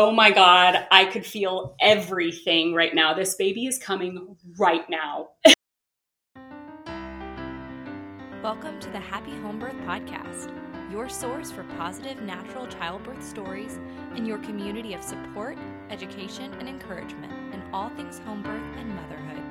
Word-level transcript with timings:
oh 0.00 0.12
my 0.12 0.30
God, 0.30 0.86
I 0.92 1.06
could 1.06 1.26
feel 1.26 1.74
everything 1.80 2.72
right 2.72 2.94
now. 2.94 3.14
This 3.14 3.34
baby 3.34 3.66
is 3.66 3.78
coming 3.78 4.36
right 4.56 4.88
now. 4.88 5.30
Welcome 8.40 8.78
to 8.78 8.90
the 8.90 9.00
Happy 9.00 9.32
Home 9.38 9.58
Birth 9.58 9.74
Podcast, 9.78 10.52
your 10.92 11.08
source 11.08 11.50
for 11.50 11.64
positive 11.76 12.22
natural 12.22 12.68
childbirth 12.68 13.24
stories 13.24 13.80
and 14.14 14.24
your 14.24 14.38
community 14.38 14.94
of 14.94 15.02
support, 15.02 15.58
education, 15.90 16.54
and 16.60 16.68
encouragement 16.68 17.32
in 17.52 17.60
all 17.72 17.88
things 17.90 18.20
home 18.20 18.44
birth 18.44 18.62
and 18.76 18.94
motherhood. 18.94 19.42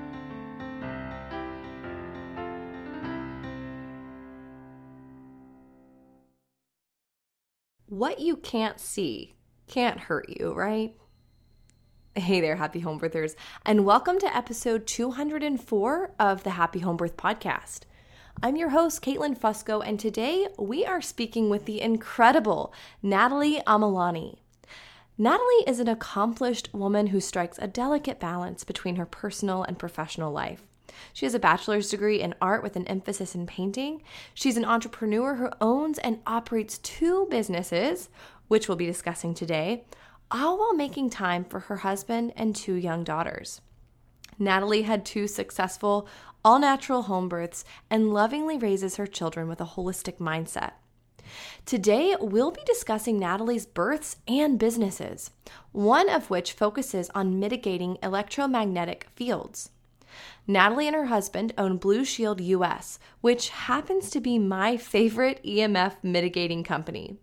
What 7.87 8.21
you 8.21 8.37
can't 8.37 8.79
see 8.79 9.36
can't 9.67 9.99
hurt 9.99 10.29
you, 10.29 10.53
right? 10.53 10.95
Hey 12.15 12.39
there, 12.39 12.55
happy 12.55 12.79
home 12.79 12.99
birthers, 12.99 13.35
and 13.65 13.85
welcome 13.85 14.17
to 14.19 14.35
episode 14.35 14.87
204 14.87 16.11
of 16.17 16.43
the 16.43 16.51
Happy 16.51 16.79
Home 16.79 16.95
Birth 16.95 17.17
Podcast. 17.17 17.81
I'm 18.41 18.55
your 18.55 18.69
host, 18.69 19.03
Caitlin 19.03 19.37
Fusco, 19.37 19.85
and 19.85 19.99
today 19.99 20.47
we 20.57 20.85
are 20.85 21.01
speaking 21.01 21.49
with 21.49 21.65
the 21.65 21.81
incredible 21.81 22.73
Natalie 23.03 23.61
Amelani. 23.67 24.37
Natalie 25.17 25.63
is 25.67 25.81
an 25.81 25.89
accomplished 25.89 26.73
woman 26.73 27.07
who 27.07 27.19
strikes 27.19 27.59
a 27.59 27.67
delicate 27.67 28.21
balance 28.21 28.63
between 28.63 28.95
her 28.95 29.05
personal 29.05 29.63
and 29.63 29.77
professional 29.77 30.31
life. 30.31 30.63
She 31.13 31.25
has 31.25 31.33
a 31.33 31.39
bachelor's 31.39 31.89
degree 31.89 32.21
in 32.21 32.33
art 32.41 32.63
with 32.63 32.75
an 32.75 32.87
emphasis 32.87 33.35
in 33.35 33.45
painting. 33.45 34.01
She's 34.33 34.57
an 34.57 34.65
entrepreneur 34.65 35.35
who 35.35 35.49
owns 35.59 35.99
and 35.99 36.19
operates 36.25 36.77
two 36.77 37.27
businesses, 37.29 38.09
which 38.47 38.67
we'll 38.67 38.77
be 38.77 38.85
discussing 38.85 39.33
today, 39.33 39.83
all 40.31 40.57
while 40.57 40.73
making 40.73 41.09
time 41.09 41.45
for 41.45 41.61
her 41.61 41.77
husband 41.77 42.33
and 42.35 42.55
two 42.55 42.73
young 42.73 43.03
daughters. 43.03 43.61
Natalie 44.39 44.83
had 44.83 45.05
two 45.05 45.27
successful, 45.27 46.07
all 46.43 46.59
natural 46.59 47.03
home 47.03 47.27
births 47.27 47.65
and 47.89 48.13
lovingly 48.13 48.57
raises 48.57 48.97
her 48.97 49.07
children 49.07 49.47
with 49.47 49.61
a 49.61 49.65
holistic 49.65 50.17
mindset. 50.17 50.73
Today, 51.65 52.15
we'll 52.19 52.51
be 52.51 52.61
discussing 52.65 53.19
Natalie's 53.19 53.65
births 53.65 54.17
and 54.27 54.57
businesses, 54.57 55.31
one 55.71 56.09
of 56.09 56.29
which 56.29 56.53
focuses 56.53 57.09
on 57.13 57.39
mitigating 57.39 57.97
electromagnetic 58.01 59.07
fields. 59.15 59.71
Natalie 60.47 60.87
and 60.87 60.95
her 60.95 61.07
husband 61.07 61.53
own 61.57 61.77
Blushield 61.77 62.39
US, 62.45 62.99
which 63.19 63.49
happens 63.49 64.09
to 64.11 64.21
be 64.21 64.39
my 64.39 64.77
favorite 64.77 65.43
EMF 65.43 65.95
mitigating 66.01 66.63
company. 66.63 67.17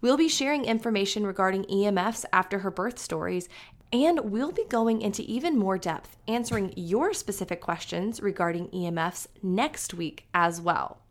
We'll 0.00 0.16
be 0.16 0.28
sharing 0.28 0.64
information 0.64 1.26
regarding 1.26 1.64
EMFs 1.64 2.24
after 2.32 2.60
her 2.60 2.70
birth 2.70 2.98
stories, 2.98 3.48
and 3.92 4.30
we'll 4.30 4.52
be 4.52 4.64
going 4.64 5.02
into 5.02 5.22
even 5.22 5.58
more 5.58 5.78
depth, 5.78 6.16
answering 6.26 6.72
your 6.76 7.12
specific 7.12 7.60
questions 7.60 8.22
regarding 8.22 8.68
EMFs 8.68 9.26
next 9.42 9.92
week 9.92 10.26
as 10.32 10.60
well. 10.60 11.02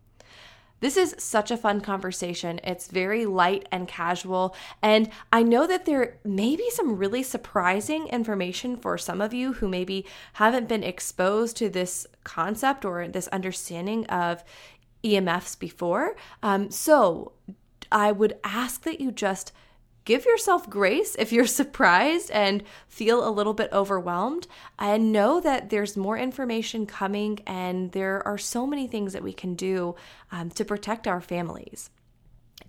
This 0.82 0.98
is 0.98 1.16
such 1.20 1.52
a 1.52 1.58
fun 1.58 1.82
conversation. 1.82 2.60
It's 2.64 2.88
very 2.88 3.28
light 3.28 3.68
and 3.72 3.88
casual. 3.88 4.56
And 4.82 5.10
I 5.32 5.44
know 5.44 5.68
that 5.68 5.86
there 5.86 6.18
may 6.26 6.56
be 6.56 6.70
some 6.72 6.98
really 6.98 7.22
surprising 7.22 8.08
information 8.08 8.76
for 8.76 8.98
some 8.98 9.22
of 9.22 9.32
you 9.32 9.54
who 9.54 9.68
maybe 9.68 10.06
haven't 10.34 10.68
been 10.68 10.84
exposed 10.84 11.56
to 11.58 11.70
this 11.70 12.08
concept 12.24 12.84
or 12.84 13.08
this 13.08 13.28
understanding 13.28 14.08
of 14.08 14.44
EMFs 15.04 15.58
before. 15.58 16.16
Um, 16.42 16.72
so 16.72 17.34
I 17.92 18.12
would 18.12 18.40
ask 18.44 18.84
that 18.84 19.02
you 19.02 19.12
just 19.12 19.52
give 20.06 20.26
yourself 20.26 20.70
grace 20.70 21.16
if 21.20 21.32
you're 21.32 21.46
surprised 21.62 22.32
and 22.32 22.64
feel 22.88 23.28
a 23.28 23.30
little 23.30 23.54
bit 23.54 23.70
overwhelmed 23.72 24.48
and 24.80 25.12
know 25.12 25.40
that 25.40 25.70
there's 25.70 25.98
more 25.98 26.18
information 26.18 26.86
coming 26.86 27.40
and 27.46 27.92
there 27.92 28.26
are 28.26 28.38
so 28.38 28.66
many 28.66 28.88
things 28.88 29.14
that 29.14 29.24
we 29.24 29.34
can 29.34 29.56
do 29.56 29.96
um, 30.32 30.50
to 30.52 30.66
protect 30.66 31.08
our 31.08 31.22
families. 31.22 31.90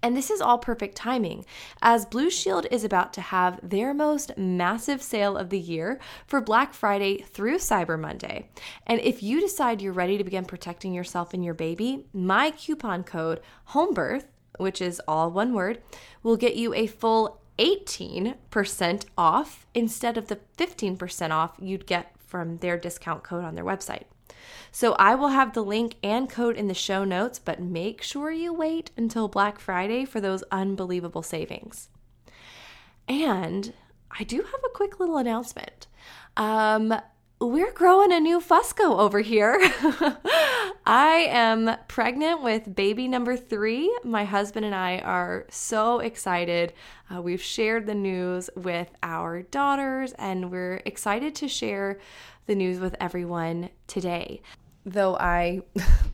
And 0.03 0.17
this 0.17 0.31
is 0.31 0.41
all 0.41 0.59
perfect 0.59 0.97
timing, 0.97 1.45
as 1.81 2.07
Blushield 2.07 2.67
is 2.73 2.83
about 2.83 3.13
to 3.13 3.21
have 3.21 3.61
their 3.63 3.95
most 3.95 4.37
massive 4.37 5.01
sale 5.01 5.37
of 5.37 5.51
the 5.51 5.61
year 5.61 6.01
for 6.27 6.41
Black 6.41 6.75
Friday 6.75 7.19
through 7.23 7.59
Cyber 7.59 7.99
Monday. 7.99 8.49
And 8.85 9.01
if 9.01 9.23
you 9.23 9.41
decide 9.41 9.81
you're 9.81 9.93
ready 9.93 10.19
to 10.19 10.25
begin 10.25 10.45
protecting 10.45 10.93
yourself 10.93 11.33
and 11.35 11.45
your 11.45 11.55
baby, 11.55 12.07
my 12.13 12.51
coupon 12.51 13.05
code 13.05 13.41
HOMEBIRTH 13.67 14.25
which 14.63 14.81
is 14.81 15.01
all 15.07 15.31
one 15.31 15.53
word, 15.53 15.83
will 16.23 16.37
get 16.37 16.57
you 16.57 16.73
a 16.73 16.87
full 16.87 17.41
18% 17.59 19.05
off 19.19 19.67
instead 19.75 20.17
of 20.17 20.29
the 20.29 20.39
15% 20.57 21.31
off 21.31 21.53
you'd 21.61 21.87
get 21.87 22.15
from 22.19 22.59
their 22.59 22.79
discount 22.79 23.23
code 23.23 23.45
on 23.45 23.55
their 23.55 23.65
website. 23.65 24.05
So 24.71 24.95
I 24.95 25.15
will 25.15 25.29
have 25.29 25.53
the 25.53 25.63
link 25.63 25.97
and 26.03 26.31
code 26.31 26.57
in 26.57 26.67
the 26.67 26.75
show 26.75 27.05
notes, 27.05 27.39
but 27.39 27.61
make 27.61 28.03
sure 28.03 28.31
you 28.31 28.55
wait 28.55 28.91
until 28.97 29.29
Black 29.29 29.59
Friday 29.59 30.07
for 30.07 30.21
those 30.21 30.43
unbelievable 30.51 31.23
savings. 31.23 31.91
And 33.07 33.75
I 34.11 34.25
do 34.25 34.39
have 34.39 34.61
a 34.65 34.75
quick 34.75 34.99
little 34.99 35.19
announcement. 35.19 35.87
Um, 36.37 36.95
we're 37.47 37.73
growing 37.73 38.13
a 38.13 38.21
new 38.21 38.41
Fusco 38.41 38.99
over 38.99 39.21
here. 39.21 39.59
I 40.87 41.27
am 41.29 41.77
pregnant 41.89 42.43
with 42.43 42.75
baby 42.75 43.09
number 43.09 43.37
three. 43.37 43.93
My 44.05 44.25
husband 44.25 44.65
and 44.65 44.75
I 44.75 44.99
are 44.99 45.47
so 45.51 45.99
excited. 45.99 46.73
Uh, 47.13 47.21
we've 47.21 47.43
shared 47.43 47.87
the 47.87 47.95
news 47.95 48.49
with 48.55 48.89
our 49.03 49.43
daughters, 49.43 50.13
and 50.19 50.53
we're 50.53 50.83
excited 50.85 51.35
to 51.37 51.49
share 51.49 51.99
the 52.47 52.55
news 52.55 52.79
with 52.79 52.95
everyone 53.01 53.71
today. 53.89 54.41
Though 54.87 55.17
I 55.17 55.63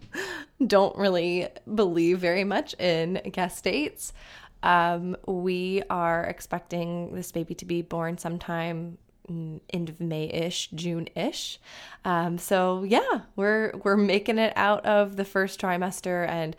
don't 0.66 0.97
really 0.97 1.49
believe 1.75 2.21
very 2.21 2.45
much 2.45 2.75
in 2.75 3.21
guest 3.33 3.65
dates, 3.65 4.15
um, 4.62 5.16
we 5.27 5.83
are 5.91 6.25
expecting 6.25 7.15
this 7.15 7.33
baby 7.33 7.55
to 7.56 7.66
be 7.66 7.83
born 7.83 8.16
sometime 8.16 8.99
end 9.28 9.89
of 9.89 10.00
May-ish, 10.00 10.71
June-ish. 10.71 11.59
Um, 12.05 12.39
so 12.39 12.84
yeah, 12.84 13.22
we're 13.37 13.72
we're 13.84 13.97
making 13.97 14.39
it 14.39 14.53
out 14.56 14.84
of 14.87 15.16
the 15.16 15.25
first 15.25 15.61
trimester, 15.61 16.27
and 16.28 16.56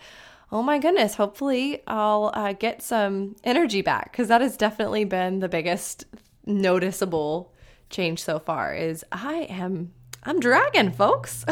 oh 0.51 0.61
my 0.61 0.79
goodness, 0.79 1.15
hopefully 1.15 1.81
I'll 1.87 2.31
uh, 2.33 2.53
get 2.53 2.81
some 2.81 3.35
energy 3.43 3.81
back 3.81 4.11
because 4.11 4.27
that 4.27 4.41
has 4.41 4.57
definitely 4.57 5.05
been 5.05 5.39
the 5.39 5.49
biggest 5.49 6.05
noticeable 6.45 7.53
change 7.89 8.23
so 8.23 8.39
far. 8.39 8.73
Is 8.73 9.03
I 9.11 9.47
am 9.49 9.93
I'm 10.23 10.39
dragging, 10.39 10.91
folks. 10.91 11.45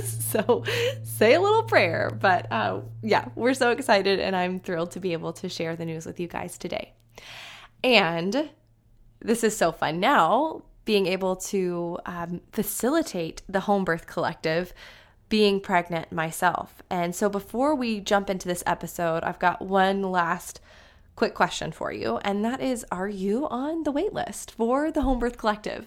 so 0.30 0.64
say 1.02 1.34
a 1.34 1.40
little 1.40 1.64
prayer. 1.64 2.10
But 2.18 2.50
uh, 2.50 2.80
yeah, 3.02 3.28
we're 3.34 3.54
so 3.54 3.70
excited, 3.70 4.20
and 4.20 4.36
I'm 4.36 4.60
thrilled 4.60 4.92
to 4.92 5.00
be 5.00 5.12
able 5.12 5.32
to 5.34 5.48
share 5.48 5.76
the 5.76 5.84
news 5.84 6.06
with 6.06 6.20
you 6.20 6.28
guys 6.28 6.56
today. 6.56 6.92
And 7.82 8.50
this 9.24 9.42
is 9.42 9.56
so 9.56 9.72
fun 9.72 9.98
now 9.98 10.62
being 10.84 11.06
able 11.06 11.34
to 11.34 11.98
um, 12.04 12.42
facilitate 12.52 13.42
the 13.48 13.60
home 13.60 13.84
birth 13.84 14.06
collective 14.06 14.72
being 15.30 15.58
pregnant 15.58 16.12
myself. 16.12 16.82
And 16.90 17.14
so 17.14 17.28
before 17.28 17.74
we 17.74 18.00
jump 18.00 18.28
into 18.28 18.46
this 18.46 18.62
episode, 18.66 19.24
I've 19.24 19.38
got 19.38 19.62
one 19.62 20.02
last 20.02 20.60
quick 21.16 21.34
question 21.34 21.72
for 21.72 21.90
you, 21.90 22.18
and 22.18 22.44
that 22.44 22.60
is 22.60 22.84
Are 22.92 23.08
you 23.08 23.48
on 23.48 23.84
the 23.84 23.90
wait 23.90 24.12
list 24.12 24.50
for 24.50 24.90
the 24.90 25.02
Home 25.02 25.18
Birth 25.18 25.38
Collective? 25.38 25.86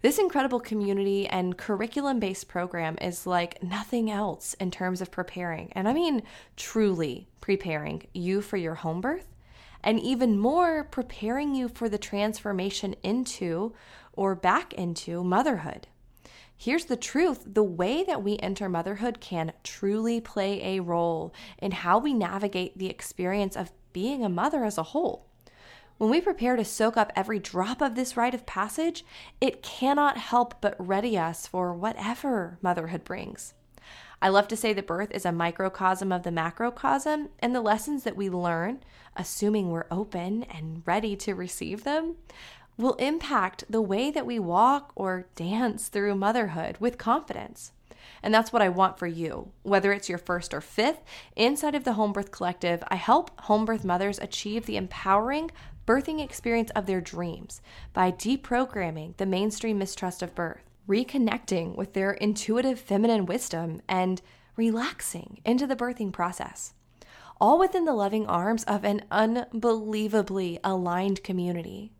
This 0.00 0.18
incredible 0.18 0.60
community 0.60 1.26
and 1.26 1.58
curriculum 1.58 2.20
based 2.20 2.48
program 2.48 2.96
is 3.00 3.26
like 3.26 3.62
nothing 3.62 4.10
else 4.10 4.54
in 4.54 4.70
terms 4.70 5.00
of 5.00 5.10
preparing, 5.10 5.72
and 5.72 5.88
I 5.88 5.92
mean 5.92 6.22
truly 6.56 7.28
preparing 7.40 8.06
you 8.12 8.40
for 8.40 8.56
your 8.56 8.76
home 8.76 9.00
birth 9.00 9.31
and 9.82 9.98
even 10.00 10.38
more, 10.38 10.84
preparing 10.84 11.54
you 11.54 11.68
for 11.68 11.88
the 11.88 11.98
transformation 11.98 12.94
into 13.02 13.74
or 14.12 14.34
back 14.34 14.72
into 14.74 15.24
motherhood. 15.24 15.86
Here's 16.56 16.84
the 16.84 16.96
truth 16.96 17.42
the 17.44 17.64
way 17.64 18.04
that 18.04 18.22
we 18.22 18.38
enter 18.38 18.68
motherhood 18.68 19.20
can 19.20 19.52
truly 19.64 20.20
play 20.20 20.76
a 20.76 20.80
role 20.80 21.34
in 21.58 21.72
how 21.72 21.98
we 21.98 22.14
navigate 22.14 22.78
the 22.78 22.88
experience 22.88 23.56
of 23.56 23.72
being 23.92 24.24
a 24.24 24.28
mother 24.28 24.64
as 24.64 24.78
a 24.78 24.84
whole. 24.84 25.26
When 25.98 26.10
we 26.10 26.20
prepare 26.20 26.56
to 26.56 26.64
soak 26.64 26.96
up 26.96 27.12
every 27.14 27.38
drop 27.38 27.80
of 27.80 27.94
this 27.94 28.16
rite 28.16 28.34
of 28.34 28.46
passage, 28.46 29.04
it 29.40 29.62
cannot 29.62 30.16
help 30.18 30.60
but 30.60 30.76
ready 30.78 31.18
us 31.18 31.46
for 31.46 31.74
whatever 31.74 32.58
motherhood 32.62 33.04
brings. 33.04 33.54
I 34.20 34.28
love 34.28 34.48
to 34.48 34.56
say 34.56 34.72
that 34.72 34.86
birth 34.86 35.10
is 35.10 35.24
a 35.24 35.32
microcosm 35.32 36.12
of 36.12 36.22
the 36.22 36.30
macrocosm, 36.30 37.30
and 37.40 37.54
the 37.54 37.60
lessons 37.60 38.04
that 38.04 38.16
we 38.16 38.30
learn, 38.30 38.82
assuming 39.16 39.70
we're 39.70 39.86
open 39.90 40.44
and 40.44 40.82
ready 40.86 41.16
to 41.16 41.34
receive 41.34 41.84
them, 41.84 42.16
will 42.76 42.94
impact 42.94 43.64
the 43.68 43.82
way 43.82 44.10
that 44.10 44.26
we 44.26 44.38
walk 44.38 44.92
or 44.94 45.26
dance 45.34 45.88
through 45.88 46.14
motherhood 46.14 46.76
with 46.78 46.98
confidence. 46.98 47.72
And 48.22 48.32
that's 48.32 48.52
what 48.52 48.62
I 48.62 48.68
want 48.68 48.98
for 48.98 49.06
you. 49.06 49.52
Whether 49.62 49.92
it's 49.92 50.08
your 50.08 50.18
first 50.18 50.54
or 50.54 50.60
fifth, 50.60 51.02
inside 51.36 51.74
of 51.74 51.84
the 51.84 51.94
Home 51.94 52.12
Birth 52.12 52.30
Collective, 52.30 52.82
I 52.88 52.96
help 52.96 53.40
home 53.42 53.64
birth 53.64 53.84
mothers 53.84 54.18
achieve 54.18 54.66
the 54.66 54.76
empowering, 54.76 55.50
birthing 55.86 56.22
experience 56.22 56.70
of 56.70 56.86
their 56.86 57.00
dreams 57.00 57.60
by 57.92 58.10
deprogramming 58.10 59.16
the 59.16 59.26
mainstream 59.26 59.78
mistrust 59.78 60.22
of 60.22 60.34
birth, 60.34 60.62
reconnecting 60.88 61.76
with 61.76 61.92
their 61.92 62.12
intuitive 62.12 62.78
feminine 62.78 63.26
wisdom, 63.26 63.80
and 63.88 64.20
relaxing 64.56 65.40
into 65.44 65.66
the 65.66 65.76
birthing 65.76 66.12
process. 66.12 66.74
All 67.40 67.58
within 67.58 67.84
the 67.84 67.94
loving 67.94 68.26
arms 68.26 68.64
of 68.64 68.84
an 68.84 69.02
unbelievably 69.10 70.58
aligned 70.62 71.24
community. 71.24 71.92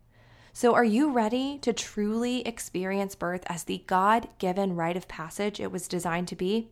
So, 0.53 0.75
are 0.75 0.83
you 0.83 1.11
ready 1.11 1.57
to 1.59 1.73
truly 1.73 2.47
experience 2.47 3.15
birth 3.15 3.43
as 3.47 3.63
the 3.63 3.83
God 3.87 4.29
given 4.37 4.75
rite 4.75 4.95
of 4.95 5.07
passage 5.07 5.59
it 5.59 5.71
was 5.71 5.87
designed 5.87 6.27
to 6.27 6.35
be? 6.35 6.69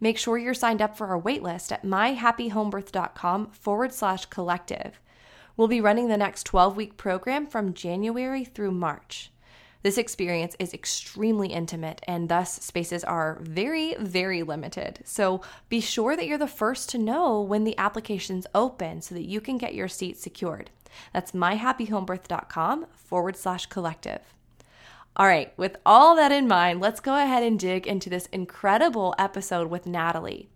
Make 0.00 0.18
sure 0.18 0.36
you're 0.36 0.54
signed 0.54 0.82
up 0.82 0.96
for 0.96 1.06
our 1.08 1.20
waitlist 1.20 1.72
at 1.72 1.82
myhappyhomebirth.com 1.82 3.52
forward 3.52 3.92
slash 3.92 4.26
collective. 4.26 5.00
We'll 5.56 5.68
be 5.68 5.80
running 5.80 6.08
the 6.08 6.18
next 6.18 6.44
12 6.44 6.76
week 6.76 6.96
program 6.98 7.46
from 7.46 7.72
January 7.72 8.44
through 8.44 8.72
March. 8.72 9.32
This 9.86 9.98
experience 9.98 10.56
is 10.58 10.74
extremely 10.74 11.52
intimate, 11.52 12.00
and 12.08 12.28
thus 12.28 12.54
spaces 12.54 13.04
are 13.04 13.38
very, 13.40 13.94
very 14.00 14.42
limited. 14.42 14.98
So 15.04 15.42
be 15.68 15.80
sure 15.80 16.16
that 16.16 16.26
you're 16.26 16.38
the 16.38 16.48
first 16.48 16.88
to 16.88 16.98
know 16.98 17.40
when 17.40 17.62
the 17.62 17.78
application's 17.78 18.48
open 18.52 19.00
so 19.00 19.14
that 19.14 19.28
you 19.28 19.40
can 19.40 19.58
get 19.58 19.76
your 19.76 19.86
seat 19.86 20.18
secured. 20.18 20.70
That's 21.12 21.30
myhappyhomebirth.com 21.30 22.86
forward 22.96 23.36
slash 23.36 23.66
collective. 23.66 24.22
All 25.14 25.28
right, 25.28 25.56
with 25.56 25.76
all 25.86 26.16
that 26.16 26.32
in 26.32 26.48
mind, 26.48 26.80
let's 26.80 26.98
go 26.98 27.14
ahead 27.14 27.44
and 27.44 27.56
dig 27.56 27.86
into 27.86 28.10
this 28.10 28.26
incredible 28.32 29.14
episode 29.20 29.70
with 29.70 29.86
Natalie. 29.86 30.48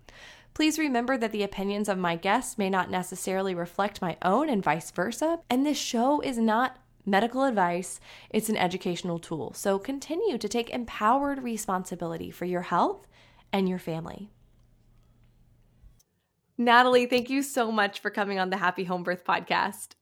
Please 0.54 0.76
remember 0.76 1.16
that 1.16 1.30
the 1.30 1.44
opinions 1.44 1.88
of 1.88 1.98
my 1.98 2.16
guests 2.16 2.58
may 2.58 2.68
not 2.68 2.90
necessarily 2.90 3.54
reflect 3.54 4.02
my 4.02 4.16
own 4.22 4.48
and 4.48 4.60
vice 4.60 4.90
versa, 4.90 5.38
and 5.48 5.64
this 5.64 5.78
show 5.78 6.20
is 6.20 6.36
not 6.36 6.78
medical 7.06 7.44
advice, 7.44 8.00
it's 8.30 8.48
an 8.48 8.56
educational 8.56 9.18
tool. 9.18 9.52
So 9.54 9.78
continue 9.78 10.38
to 10.38 10.48
take 10.48 10.70
empowered 10.70 11.42
responsibility 11.42 12.30
for 12.30 12.44
your 12.44 12.62
health 12.62 13.06
and 13.52 13.68
your 13.68 13.78
family. 13.78 14.30
Natalie, 16.58 17.06
thank 17.06 17.30
you 17.30 17.42
so 17.42 17.72
much 17.72 18.00
for 18.00 18.10
coming 18.10 18.38
on 18.38 18.50
the 18.50 18.58
Happy 18.58 18.84
Home 18.84 19.02
Birth 19.02 19.24
podcast. 19.24 19.94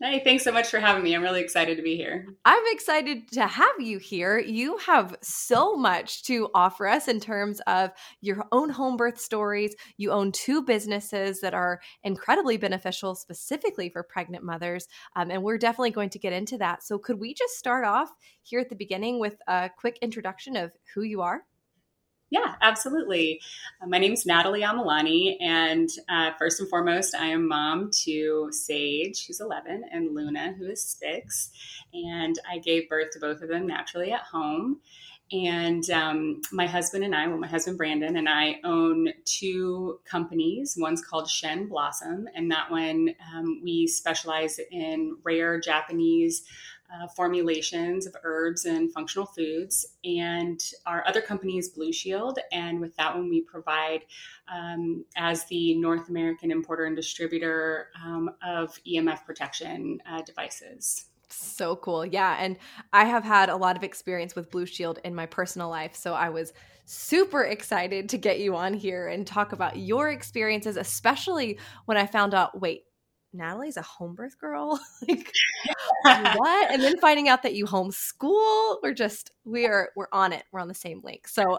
Hey, 0.00 0.22
thanks 0.22 0.44
so 0.44 0.52
much 0.52 0.68
for 0.68 0.78
having 0.78 1.02
me. 1.02 1.12
I'm 1.12 1.22
really 1.22 1.40
excited 1.40 1.76
to 1.76 1.82
be 1.82 1.96
here. 1.96 2.24
I'm 2.44 2.62
excited 2.66 3.32
to 3.32 3.48
have 3.48 3.80
you 3.80 3.98
here. 3.98 4.38
You 4.38 4.76
have 4.78 5.16
so 5.22 5.74
much 5.74 6.22
to 6.24 6.50
offer 6.54 6.86
us 6.86 7.08
in 7.08 7.18
terms 7.18 7.60
of 7.66 7.90
your 8.20 8.46
own 8.52 8.70
home 8.70 8.96
birth 8.96 9.18
stories. 9.18 9.74
You 9.96 10.12
own 10.12 10.30
two 10.30 10.62
businesses 10.62 11.40
that 11.40 11.52
are 11.52 11.80
incredibly 12.04 12.56
beneficial, 12.56 13.16
specifically 13.16 13.90
for 13.90 14.04
pregnant 14.04 14.44
mothers. 14.44 14.86
Um, 15.16 15.32
and 15.32 15.42
we're 15.42 15.58
definitely 15.58 15.90
going 15.90 16.10
to 16.10 16.18
get 16.20 16.32
into 16.32 16.58
that. 16.58 16.84
So, 16.84 16.96
could 16.98 17.18
we 17.18 17.34
just 17.34 17.54
start 17.54 17.84
off 17.84 18.10
here 18.44 18.60
at 18.60 18.68
the 18.68 18.76
beginning 18.76 19.18
with 19.18 19.34
a 19.48 19.68
quick 19.76 19.98
introduction 20.00 20.54
of 20.54 20.70
who 20.94 21.02
you 21.02 21.22
are? 21.22 21.42
Yeah, 22.30 22.56
absolutely. 22.60 23.40
Uh, 23.80 23.86
my 23.86 23.98
name 23.98 24.12
is 24.12 24.26
Natalie 24.26 24.60
Amalani, 24.60 25.36
and 25.40 25.88
uh, 26.10 26.32
first 26.38 26.60
and 26.60 26.68
foremost, 26.68 27.14
I 27.14 27.26
am 27.26 27.48
mom 27.48 27.90
to 28.04 28.48
Sage, 28.52 29.26
who's 29.26 29.40
11, 29.40 29.84
and 29.90 30.14
Luna, 30.14 30.52
who 30.58 30.66
is 30.66 30.82
six. 30.84 31.50
And 31.94 32.38
I 32.50 32.58
gave 32.58 32.88
birth 32.90 33.12
to 33.12 33.20
both 33.20 33.40
of 33.40 33.48
them 33.48 33.66
naturally 33.66 34.12
at 34.12 34.22
home. 34.22 34.80
And 35.32 35.88
um, 35.90 36.40
my 36.52 36.66
husband 36.66 37.04
and 37.04 37.14
I, 37.14 37.26
well, 37.28 37.38
my 37.38 37.46
husband 37.46 37.76
Brandon 37.78 38.16
and 38.16 38.28
I 38.28 38.60
own 38.64 39.08
two 39.24 40.00
companies. 40.04 40.76
One's 40.78 41.02
called 41.02 41.28
Shen 41.30 41.66
Blossom, 41.66 42.28
and 42.34 42.50
that 42.50 42.70
one 42.70 43.14
um, 43.34 43.60
we 43.62 43.86
specialize 43.86 44.58
in 44.70 45.16
rare 45.24 45.60
Japanese 45.60 46.44
uh, 46.92 47.06
formulations 47.08 48.06
of 48.06 48.16
herbs 48.22 48.64
and 48.64 48.92
functional 48.92 49.26
foods. 49.26 49.86
And 50.04 50.60
our 50.86 51.06
other 51.06 51.20
company 51.20 51.58
is 51.58 51.74
Blushield. 51.74 52.36
And 52.52 52.80
with 52.80 52.96
that 52.96 53.14
one, 53.14 53.28
we 53.28 53.42
provide, 53.42 54.02
um, 54.52 55.04
as 55.16 55.44
the 55.46 55.74
North 55.74 56.08
American 56.08 56.50
importer 56.50 56.84
and 56.84 56.96
distributor 56.96 57.88
um, 58.02 58.30
of 58.42 58.78
EMF 58.86 59.24
protection 59.24 60.00
uh, 60.10 60.22
devices. 60.22 61.06
So 61.30 61.76
cool. 61.76 62.06
Yeah. 62.06 62.36
And 62.38 62.56
I 62.92 63.04
have 63.04 63.24
had 63.24 63.50
a 63.50 63.56
lot 63.56 63.76
of 63.76 63.84
experience 63.84 64.34
with 64.34 64.50
Blue 64.50 64.66
Shield 64.66 64.98
in 65.04 65.14
my 65.14 65.26
personal 65.26 65.68
life. 65.68 65.94
So 65.94 66.14
I 66.14 66.30
was 66.30 66.52
super 66.86 67.42
excited 67.44 68.08
to 68.08 68.16
get 68.16 68.40
you 68.40 68.56
on 68.56 68.72
here 68.72 69.08
and 69.08 69.26
talk 69.26 69.52
about 69.52 69.76
your 69.76 70.08
experiences, 70.08 70.78
especially 70.78 71.58
when 71.84 71.98
I 71.98 72.06
found 72.06 72.32
out 72.32 72.58
wait, 72.58 72.84
Natalie's 73.34 73.76
a 73.76 73.82
home 73.82 74.14
birth 74.14 74.38
girl. 74.38 74.80
like 75.08 75.30
what? 76.04 76.70
And 76.70 76.82
then 76.82 76.98
finding 76.98 77.28
out 77.28 77.42
that 77.42 77.54
you 77.54 77.66
homeschool. 77.66 78.78
We're 78.82 78.94
just 78.94 79.30
we 79.44 79.66
are 79.66 79.90
we're 79.96 80.08
on 80.12 80.32
it. 80.32 80.44
We're 80.52 80.60
on 80.60 80.68
the 80.68 80.74
same 80.74 81.00
link. 81.02 81.28
So 81.28 81.58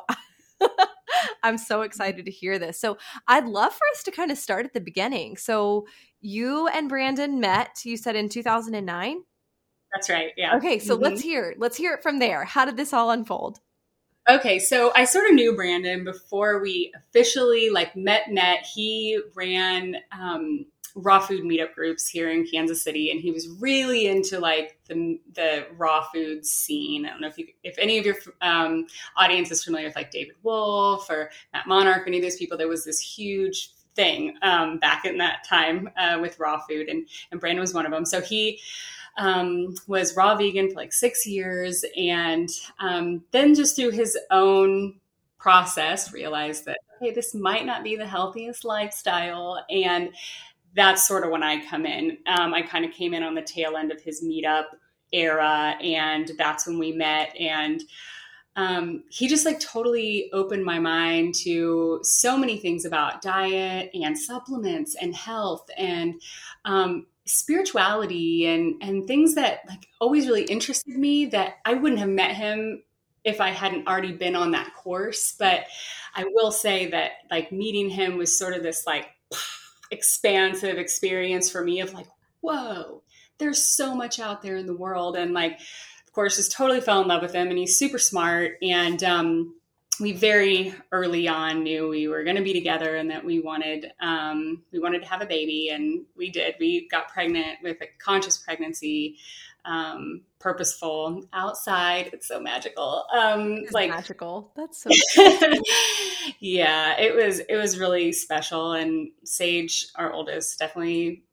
I'm 1.43 1.57
so 1.57 1.81
excited 1.81 2.25
to 2.25 2.31
hear 2.31 2.59
this. 2.59 2.79
So 2.79 2.97
I'd 3.27 3.45
love 3.45 3.73
for 3.73 3.85
us 3.93 4.03
to 4.03 4.11
kind 4.11 4.31
of 4.31 4.37
start 4.37 4.65
at 4.65 4.73
the 4.73 4.81
beginning. 4.81 5.37
So 5.37 5.87
you 6.21 6.67
and 6.67 6.89
Brandon 6.89 7.39
met, 7.39 7.79
you 7.83 7.97
said 7.97 8.15
in 8.15 8.29
2009? 8.29 9.21
That's 9.93 10.09
right. 10.09 10.31
Yeah. 10.37 10.55
Okay, 10.57 10.79
so 10.79 10.93
mm-hmm. 10.93 11.03
let's 11.03 11.21
hear 11.21 11.55
let's 11.57 11.77
hear 11.77 11.93
it 11.93 12.03
from 12.03 12.19
there. 12.19 12.45
How 12.45 12.65
did 12.65 12.77
this 12.77 12.93
all 12.93 13.11
unfold? 13.11 13.59
Okay, 14.29 14.59
so 14.59 14.91
I 14.95 15.05
sort 15.05 15.27
of 15.27 15.33
knew 15.33 15.55
Brandon 15.55 16.03
before 16.03 16.61
we 16.61 16.93
officially 16.95 17.71
like 17.71 17.95
met. 17.95 18.31
Met 18.31 18.59
he 18.61 19.19
ran 19.35 19.95
um, 20.11 20.67
raw 20.95 21.19
food 21.19 21.43
meetup 21.43 21.73
groups 21.73 22.07
here 22.07 22.29
in 22.29 22.45
Kansas 22.45 22.81
City, 22.81 23.11
and 23.11 23.19
he 23.19 23.31
was 23.31 23.47
really 23.59 24.07
into 24.07 24.39
like 24.39 24.79
the 24.87 25.19
the 25.33 25.65
raw 25.77 26.03
food 26.13 26.45
scene. 26.45 27.05
I 27.05 27.09
don't 27.09 27.21
know 27.21 27.27
if 27.27 27.37
you 27.37 27.47
if 27.63 27.77
any 27.77 27.97
of 27.97 28.05
your 28.05 28.15
um, 28.41 28.87
audience 29.17 29.51
is 29.51 29.63
familiar 29.63 29.87
with 29.87 29.95
like 29.95 30.11
David 30.11 30.35
Wolfe 30.43 31.09
or 31.09 31.31
Matt 31.53 31.67
Monarch, 31.67 32.03
any 32.07 32.17
of 32.17 32.23
those 32.23 32.37
people. 32.37 32.57
There 32.57 32.67
was 32.67 32.85
this 32.85 32.99
huge 32.99 33.71
thing 33.95 34.35
um, 34.41 34.79
back 34.79 35.05
in 35.05 35.17
that 35.17 35.43
time 35.47 35.89
uh, 35.97 36.17
with 36.21 36.39
raw 36.39 36.59
food, 36.59 36.87
and 36.87 37.07
and 37.31 37.39
Brandon 37.39 37.61
was 37.61 37.73
one 37.73 37.85
of 37.85 37.91
them. 37.91 38.05
So 38.05 38.21
he. 38.21 38.59
Um, 39.17 39.75
was 39.87 40.15
raw 40.15 40.37
vegan 40.37 40.69
for 40.69 40.75
like 40.75 40.93
six 40.93 41.27
years, 41.27 41.83
and 41.97 42.47
um, 42.79 43.21
then 43.31 43.53
just 43.53 43.75
through 43.75 43.89
his 43.91 44.17
own 44.31 44.95
process, 45.39 46.13
realized 46.13 46.65
that 46.65 46.79
okay, 46.97 47.11
this 47.11 47.33
might 47.33 47.65
not 47.65 47.83
be 47.83 47.95
the 47.95 48.05
healthiest 48.07 48.65
lifestyle, 48.65 49.63
and 49.69 50.09
that's 50.75 51.07
sort 51.07 51.23
of 51.23 51.31
when 51.31 51.43
I 51.43 51.65
come 51.65 51.85
in. 51.85 52.17
Um, 52.27 52.53
I 52.53 52.61
kind 52.61 52.85
of 52.85 52.91
came 52.91 53.13
in 53.13 53.23
on 53.23 53.35
the 53.35 53.41
tail 53.41 53.75
end 53.77 53.91
of 53.91 54.01
his 54.01 54.23
meetup 54.23 54.65
era, 55.11 55.75
and 55.81 56.31
that's 56.37 56.67
when 56.67 56.77
we 56.77 56.91
met. 56.91 57.35
And 57.39 57.81
um, 58.55 59.03
he 59.09 59.27
just 59.27 59.45
like 59.45 59.59
totally 59.59 60.29
opened 60.33 60.65
my 60.65 60.79
mind 60.79 61.35
to 61.43 61.99
so 62.03 62.37
many 62.37 62.57
things 62.57 62.85
about 62.85 63.21
diet 63.21 63.89
and 63.93 64.17
supplements 64.17 64.95
and 64.99 65.15
health 65.15 65.65
and 65.77 66.21
um, 66.65 67.05
spirituality 67.25 68.47
and 68.47 68.81
and 68.81 69.07
things 69.07 69.35
that 69.35 69.59
like 69.69 69.87
always 70.01 70.27
really 70.27 70.43
interested 70.45 70.97
me 70.97 71.27
that 71.27 71.55
I 71.63 71.75
wouldn't 71.75 71.99
have 71.99 72.09
met 72.09 72.35
him 72.35 72.83
if 73.23 73.39
I 73.39 73.49
hadn't 73.49 73.87
already 73.87 74.13
been 74.13 74.35
on 74.35 74.51
that 74.51 74.73
course. 74.73 75.35
But 75.37 75.65
I 76.15 76.25
will 76.25 76.51
say 76.51 76.89
that 76.89 77.11
like 77.29 77.51
meeting 77.51 77.89
him 77.89 78.17
was 78.17 78.37
sort 78.37 78.55
of 78.55 78.63
this 78.63 78.85
like 78.85 79.07
expansive 79.91 80.77
experience 80.77 81.49
for 81.49 81.63
me 81.63 81.81
of 81.81 81.93
like, 81.93 82.07
whoa, 82.41 83.01
there's 83.37 83.65
so 83.65 83.95
much 83.95 84.19
out 84.19 84.41
there 84.41 84.57
in 84.57 84.65
the 84.65 84.75
world. 84.75 85.15
And 85.15 85.33
like, 85.33 85.53
of 85.53 86.13
course, 86.13 86.37
just 86.37 86.51
totally 86.51 86.81
fell 86.81 87.01
in 87.01 87.07
love 87.07 87.21
with 87.21 87.33
him 87.33 87.49
and 87.49 87.57
he's 87.57 87.77
super 87.77 87.99
smart. 87.99 88.53
And 88.61 89.03
um, 89.03 89.55
we 89.99 90.11
very 90.11 90.73
early 90.91 91.27
on 91.27 91.63
knew 91.63 91.89
we 91.89 92.07
were 92.07 92.23
going 92.23 92.35
to 92.35 92.41
be 92.41 92.53
together 92.53 92.95
and 92.95 93.09
that 93.09 93.23
we 93.23 93.39
wanted 93.39 93.91
um, 93.99 94.63
we 94.71 94.79
wanted 94.79 95.01
to 95.01 95.07
have 95.07 95.21
a 95.21 95.25
baby 95.25 95.69
and 95.69 96.05
we 96.15 96.29
did 96.29 96.55
we 96.59 96.87
got 96.89 97.09
pregnant 97.09 97.59
with 97.63 97.77
a 97.81 97.87
conscious 97.99 98.37
pregnancy 98.37 99.17
um, 99.65 100.21
purposeful 100.39 101.25
outside. 101.33 102.09
It's 102.13 102.27
so 102.27 102.39
magical. 102.39 103.05
Um, 103.13 103.57
it's 103.57 103.71
like 103.71 103.89
magical. 103.89 104.51
That's 104.55 104.83
so. 104.83 104.89
yeah, 106.39 106.99
it 106.99 107.15
was. 107.15 107.39
It 107.39 107.55
was 107.55 107.79
really 107.79 108.11
special. 108.11 108.73
And 108.73 109.09
Sage, 109.23 109.87
our 109.95 110.11
oldest, 110.11 110.57
definitely. 110.59 111.23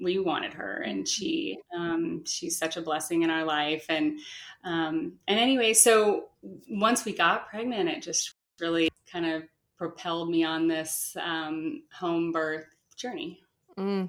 We 0.00 0.18
wanted 0.18 0.54
her, 0.54 0.82
and 0.82 1.08
she 1.08 1.58
um, 1.74 2.24
she's 2.26 2.58
such 2.58 2.76
a 2.76 2.82
blessing 2.82 3.22
in 3.22 3.30
our 3.30 3.44
life. 3.44 3.86
And 3.88 4.18
um, 4.64 5.14
and 5.26 5.38
anyway, 5.38 5.72
so 5.74 6.28
once 6.68 7.04
we 7.04 7.12
got 7.12 7.48
pregnant, 7.48 7.88
it 7.88 8.02
just 8.02 8.34
really 8.60 8.88
kind 9.10 9.26
of 9.26 9.44
propelled 9.78 10.30
me 10.30 10.44
on 10.44 10.68
this 10.68 11.16
um, 11.22 11.82
home 11.92 12.32
birth 12.32 12.66
journey. 12.96 13.40
Mm, 13.78 14.08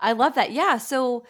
I 0.00 0.12
love 0.12 0.34
that. 0.34 0.52
Yeah. 0.52 0.78
So 0.78 1.24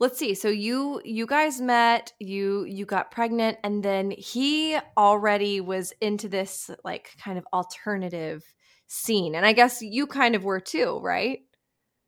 let's 0.00 0.18
see 0.18 0.34
so 0.34 0.48
you 0.48 1.00
you 1.04 1.24
guys 1.24 1.60
met 1.60 2.12
you 2.18 2.64
you 2.64 2.84
got 2.84 3.10
pregnant 3.10 3.56
and 3.62 3.82
then 3.82 4.10
he 4.10 4.76
already 4.96 5.60
was 5.60 5.92
into 6.00 6.28
this 6.28 6.70
like 6.84 7.10
kind 7.22 7.38
of 7.38 7.46
alternative 7.52 8.42
scene 8.86 9.34
and 9.34 9.46
i 9.46 9.52
guess 9.52 9.80
you 9.80 10.06
kind 10.06 10.34
of 10.34 10.42
were 10.42 10.60
too 10.60 10.98
right 11.02 11.40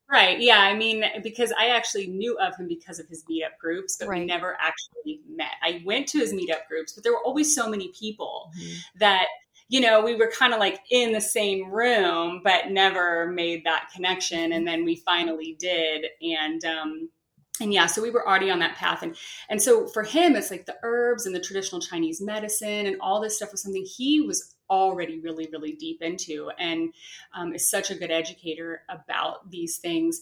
Right. 0.08 0.38
Yeah. 0.40 0.60
I 0.60 0.74
mean, 0.74 1.04
because 1.22 1.52
I 1.58 1.70
actually 1.70 2.06
knew 2.06 2.38
of 2.38 2.56
him 2.56 2.68
because 2.68 3.00
of 3.00 3.08
his 3.08 3.24
meetup 3.24 3.58
groups, 3.60 3.96
but 3.98 4.06
Right. 4.08 4.20
we 4.20 4.26
never 4.26 4.56
actually 4.60 5.20
met. 5.28 5.50
I 5.62 5.82
went 5.84 6.06
to 6.08 6.18
his 6.18 6.32
meetup 6.32 6.68
groups, 6.68 6.92
but 6.92 7.02
there 7.02 7.12
were 7.12 7.24
always 7.24 7.54
so 7.54 7.68
many 7.68 7.90
people 7.98 8.50
Mm-hmm. 8.56 8.74
that, 9.00 9.26
you 9.68 9.80
know, 9.80 10.00
we 10.04 10.14
were 10.14 10.30
kind 10.30 10.54
of 10.54 10.60
like 10.60 10.78
in 10.92 11.12
the 11.12 11.20
same 11.20 11.70
room, 11.72 12.40
but 12.44 12.70
never 12.70 13.26
made 13.32 13.64
that 13.64 13.88
connection. 13.92 14.52
And 14.52 14.66
then 14.66 14.84
we 14.84 14.96
finally 15.04 15.56
did. 15.58 16.06
And, 16.22 16.64
um, 16.64 17.10
and 17.60 17.72
yeah, 17.72 17.86
so 17.86 18.02
we 18.02 18.10
were 18.10 18.26
already 18.26 18.50
on 18.50 18.58
that 18.58 18.76
path. 18.76 19.02
And, 19.02 19.16
and 19.48 19.60
so 19.60 19.86
for 19.86 20.02
him, 20.02 20.36
it's 20.36 20.50
like 20.50 20.66
the 20.66 20.76
herbs 20.82 21.26
and 21.26 21.34
the 21.34 21.40
traditional 21.40 21.80
Chinese 21.80 22.20
medicine 22.20 22.86
and 22.86 22.96
all 23.00 23.20
this 23.20 23.36
stuff 23.36 23.52
was 23.52 23.62
something 23.62 23.84
he 23.84 24.20
was 24.20 24.54
already 24.68 25.20
really, 25.20 25.48
really 25.52 25.72
deep 25.72 26.02
into. 26.02 26.50
And, 26.58 26.92
um, 27.34 27.54
is 27.54 27.70
such 27.70 27.90
a 27.90 27.94
good 27.94 28.10
educator 28.10 28.82
about 28.88 29.50
these 29.50 29.78
things. 29.78 30.20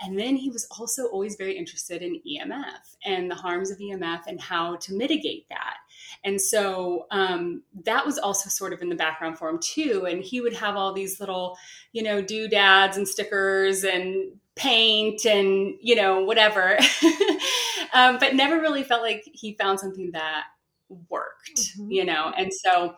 And 0.00 0.18
then 0.18 0.36
he 0.36 0.50
was 0.50 0.66
also 0.78 1.06
always 1.06 1.36
very 1.36 1.56
interested 1.56 2.02
in 2.02 2.20
EMF 2.28 2.96
and 3.04 3.30
the 3.30 3.34
harms 3.34 3.70
of 3.70 3.78
EMF 3.78 4.26
and 4.26 4.40
how 4.40 4.76
to 4.76 4.94
mitigate 4.94 5.48
that. 5.48 5.76
And 6.22 6.40
so 6.40 7.06
um, 7.10 7.62
that 7.84 8.04
was 8.04 8.18
also 8.18 8.50
sort 8.50 8.74
of 8.74 8.82
in 8.82 8.90
the 8.90 8.94
background 8.94 9.38
for 9.38 9.48
him 9.48 9.58
too. 9.58 10.06
And 10.08 10.22
he 10.22 10.42
would 10.42 10.52
have 10.52 10.76
all 10.76 10.92
these 10.92 11.18
little, 11.18 11.56
you 11.92 12.02
know, 12.02 12.20
doodads 12.20 12.98
and 12.98 13.08
stickers 13.08 13.84
and 13.84 14.32
paint 14.56 15.24
and, 15.26 15.74
you 15.80 15.94
know, 15.94 16.22
whatever. 16.24 16.78
um, 17.94 18.18
but 18.18 18.34
never 18.34 18.60
really 18.60 18.82
felt 18.82 19.02
like 19.02 19.24
he 19.32 19.54
found 19.54 19.78
something 19.80 20.10
that 20.12 20.44
worked, 21.10 21.76
Mhm. 21.78 21.92
you 21.92 22.04
know. 22.04 22.32
And 22.36 22.52
so 22.52 22.94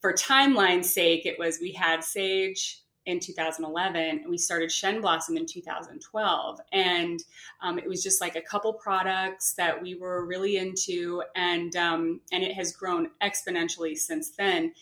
for 0.00 0.12
timeline's 0.12 0.92
sake, 0.92 1.26
it 1.26 1.38
was 1.38 1.58
we 1.60 1.72
had 1.72 2.04
Sage 2.04 2.82
in 3.06 3.20
2011 3.20 4.20
and 4.20 4.28
we 4.28 4.36
started 4.38 4.70
Shen 4.70 5.00
Blossom 5.00 5.36
in 5.36 5.46
2012. 5.46 6.60
And 6.72 7.20
um, 7.62 7.78
it 7.78 7.88
was 7.88 8.02
just 8.02 8.20
like 8.20 8.36
a 8.36 8.42
couple 8.42 8.72
products 8.74 9.54
that 9.54 9.80
we 9.80 9.94
were 9.94 10.26
really 10.26 10.58
into, 10.58 11.22
and 11.34 11.74
um, 11.76 12.20
and 12.32 12.42
it 12.44 12.54
has 12.54 12.72
grown 12.72 13.10
exponentially 13.22 13.96
since 13.96 14.30
then. 14.30 14.72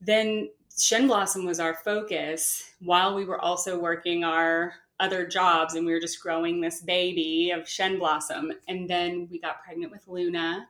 Then 0.00 0.50
Shen 0.78 1.06
Blossom 1.06 1.44
was 1.44 1.60
our 1.60 1.74
focus 1.74 2.64
while 2.80 3.14
we 3.14 3.24
were 3.24 3.40
also 3.40 3.78
working 3.78 4.24
our 4.24 4.74
other 5.00 5.26
jobs 5.26 5.74
and 5.74 5.84
we 5.86 5.92
were 5.92 6.00
just 6.00 6.22
growing 6.22 6.60
this 6.60 6.80
baby 6.80 7.50
of 7.50 7.68
Shen 7.68 7.98
Blossom. 7.98 8.52
And 8.68 8.88
then 8.88 9.28
we 9.30 9.40
got 9.40 9.62
pregnant 9.64 9.90
with 9.90 10.06
Luna. 10.06 10.68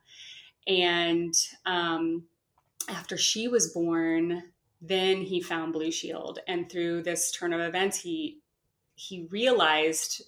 And 0.67 1.35
um, 1.67 2.25
after 2.89 3.17
she 3.17 3.49
was 3.49 3.73
born, 3.73 4.45
then 4.81 5.21
he 5.21 5.41
found 5.41 5.75
Blushield. 5.75 6.39
And 6.49 6.71
through 6.71 7.03
this 7.03 7.31
turn 7.31 7.53
of 7.53 7.61
events, 7.61 7.99
he 7.99 8.39
he 8.95 9.27
realized 9.31 10.23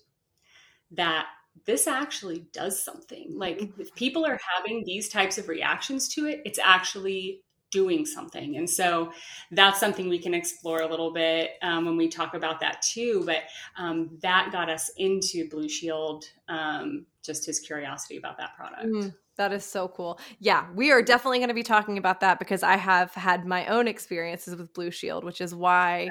that 0.92 1.26
this 1.66 1.87
actually 1.87 2.47
does 2.52 2.82
something. 2.82 3.32
Like 3.37 3.71
if 3.78 3.94
people 3.94 4.25
are 4.25 4.40
having 4.56 4.82
these 4.85 5.09
types 5.09 5.38
of 5.38 5.49
reactions 5.49 6.09
to 6.14 6.26
it, 6.26 6.42
it's 6.44 6.59
actually 6.59 7.42
doing 7.73 8.07
something. 8.07 8.57
And 8.57 8.71
so 8.71 9.11
that's 9.50 9.81
something 9.81 10.09
we 10.09 10.21
can 10.21 10.35
explore 10.35 10.83
a 10.83 10.87
little 10.87 11.12
bit 11.12 11.52
um, 11.62 11.87
when 11.87 11.97
we 11.97 12.07
talk 12.07 12.35
about 12.35 12.61
that 12.61 12.83
too. 12.83 13.25
But 13.26 13.43
um, 13.76 14.17
that 14.23 14.50
got 14.52 14.71
us 14.71 14.91
into 14.99 15.49
Blushield, 15.49 16.25
um, 16.49 17.07
just 17.25 17.45
his 17.45 17.59
curiosity 17.59 18.19
about 18.19 18.37
that 18.38 18.55
product. 18.55 18.87
Mm, 18.87 19.14
that 19.37 19.52
is 19.52 19.64
so 19.64 19.88
cool. 19.88 20.21
Yeah, 20.38 20.67
we 20.75 20.93
are 20.93 21.02
definitely 21.02 21.38
going 21.38 21.49
to 21.49 21.55
be 21.55 21.62
talking 21.64 21.99
about 21.99 22.21
that 22.21 22.38
because 22.38 22.62
I 22.62 22.76
have 22.76 23.12
had 23.14 23.47
my 23.47 23.67
own 23.67 23.88
experiences 23.88 24.55
with 24.55 24.73
Blushield, 24.75 25.25
which 25.25 25.41
is 25.41 25.55
why 25.55 26.11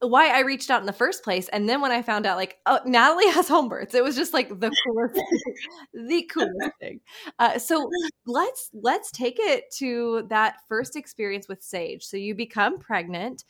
why 0.00 0.28
I 0.28 0.40
reached 0.40 0.70
out 0.70 0.80
in 0.80 0.86
the 0.86 0.92
first 0.92 1.24
place. 1.24 1.48
And 1.48 1.68
then 1.68 1.80
when 1.80 1.90
I 1.90 2.02
found 2.02 2.26
out, 2.26 2.36
like, 2.36 2.58
oh, 2.66 2.80
Natalie 2.84 3.28
has 3.30 3.48
home 3.48 3.68
births, 3.68 3.94
it 3.94 4.04
was 4.04 4.16
just 4.16 4.32
like 4.32 4.48
the 4.48 4.70
coolest, 4.86 5.14
thing, 5.14 6.06
the 6.08 6.22
coolest 6.32 6.78
thing. 6.80 7.00
Uh, 7.38 7.58
so 7.58 7.90
let's 8.26 8.70
let's 8.72 9.10
take 9.10 9.36
it 9.38 9.64
to 9.78 10.26
that 10.30 10.56
first 10.68 10.96
experience 10.96 11.48
with 11.48 11.62
Sage. 11.62 12.04
So 12.04 12.16
you 12.16 12.34
become 12.34 12.78
pregnant. 12.78 13.44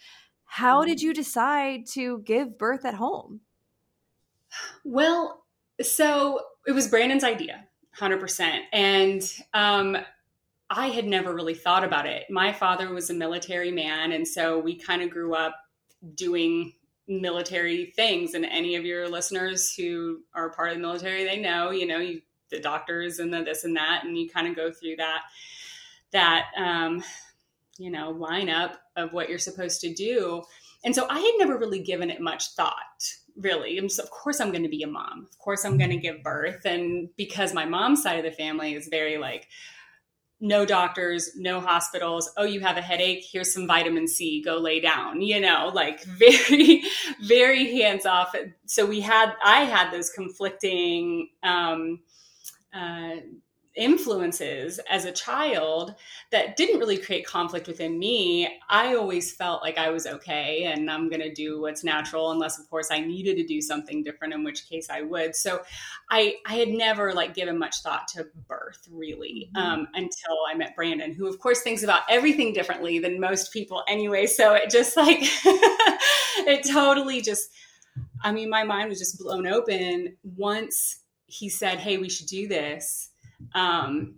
How 0.45 0.85
did 0.85 1.03
you 1.03 1.13
decide 1.13 1.87
to 1.93 2.21
give 2.21 2.57
birth 2.57 2.87
at 2.87 2.95
home? 2.95 3.41
Well, 4.83 5.45
so 5.83 6.41
it 6.67 6.73
was 6.73 6.89
Brandon's 6.89 7.23
idea, 7.23 7.67
100%. 7.99 8.61
And 8.73 9.23
um, 9.53 9.99
I 10.71 10.89
had 10.89 11.07
never 11.07 11.35
really 11.35 11.55
thought 11.55 11.85
about 11.85 12.07
it. 12.07 12.25
My 12.31 12.53
father 12.53 12.93
was 12.93 13.11
a 13.11 13.15
military 13.15 13.71
man. 13.71 14.13
And 14.13 14.27
so 14.27 14.59
we 14.59 14.79
kind 14.79 15.03
of 15.03 15.11
grew 15.11 15.35
up 15.35 15.55
doing 16.15 16.75
military 17.07 17.93
things. 17.97 18.35
And 18.35 18.45
any 18.45 18.77
of 18.77 18.85
your 18.85 19.09
listeners 19.09 19.73
who 19.75 20.21
are 20.35 20.51
part 20.51 20.71
of 20.71 20.77
the 20.77 20.83
military, 20.83 21.25
they 21.25 21.41
know, 21.41 21.71
you 21.71 21.87
know, 21.87 21.99
you, 21.99 22.23
the 22.51 22.61
doctors 22.61 23.19
and 23.19 23.33
the 23.33 23.43
this 23.43 23.65
and 23.65 23.77
that. 23.77 24.03
And 24.05 24.17
you 24.17 24.29
kind 24.29 24.47
of 24.47 24.57
go 24.57 24.71
through 24.71 24.97
that, 24.97 25.23
that, 26.13 26.47
um, 26.57 27.03
you 27.79 27.91
know, 27.91 28.15
lineup 28.15 28.75
of 28.97 29.13
what 29.13 29.29
you're 29.29 29.39
supposed 29.39 29.81
to 29.83 29.95
do. 29.95 30.43
And 30.85 30.95
so 30.95 31.07
I 31.09 31.19
had 31.19 31.33
never 31.39 31.59
really 31.59 31.83
given 31.83 32.11
it 32.11 32.21
much 32.21 32.55
thought 32.55 32.75
really. 33.41 33.79
Of 33.79 34.11
course, 34.11 34.41
I'm 34.41 34.51
going 34.51 34.65
to 34.65 34.69
be 34.69 34.83
a 34.83 34.89
mom. 34.89 35.27
Of 35.31 35.39
course, 35.39 35.65
I'm 35.65 35.79
going 35.79 35.91
to 35.91 35.97
give 35.97 36.23
birth. 36.23 36.65
And 36.65 37.09
because 37.17 37.55
my 37.55 37.65
mom's 37.65 38.03
side 38.03 38.19
of 38.19 38.25
the 38.25 38.37
family 38.37 38.75
is 38.75 38.89
very 38.89 39.17
like, 39.17 39.49
no 40.41 40.65
doctors, 40.65 41.31
no 41.37 41.61
hospitals. 41.61 42.31
Oh, 42.37 42.45
you 42.45 42.61
have 42.61 42.77
a 42.77 42.83
headache? 42.83 43.27
Here's 43.31 43.53
some 43.53 43.67
vitamin 43.67 44.07
C. 44.07 44.43
Go 44.43 44.59
lay 44.59 44.81
down. 44.81 45.21
You 45.21 45.41
know, 45.41 45.71
like 45.75 46.03
very, 46.05 46.83
very 47.23 47.81
hands 47.81 48.07
off. 48.07 48.35
So 48.67 48.87
we 48.87 49.01
had, 49.01 49.35
I 49.45 49.65
had 49.65 49.93
those 49.93 50.11
conflicting 50.11 51.31
um, 51.43 52.01
uh, 52.73 53.17
influences 53.79 54.81
as 54.91 55.05
a 55.05 55.13
child 55.13 55.95
that 56.33 56.57
didn't 56.57 56.81
really 56.81 56.99
create 56.99 57.25
conflict 57.25 57.67
within 57.69 57.99
me. 57.99 58.61
I 58.69 58.95
always 58.97 59.33
felt 59.33 59.63
like 59.63 59.79
I 59.79 59.91
was 59.91 60.07
okay 60.07 60.65
and 60.65 60.91
I'm 60.91 61.09
going 61.09 61.23
to 61.23 61.33
do 61.33 61.61
what's 61.61 61.85
natural 61.85 62.33
unless 62.33 62.59
of 62.59 62.69
course 62.69 62.89
I 62.91 62.99
needed 62.99 63.37
to 63.37 63.47
do 63.47 63.61
something 63.63 64.03
different 64.03 64.35
in 64.35 64.45
which 64.45 64.69
case 64.69 64.91
I 64.91 65.03
would. 65.03 65.37
So 65.37 65.63
I 66.11 66.35
I 66.47 66.55
had 66.57 66.69
never 66.69 67.15
like 67.15 67.35
given 67.35 67.59
much 67.59 67.77
thought 67.83 68.09
to 68.09 68.27
birth 68.49 68.87
really 68.91 69.51
Mhm. 69.57 69.61
um, 69.61 69.89
until 69.95 70.37
I 70.51 70.55
met 70.55 70.75
Brandon 70.75 71.15
who 71.15 71.27
of 71.29 71.39
course 71.39 71.61
thinks 71.63 71.83
about 71.83 72.03
everything 72.11 72.53
differently 72.53 72.99
than 72.99 73.21
most 73.21 73.53
people 73.53 73.85
anyway. 73.89 74.27
So 74.27 74.55
it 74.55 74.71
just 74.71 74.97
like 74.97 75.19
it 75.23 76.67
totally 76.71 77.21
just 77.21 77.51
I 78.23 78.33
mean 78.33 78.51
my 78.51 78.65
mind 78.65 78.89
was 78.89 78.99
just 78.99 79.19
blown 79.19 79.47
open 79.47 80.17
once 80.37 81.01
he 81.31 81.51
said, 81.51 81.79
"Hey, 81.79 81.99
we 81.99 82.09
should 82.09 82.27
do 82.27 82.49
this." 82.49 83.08
Um, 83.55 84.17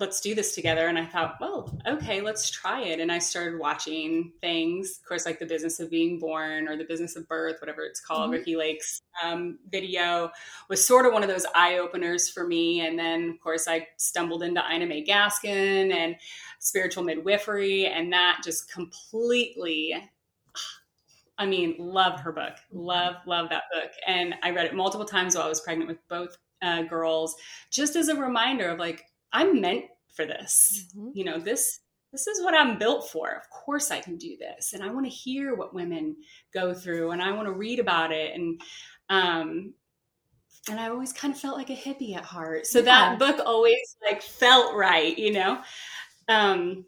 let's 0.00 0.20
do 0.20 0.34
this 0.34 0.54
together. 0.54 0.86
And 0.86 0.98
I 0.98 1.04
thought, 1.04 1.36
well, 1.40 1.76
okay, 1.86 2.20
let's 2.20 2.50
try 2.50 2.82
it. 2.82 3.00
And 3.00 3.10
I 3.10 3.18
started 3.18 3.58
watching 3.58 4.32
things, 4.40 4.98
of 5.00 5.08
course, 5.08 5.26
like 5.26 5.38
the 5.38 5.46
business 5.46 5.80
of 5.80 5.90
being 5.90 6.18
born 6.18 6.68
or 6.68 6.76
the 6.76 6.84
business 6.84 7.16
of 7.16 7.26
birth, 7.28 7.56
whatever 7.60 7.82
it's 7.82 8.00
called. 8.00 8.30
Mhm. 8.30 8.34
Ricki 8.34 8.56
Lake's 8.56 9.02
um, 9.22 9.58
video 9.70 10.30
was 10.68 10.86
sort 10.86 11.04
of 11.06 11.12
one 11.12 11.22
of 11.22 11.28
those 11.28 11.46
eye 11.54 11.78
openers 11.78 12.28
for 12.28 12.46
me. 12.46 12.86
And 12.86 12.98
then, 12.98 13.30
of 13.30 13.40
course, 13.40 13.66
I 13.66 13.88
stumbled 13.96 14.42
into 14.42 14.62
Ina 14.72 14.86
May 14.86 15.04
Gaskin 15.04 15.92
and 15.92 16.16
spiritual 16.60 17.02
midwifery, 17.02 17.86
and 17.86 18.12
that 18.12 18.40
just 18.44 18.72
completely. 18.72 19.94
I 21.38 21.46
mean, 21.46 21.76
love 21.78 22.18
her 22.20 22.32
book. 22.32 22.54
Love, 22.72 23.16
love 23.26 23.48
that 23.50 23.64
book. 23.72 23.90
And 24.06 24.34
I 24.42 24.50
read 24.50 24.66
it 24.66 24.74
multiple 24.74 25.06
times 25.06 25.36
while 25.36 25.46
I 25.46 25.48
was 25.48 25.60
pregnant 25.60 25.88
with 25.88 25.98
both 26.08 26.36
uh, 26.62 26.82
girls, 26.82 27.36
just 27.70 27.96
as 27.96 28.08
a 28.08 28.16
reminder 28.16 28.68
of 28.68 28.78
like, 28.78 29.04
I'm 29.32 29.60
meant 29.60 29.84
for 30.14 30.24
this. 30.26 30.86
Mhm. 30.96 31.10
You 31.14 31.24
know, 31.24 31.38
this 31.38 31.80
this 32.12 32.26
is 32.26 32.42
what 32.42 32.54
I'm 32.54 32.78
built 32.78 33.10
for. 33.10 33.30
Of 33.32 33.50
course 33.50 33.90
I 33.90 34.00
can 34.00 34.16
do 34.16 34.36
this. 34.38 34.72
And 34.72 34.82
I 34.82 34.90
want 34.90 35.04
to 35.04 35.10
hear 35.10 35.54
what 35.54 35.74
women 35.74 36.16
go 36.54 36.72
through 36.72 37.10
and 37.10 37.22
I 37.22 37.32
want 37.32 37.46
to 37.46 37.52
read 37.52 37.78
about 37.80 38.12
it. 38.12 38.34
And 38.34 38.60
um 39.10 39.74
and 40.70 40.78
I 40.80 40.88
always 40.88 41.12
kind 41.12 41.32
of 41.34 41.40
felt 41.40 41.56
like 41.56 41.70
a 41.70 41.76
hippie 41.76 42.16
at 42.16 42.24
heart. 42.24 42.66
So 42.66 42.78
Yeah. 42.78 42.84
that 42.84 43.18
book 43.18 43.40
always 43.44 43.96
like 44.02 44.22
felt 44.22 44.74
right, 44.74 45.16
you 45.18 45.32
know? 45.32 45.62
Um 46.28 46.86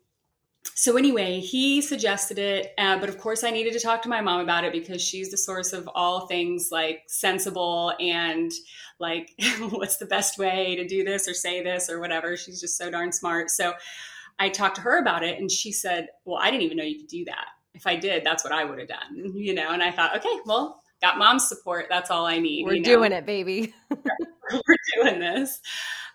so 0.64 0.96
anyway, 0.96 1.40
he 1.40 1.80
suggested 1.80 2.38
it, 2.38 2.74
uh, 2.76 2.98
but 2.98 3.08
of 3.08 3.18
course, 3.18 3.44
I 3.44 3.50
needed 3.50 3.72
to 3.74 3.80
talk 3.80 4.02
to 4.02 4.08
my 4.08 4.20
mom 4.20 4.40
about 4.40 4.64
it 4.64 4.72
because 4.72 5.00
she's 5.02 5.30
the 5.30 5.36
source 5.36 5.72
of 5.72 5.88
all 5.94 6.26
things 6.26 6.68
like 6.70 7.02
sensible 7.06 7.94
and 7.98 8.52
like 8.98 9.30
what's 9.70 9.96
the 9.96 10.06
best 10.06 10.38
way 10.38 10.76
to 10.76 10.86
do 10.86 11.02
this 11.02 11.28
or 11.28 11.34
say 11.34 11.62
this 11.62 11.88
or 11.88 11.98
whatever. 11.98 12.36
She's 12.36 12.60
just 12.60 12.76
so 12.76 12.90
darn 12.90 13.12
smart. 13.12 13.50
So 13.50 13.72
I 14.38 14.48
talked 14.48 14.76
to 14.76 14.82
her 14.82 14.98
about 14.98 15.22
it, 15.22 15.38
and 15.38 15.50
she 15.50 15.72
said, 15.72 16.08
"Well, 16.24 16.38
I 16.40 16.50
didn't 16.50 16.62
even 16.62 16.76
know 16.76 16.84
you 16.84 16.98
could 16.98 17.08
do 17.08 17.24
that. 17.26 17.46
If 17.74 17.86
I 17.86 17.96
did, 17.96 18.24
that's 18.24 18.44
what 18.44 18.52
I 18.52 18.64
would 18.64 18.78
have 18.78 18.88
done." 18.88 19.32
You 19.34 19.54
know, 19.54 19.70
and 19.70 19.82
I 19.82 19.90
thought, 19.90 20.16
okay, 20.16 20.40
well, 20.44 20.82
got 21.00 21.18
mom's 21.18 21.48
support. 21.48 21.86
That's 21.88 22.10
all 22.10 22.26
I 22.26 22.38
need. 22.38 22.66
We're 22.66 22.74
you 22.74 22.80
know? 22.80 22.96
doing 22.96 23.12
it, 23.12 23.24
baby. 23.24 23.74
we're 23.90 24.76
doing 24.94 25.20
this. 25.20 25.60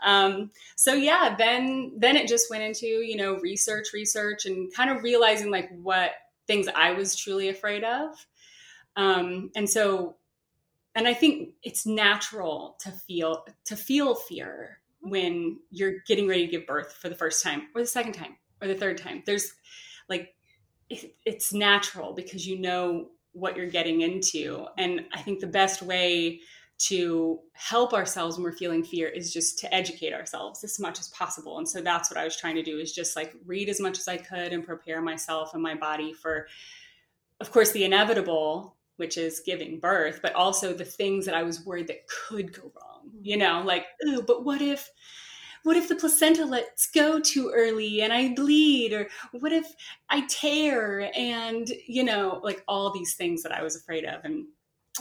Um, 0.06 0.52
so 0.78 0.94
yeah, 0.94 1.36
then 1.38 1.94
then 1.98 2.16
it 2.16 2.28
just 2.28 2.50
went 2.50 2.64
into 2.64 2.86
you 2.86 3.18
know 3.18 3.38
research, 3.40 3.88
research, 3.94 4.46
and 4.46 4.74
kind 4.74 4.90
of 4.90 5.04
realizing 5.04 5.52
like 5.52 5.70
what 5.82 6.12
things 6.48 6.68
I 6.74 6.94
was 6.94 7.16
truly 7.16 7.50
afraid 7.50 7.84
of. 7.84 8.26
Um, 8.96 9.52
and 9.56 9.70
so 9.70 10.16
and 10.96 11.08
I 11.08 11.14
think 11.14 11.56
it's 11.64 11.86
natural 11.86 12.78
to 12.80 12.92
feel 12.92 13.46
to 13.66 13.76
feel 13.76 14.16
fear 14.16 14.80
when 15.02 15.60
you're 15.70 16.00
getting 16.08 16.28
ready 16.28 16.46
to 16.46 16.52
give 16.52 16.66
birth 16.66 16.94
for 16.94 17.10
the 17.10 17.16
first 17.16 17.44
time 17.44 17.64
or 17.76 17.82
the 17.82 17.88
second 17.88 18.14
time 18.14 18.38
or 18.62 18.68
the 18.68 18.76
third 18.76 18.98
time. 18.98 19.22
There's 19.26 19.54
like 20.08 20.36
it, 20.90 21.16
it's 21.26 21.54
natural 21.54 22.14
because 22.14 22.48
you 22.48 22.60
know 22.60 23.10
what 23.34 23.58
you're 23.58 23.70
getting 23.70 24.02
into. 24.02 24.66
And 24.78 25.06
I 25.14 25.22
think 25.22 25.40
the 25.42 25.48
best 25.48 25.82
way 25.82 26.40
to 26.77 27.39
help 27.53 27.94
ourselves 27.94 28.36
when 28.36 28.44
we're 28.44 28.51
feeling 28.51 28.84
fear 28.84 29.08
is 29.08 29.32
just 29.32 29.58
to 29.60 29.74
educate 29.74 30.13
ourselves 30.13 30.63
as 30.63 30.79
much 30.79 31.00
as 31.00 31.08
possible. 31.10 31.58
And 31.58 31.67
so 31.67 31.82
that's 31.82 32.12
what 32.12 32.20
I 32.20 32.25
was 32.25 32.36
trying 32.36 32.55
to 32.55 32.63
do 32.63 32.79
is 32.79 32.91
just 32.91 33.15
like 33.15 33.34
read 33.46 33.70
as 33.70 33.79
much 33.79 33.98
as 33.98 34.08
I 34.08 34.17
could 34.17 34.51
and 34.51 34.65
prepare 34.65 35.01
myself 35.01 35.53
and 35.53 35.63
my 35.63 35.75
body 35.75 36.12
for 36.12 36.48
of 37.39 37.51
course 37.51 37.72
the 37.72 37.84
inevitable, 37.84 38.75
which 38.98 39.17
is 39.17 39.41
giving 39.46 39.79
birth, 39.79 40.20
but 40.22 40.34
also 40.36 40.74
the 40.74 40.86
things 40.86 41.25
that 41.25 41.36
I 41.36 41.44
was 41.44 41.65
worried 41.65 41.88
that 41.88 42.08
could 42.08 42.53
go 42.53 42.63
wrong. 42.63 43.08
Mm-hmm. 43.08 43.20
You 43.24 43.38
know, 43.38 43.62
like, 43.65 43.86
oh, 44.08 44.22
but 44.22 44.44
what 44.44 44.62
if 44.62 44.89
what 45.63 45.77
if 45.77 45.88
the 45.88 45.96
placenta 45.96 46.46
lets 46.46 46.91
go 46.91 47.20
too 47.20 47.51
early 47.53 48.01
and 48.01 48.13
I 48.13 48.36
bleed? 48.36 48.94
Or 48.94 49.08
what 49.32 49.51
if 49.51 49.65
I 50.10 50.22
tear? 50.27 51.12
And, 51.15 51.67
you 51.88 52.03
know, 52.03 52.39
like 52.44 52.63
all 52.67 52.91
these 52.91 53.15
things 53.15 53.41
that 53.41 53.51
I 53.51 53.63
was 53.63 53.75
afraid 53.75 54.05
of. 54.05 54.24
And, 54.25 54.46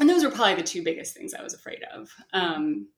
and 0.00 0.08
those 0.08 0.24
were 0.24 0.30
probably 0.30 0.56
the 0.56 0.62
two 0.62 0.82
biggest 0.82 1.16
things 1.16 1.34
I 1.34 1.42
was 1.42 1.54
afraid 1.54 1.82
of. 1.94 2.10
Um, 2.32 2.88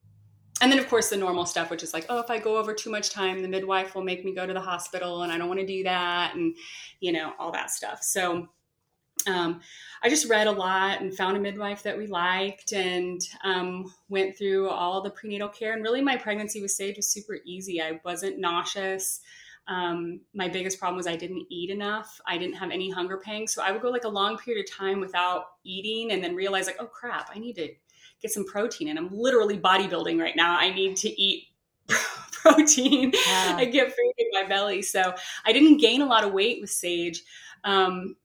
and 0.62 0.72
then, 0.72 0.78
of 0.78 0.88
course, 0.88 1.10
the 1.10 1.16
normal 1.18 1.44
stuff, 1.44 1.70
which 1.70 1.82
is 1.82 1.92
like, 1.92 2.06
oh, 2.08 2.18
if 2.18 2.30
I 2.30 2.38
go 2.38 2.56
over 2.56 2.72
too 2.72 2.90
much 2.90 3.10
time, 3.10 3.42
the 3.42 3.48
midwife 3.48 3.94
will 3.94 4.02
make 4.02 4.24
me 4.24 4.34
go 4.34 4.46
to 4.46 4.54
the 4.54 4.60
hospital 4.60 5.22
and 5.22 5.30
I 5.30 5.36
don't 5.36 5.48
want 5.48 5.60
to 5.60 5.66
do 5.66 5.82
that. 5.82 6.34
And, 6.34 6.56
you 7.00 7.12
know, 7.12 7.34
all 7.38 7.52
that 7.52 7.70
stuff. 7.70 8.02
So, 8.02 8.48
um, 9.26 9.60
I 10.02 10.08
just 10.08 10.28
read 10.30 10.46
a 10.46 10.52
lot 10.52 11.00
and 11.00 11.14
found 11.14 11.36
a 11.36 11.40
midwife 11.40 11.82
that 11.82 11.98
we 11.98 12.06
liked 12.06 12.72
and 12.72 13.20
um, 13.44 13.92
went 14.08 14.36
through 14.36 14.68
all 14.68 15.02
the 15.02 15.10
prenatal 15.10 15.48
care. 15.48 15.72
And 15.72 15.82
really, 15.82 16.00
my 16.00 16.16
pregnancy 16.16 16.62
was 16.62 16.76
Sage 16.76 16.96
was 16.96 17.10
super 17.10 17.38
easy. 17.44 17.82
I 17.82 18.00
wasn't 18.04 18.38
nauseous. 18.38 19.20
Um, 19.68 20.20
my 20.32 20.48
biggest 20.48 20.78
problem 20.78 20.96
was 20.96 21.06
I 21.06 21.16
didn't 21.16 21.46
eat 21.50 21.70
enough. 21.70 22.20
I 22.26 22.38
didn't 22.38 22.54
have 22.56 22.70
any 22.70 22.90
hunger 22.90 23.18
pangs. 23.18 23.52
So 23.52 23.62
I 23.62 23.72
would 23.72 23.82
go 23.82 23.90
like 23.90 24.04
a 24.04 24.08
long 24.08 24.38
period 24.38 24.64
of 24.64 24.72
time 24.72 25.00
without 25.00 25.46
eating 25.64 26.12
and 26.12 26.22
then 26.22 26.34
realize, 26.34 26.66
like, 26.66 26.76
oh 26.78 26.86
crap, 26.86 27.30
I 27.34 27.38
need 27.38 27.54
to 27.54 27.68
get 28.22 28.30
some 28.30 28.44
protein. 28.44 28.88
And 28.88 28.98
I'm 28.98 29.08
literally 29.12 29.58
bodybuilding 29.58 30.20
right 30.20 30.36
now. 30.36 30.56
I 30.56 30.72
need 30.72 30.96
to 30.98 31.20
eat 31.20 31.48
protein 32.32 33.12
yeah. 33.26 33.58
and 33.58 33.72
get 33.72 33.88
food 33.88 34.12
in 34.18 34.28
my 34.32 34.44
belly. 34.48 34.82
So 34.82 35.14
I 35.44 35.52
didn't 35.52 35.78
gain 35.78 36.00
a 36.00 36.06
lot 36.06 36.24
of 36.24 36.32
weight 36.32 36.60
with 36.60 36.70
Sage. 36.70 37.22
Um, 37.64 38.16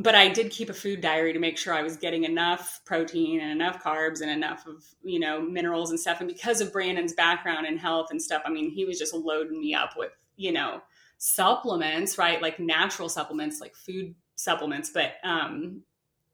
but 0.00 0.14
I 0.14 0.28
did 0.28 0.50
keep 0.50 0.70
a 0.70 0.74
food 0.74 1.00
diary 1.00 1.32
to 1.32 1.38
make 1.40 1.58
sure 1.58 1.74
I 1.74 1.82
was 1.82 1.96
getting 1.96 2.24
enough 2.24 2.80
protein 2.84 3.40
and 3.40 3.50
enough 3.50 3.82
carbs 3.82 4.20
and 4.20 4.30
enough 4.30 4.66
of, 4.66 4.84
you 5.02 5.18
know, 5.18 5.40
minerals 5.40 5.90
and 5.90 5.98
stuff. 5.98 6.20
And 6.20 6.28
because 6.28 6.60
of 6.60 6.72
Brandon's 6.72 7.14
background 7.14 7.66
in 7.66 7.76
health 7.76 8.08
and 8.10 8.22
stuff, 8.22 8.42
I 8.46 8.50
mean, 8.50 8.70
he 8.70 8.84
was 8.84 8.98
just 8.98 9.12
loading 9.12 9.60
me 9.60 9.74
up 9.74 9.94
with, 9.96 10.12
you 10.36 10.52
know, 10.52 10.82
supplements, 11.18 12.16
right? 12.16 12.40
Like 12.40 12.60
natural 12.60 13.08
supplements, 13.08 13.60
like 13.60 13.74
food 13.74 14.14
supplements, 14.36 14.90
but 14.90 15.14
um 15.24 15.82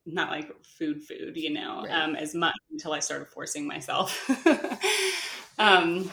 not 0.04 0.30
like 0.30 0.52
food 0.62 1.02
food, 1.02 1.32
you 1.34 1.50
know, 1.50 1.84
right. 1.84 1.90
um 1.90 2.16
as 2.16 2.34
much 2.34 2.54
until 2.70 2.92
I 2.92 2.98
started 2.98 3.28
forcing 3.28 3.66
myself. 3.66 4.28
um 5.58 6.12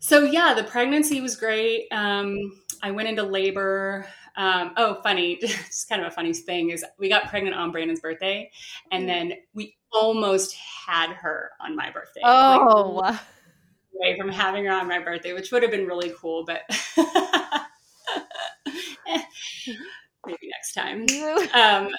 so 0.00 0.24
yeah, 0.24 0.54
the 0.54 0.64
pregnancy 0.64 1.20
was 1.20 1.36
great. 1.36 1.86
Um 1.92 2.36
I 2.82 2.90
went 2.90 3.08
into 3.08 3.22
labor 3.22 4.08
um, 4.36 4.72
oh, 4.76 5.00
funny, 5.02 5.36
just 5.40 5.88
kind 5.88 6.02
of 6.02 6.08
a 6.08 6.10
funny 6.10 6.32
thing 6.32 6.70
is 6.70 6.84
we 6.98 7.08
got 7.08 7.28
pregnant 7.28 7.56
on 7.56 7.70
Brandon's 7.70 8.00
birthday, 8.00 8.50
and 8.90 9.04
mm. 9.04 9.06
then 9.06 9.32
we 9.54 9.76
almost 9.92 10.54
had 10.54 11.10
her 11.10 11.52
on 11.60 11.76
my 11.76 11.90
birthday. 11.90 12.20
Oh, 12.24 13.00
like, 13.02 13.20
away 13.96 14.18
from 14.18 14.28
having 14.28 14.64
her 14.64 14.72
on 14.72 14.88
my 14.88 14.98
birthday, 14.98 15.32
which 15.32 15.52
would 15.52 15.62
have 15.62 15.70
been 15.70 15.86
really 15.86 16.12
cool, 16.18 16.44
but 16.44 16.62
maybe 20.26 20.48
next 20.50 20.74
time. 20.74 21.06
Um, 21.54 21.90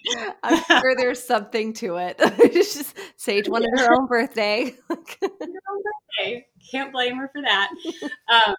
I'm 0.44 0.64
sure 0.82 0.96
there's 0.98 1.24
something 1.24 1.72
to 1.74 1.96
it. 1.98 2.20
just 2.54 2.98
Sage 3.16 3.48
wanted 3.48 3.70
her 3.80 3.94
own 3.94 4.08
birthday. 4.08 4.76
her 4.90 4.98
own 4.98 5.84
birthday. 6.20 6.46
Can't 6.70 6.92
blame 6.92 7.16
her 7.16 7.30
for 7.32 7.42
that. 7.44 7.70
Um, 8.28 8.56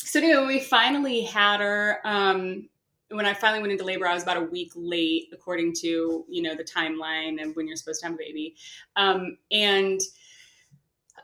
so 0.00 0.18
anyway, 0.18 0.44
we 0.46 0.60
finally 0.60 1.22
had 1.22 1.60
her. 1.60 2.00
Um, 2.04 2.68
when 3.10 3.26
I 3.26 3.34
finally 3.34 3.60
went 3.60 3.72
into 3.72 3.84
labor, 3.84 4.06
I 4.06 4.14
was 4.14 4.22
about 4.22 4.36
a 4.36 4.42
week 4.42 4.72
late 4.74 5.28
according 5.32 5.74
to 5.80 6.24
you 6.28 6.42
know 6.42 6.54
the 6.54 6.64
timeline 6.64 7.40
and 7.40 7.54
when 7.56 7.66
you're 7.66 7.76
supposed 7.76 8.00
to 8.00 8.06
have 8.06 8.14
a 8.14 8.18
baby, 8.18 8.56
um, 8.96 9.36
and 9.50 10.00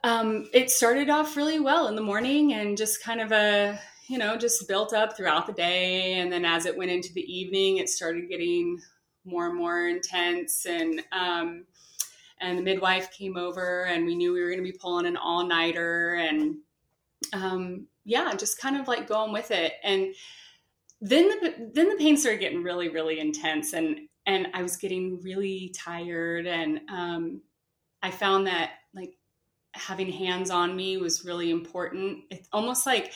um, 0.05 0.49
it 0.53 0.70
started 0.70 1.09
off 1.11 1.37
really 1.37 1.61
well 1.61 1.88
in 1.88 1.96
the 1.96 2.03
morning 2.03 2.53
and 2.53 2.77
just 2.77 3.03
kind 3.03 3.20
of 3.20 3.33
a 3.33 3.79
you 4.09 4.18
know 4.18 4.37
just 4.37 4.68
built 4.68 4.92
up 4.92 5.16
throughout 5.16 5.46
the 5.46 5.53
day, 5.53 6.14
and 6.14 6.33
then 6.33 6.44
as 6.44 6.66
it 6.66 6.77
went 6.77 6.90
into 6.90 7.12
the 7.12 7.33
evening, 7.33 7.79
it 7.79 7.88
started 7.88 8.29
getting 8.29 8.81
more 9.25 9.46
and 9.46 9.57
more 9.57 9.88
intense 9.88 10.66
and. 10.66 11.03
Um, 11.12 11.64
and 12.38 12.59
the 12.59 12.62
midwife 12.62 13.11
came 13.12 13.38
over, 13.38 13.85
and 13.85 14.05
we 14.05 14.14
knew 14.14 14.31
we 14.33 14.42
were 14.42 14.51
going 14.51 14.62
to 14.62 14.70
be 14.70 14.77
pulling 14.79 15.07
an 15.07 15.16
all 15.16 15.46
nighter, 15.46 16.16
and 16.16 16.57
um, 17.33 17.87
yeah, 18.05 18.35
just 18.35 18.61
kind 18.61 18.77
of 18.77 18.88
like 18.88 19.09
going 19.09 19.33
with 19.33 19.51
it. 19.51 19.72
And 19.83 20.14
then 21.00 21.28
the 21.28 21.70
then 21.74 21.88
the 21.88 21.96
pain 21.96 22.16
started 22.16 22.40
getting 22.40 22.62
really 22.62 22.88
really 22.88 23.20
intense 23.20 23.72
and 23.72 24.00
and 24.26 24.48
I 24.54 24.62
was 24.62 24.76
getting 24.76 25.20
really 25.22 25.72
tired 25.74 26.46
and 26.46 26.80
um, 26.90 27.40
I 28.02 28.11
found 28.11 28.46
that 28.48 28.72
like 28.94 29.16
having 29.72 30.11
hands 30.11 30.50
on 30.50 30.74
me 30.74 30.96
was 30.96 31.24
really 31.24 31.50
important. 31.50 32.24
It's 32.30 32.48
almost 32.52 32.87
like 32.87 33.12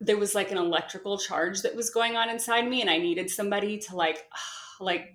there 0.00 0.18
was 0.18 0.34
like 0.34 0.50
an 0.50 0.58
electrical 0.58 1.16
charge 1.16 1.62
that 1.62 1.76
was 1.76 1.90
going 1.90 2.16
on 2.16 2.28
inside 2.28 2.68
me 2.68 2.80
and 2.80 2.90
I 2.90 2.98
needed 2.98 3.30
somebody 3.30 3.78
to 3.78 3.96
like 3.96 4.26
like 4.80 5.14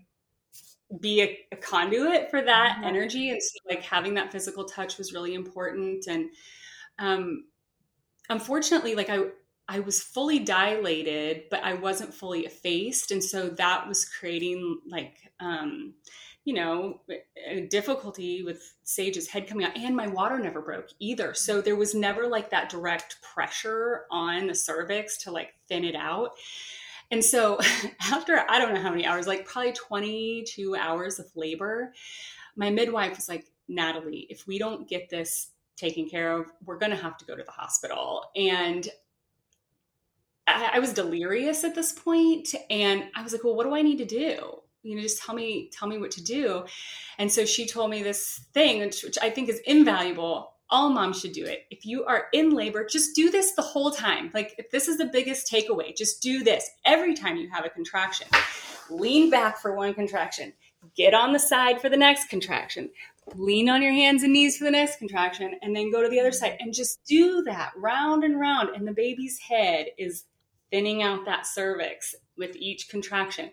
be 1.02 1.22
a, 1.22 1.38
a 1.52 1.58
conduit 1.58 2.30
for 2.32 2.42
that 2.42 2.76
mm-hmm. 2.78 2.86
energy 2.86 3.30
and 3.32 3.44
so 3.44 3.58
like 3.70 3.84
having 3.84 4.14
that 4.14 4.32
physical 4.32 4.64
touch 4.64 4.98
was 4.98 5.12
really 5.12 5.34
important 5.34 6.08
and 6.08 6.30
um 7.00 7.44
unfortunately 8.30 8.96
like 8.96 9.10
I 9.10 9.26
I 9.70 9.80
was 9.80 10.02
fully 10.02 10.40
dilated, 10.40 11.44
but 11.52 11.64
I 11.64 11.74
wasn't 11.74 12.14
fully 12.14 12.46
effaced. 12.46 13.12
And 13.12 13.24
so 13.24 13.50
that 13.50 13.88
was 13.88 14.08
creating 14.08 14.80
like, 14.88 15.16
um, 15.40 15.94
you 16.46 16.54
know, 16.54 17.02
difficulty 17.70 18.44
with 18.44 18.74
Sage's 18.84 19.28
head 19.28 19.48
coming 19.48 19.66
out, 19.66 19.76
and 19.76 19.94
my 19.94 20.08
water 20.08 20.40
never 20.40 20.62
broke 20.62 20.88
either. 21.00 21.34
So 21.34 21.60
there 21.60 21.76
was 21.76 21.94
never 21.94 22.28
like 22.28 22.50
that 22.52 22.70
direct 22.70 23.18
pressure 23.22 24.06
on 24.10 24.48
the 24.48 24.56
cervix 24.56 25.18
to 25.24 25.32
like 25.32 25.54
thin 25.68 25.84
it 25.84 25.96
out. 25.96 26.32
And 27.12 27.24
so 27.24 27.60
after 28.12 28.46
I 28.50 28.60
don't 28.60 28.74
know 28.74 28.82
how 28.82 28.92
many 28.92 29.06
hours, 29.06 29.28
like 29.28 29.46
probably 29.46 29.74
22 29.74 30.76
hours 30.76 31.20
of 31.20 31.26
labor, 31.36 31.94
my 32.56 32.70
midwife 32.70 33.18
was 33.18 33.28
like, 33.28 33.46
Natalie, 33.68 34.28
if 34.30 34.48
we 34.48 34.58
don't 34.58 34.88
get 34.88 35.10
this 35.10 35.50
taken 35.76 36.10
care 36.10 36.32
of, 36.32 36.52
we're 36.66 36.78
going 36.78 36.92
to 36.92 36.98
have 36.98 37.18
to 37.18 37.26
go 37.26 37.36
to 37.36 37.44
the 37.44 37.52
hospital. 37.52 38.24
And 38.38 38.88
I, 40.58 40.72
I 40.74 40.80
was 40.80 40.94
delirious 40.94 41.64
at 41.64 41.76
this 41.76 41.92
point, 41.92 42.54
and 42.70 43.06
I 43.16 43.22
was 43.22 43.32
like, 43.32 43.44
well, 43.44 43.56
what 43.56 43.66
do 43.66 43.76
I 43.76 43.82
need 43.82 43.98
to 44.00 44.06
do? 44.06 44.62
you 44.88 44.96
know 44.96 45.02
just 45.02 45.22
tell 45.22 45.36
me 45.36 45.70
tell 45.72 45.88
me 45.88 45.98
what 45.98 46.12
to 46.12 46.24
do. 46.24 46.64
And 47.18 47.32
so 47.32 47.46
she 47.46 47.68
told 47.68 47.90
me 47.90 48.04
this 48.04 48.46
thing 48.54 48.80
which, 48.80 49.04
which, 49.04 49.18
i 49.22 49.30
think 49.30 49.50
is 49.50 49.60
invaluable. 49.66 50.54
All 50.70 50.90
moms 50.90 51.22
should 51.22 51.32
do 51.32 51.46
it. 51.46 51.66
If 51.72 51.86
you 51.86 52.06
are 52.06 52.28
in 52.34 52.52
labor 52.52 52.86
just 52.86 53.16
do 53.16 53.30
this 53.30 53.54
the 53.54 53.62
whole 53.62 53.92
time. 53.92 54.32
Like 54.34 54.54
if 54.58 54.72
this 54.72 54.88
is 54.88 54.98
the 54.98 55.06
biggest 55.06 55.52
takeaway 55.52 55.96
just 55.96 56.22
do 56.22 56.44
this 56.44 56.70
every 56.86 57.14
time 57.14 57.38
you 57.38 57.50
have 57.50 57.66
a 57.66 57.70
contraction. 57.70 58.28
Lean 58.90 59.30
back 59.30 59.58
for 59.58 59.76
one 59.76 59.94
contraction. 59.94 60.54
Get 60.96 61.14
on 61.14 61.34
the 61.34 61.40
side 61.40 61.82
for 61.82 61.90
the 61.90 61.98
next 61.98 62.30
contraction. 62.30 62.90
Lean 63.36 63.68
on 63.68 63.82
your 63.82 63.92
hands 63.92 64.24
and 64.24 64.32
knees 64.32 64.58
for 64.58 64.64
the 64.64 64.72
next 64.72 65.00
contraction 65.00 65.56
and 65.62 65.76
then 65.76 65.92
go 65.92 66.02
to 66.02 66.08
the 66.08 66.20
other 66.20 66.32
side 66.32 66.56
and 66.60 66.74
just 66.74 67.04
do 67.06 67.42
that 67.44 67.72
round 67.76 68.24
and 68.24 68.40
round 68.40 68.70
and 68.70 68.88
the 68.88 68.94
baby's 68.94 69.38
head 69.40 69.88
is 69.98 70.24
thinning 70.72 71.04
out 71.04 71.26
that 71.26 71.46
cervix 71.46 72.16
with 72.38 72.56
each 72.56 72.90
contraction. 72.90 73.52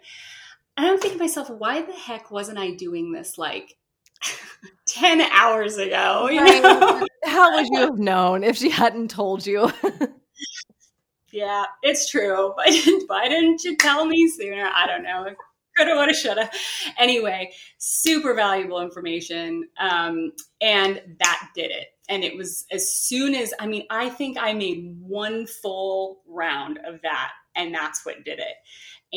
And 0.77 0.87
I'm 0.87 0.99
thinking 0.99 1.19
to 1.19 1.25
myself, 1.25 1.51
why 1.51 1.83
the 1.83 1.93
heck 1.93 2.31
wasn't 2.31 2.59
I 2.59 2.73
doing 2.73 3.13
this 3.13 3.39
like 3.39 3.77
10 4.89 5.21
hours 5.21 5.77
ago? 5.77 6.29
You 6.29 6.45
know? 6.45 7.07
How 7.25 7.55
would 7.55 7.69
you 7.71 7.81
have 7.81 7.99
known 7.99 8.45
if 8.45 8.57
she 8.57 8.71
hadn't 8.71 9.11
told 9.11 9.47
you? 9.47 9.73
yeah, 11.33 11.65
it's 11.83 12.11
true. 12.11 12.53
Why 12.55 12.67
didn't, 12.67 13.05
why 13.09 13.29
didn't 13.29 13.63
you 13.65 13.77
tell 13.77 14.05
me 14.05 14.29
sooner? 14.29 14.69
I 14.75 14.87
don't 14.87 15.05
know. 15.05 15.35
Coulda, 15.77 15.95
want 15.95 16.11
to 16.11 16.17
shut 16.17 16.39
up. 16.39 16.51
Anyway, 16.99 17.53
super 17.79 18.35
valuable 18.35 18.81
information. 18.81 19.69
Um, 19.79 20.33
and 20.61 21.01
that 21.21 21.51
did 21.55 21.71
it 21.71 21.89
and 22.09 22.23
it 22.23 22.37
was 22.37 22.67
as 22.71 22.93
soon 22.93 23.35
as 23.35 23.55
i 23.59 23.67
mean 23.67 23.85
i 23.89 24.11
think 24.11 24.37
i 24.39 24.53
made 24.53 24.95
one 25.01 25.47
full 25.47 26.21
round 26.29 26.79
of 26.87 27.01
that 27.01 27.33
and 27.57 27.75
that's 27.75 28.05
what 28.05 28.25
did 28.27 28.39
it 28.39 28.57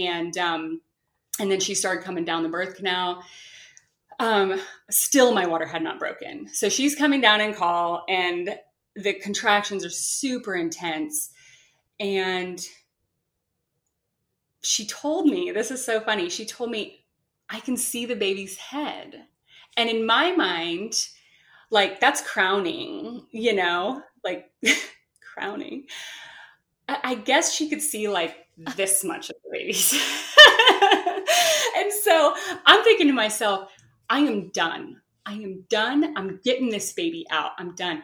and 0.01 0.37
um 0.37 0.79
and 1.39 1.51
then 1.51 1.59
she 1.59 1.75
started 1.75 2.01
coming 2.01 2.23
down 2.23 2.43
the 2.43 2.49
birth 2.49 2.75
canal 2.75 3.21
um, 4.19 4.59
still 4.89 5.33
my 5.33 5.45
water 5.45 5.65
had 5.65 5.83
not 5.83 5.99
broken. 5.99 6.47
So 6.51 6.69
she's 6.69 6.95
coming 6.95 7.21
down 7.21 7.41
in 7.41 7.53
caul, 7.53 8.03
and 8.09 8.57
the 8.95 9.13
contractions 9.13 9.85
are 9.85 9.89
super 9.89 10.55
intense. 10.55 11.29
And 11.99 12.65
she 14.67 14.85
told 14.85 15.25
me, 15.25 15.51
this 15.51 15.71
is 15.71 15.83
so 15.83 16.01
funny. 16.01 16.29
She 16.29 16.45
told 16.45 16.71
me, 16.71 17.05
I 17.49 17.61
can 17.61 17.77
see 17.77 18.05
the 18.05 18.15
baby's 18.15 18.57
head. 18.57 19.25
And 19.77 19.89
in 19.89 20.05
my 20.05 20.33
mind, 20.33 21.07
like 21.69 21.99
that's 22.01 22.21
crowning, 22.21 23.25
you 23.31 23.55
know, 23.55 24.01
like 24.23 24.51
crowning. 25.33 25.85
I 26.89 27.15
guess 27.15 27.53
she 27.53 27.69
could 27.69 27.81
see 27.81 28.07
like 28.07 28.47
this 28.75 29.03
much 29.03 29.29
of 29.29 29.35
the 29.43 29.49
babies. 29.51 29.93
and 31.77 31.91
so 31.91 32.33
I'm 32.65 32.83
thinking 32.83 33.07
to 33.07 33.13
myself, 33.13 33.71
I 34.09 34.19
am 34.19 34.49
done. 34.49 35.01
I 35.25 35.33
am 35.33 35.63
done. 35.69 36.13
I'm 36.17 36.39
getting 36.43 36.69
this 36.69 36.93
baby 36.93 37.25
out. 37.29 37.51
I'm 37.57 37.75
done. 37.75 38.03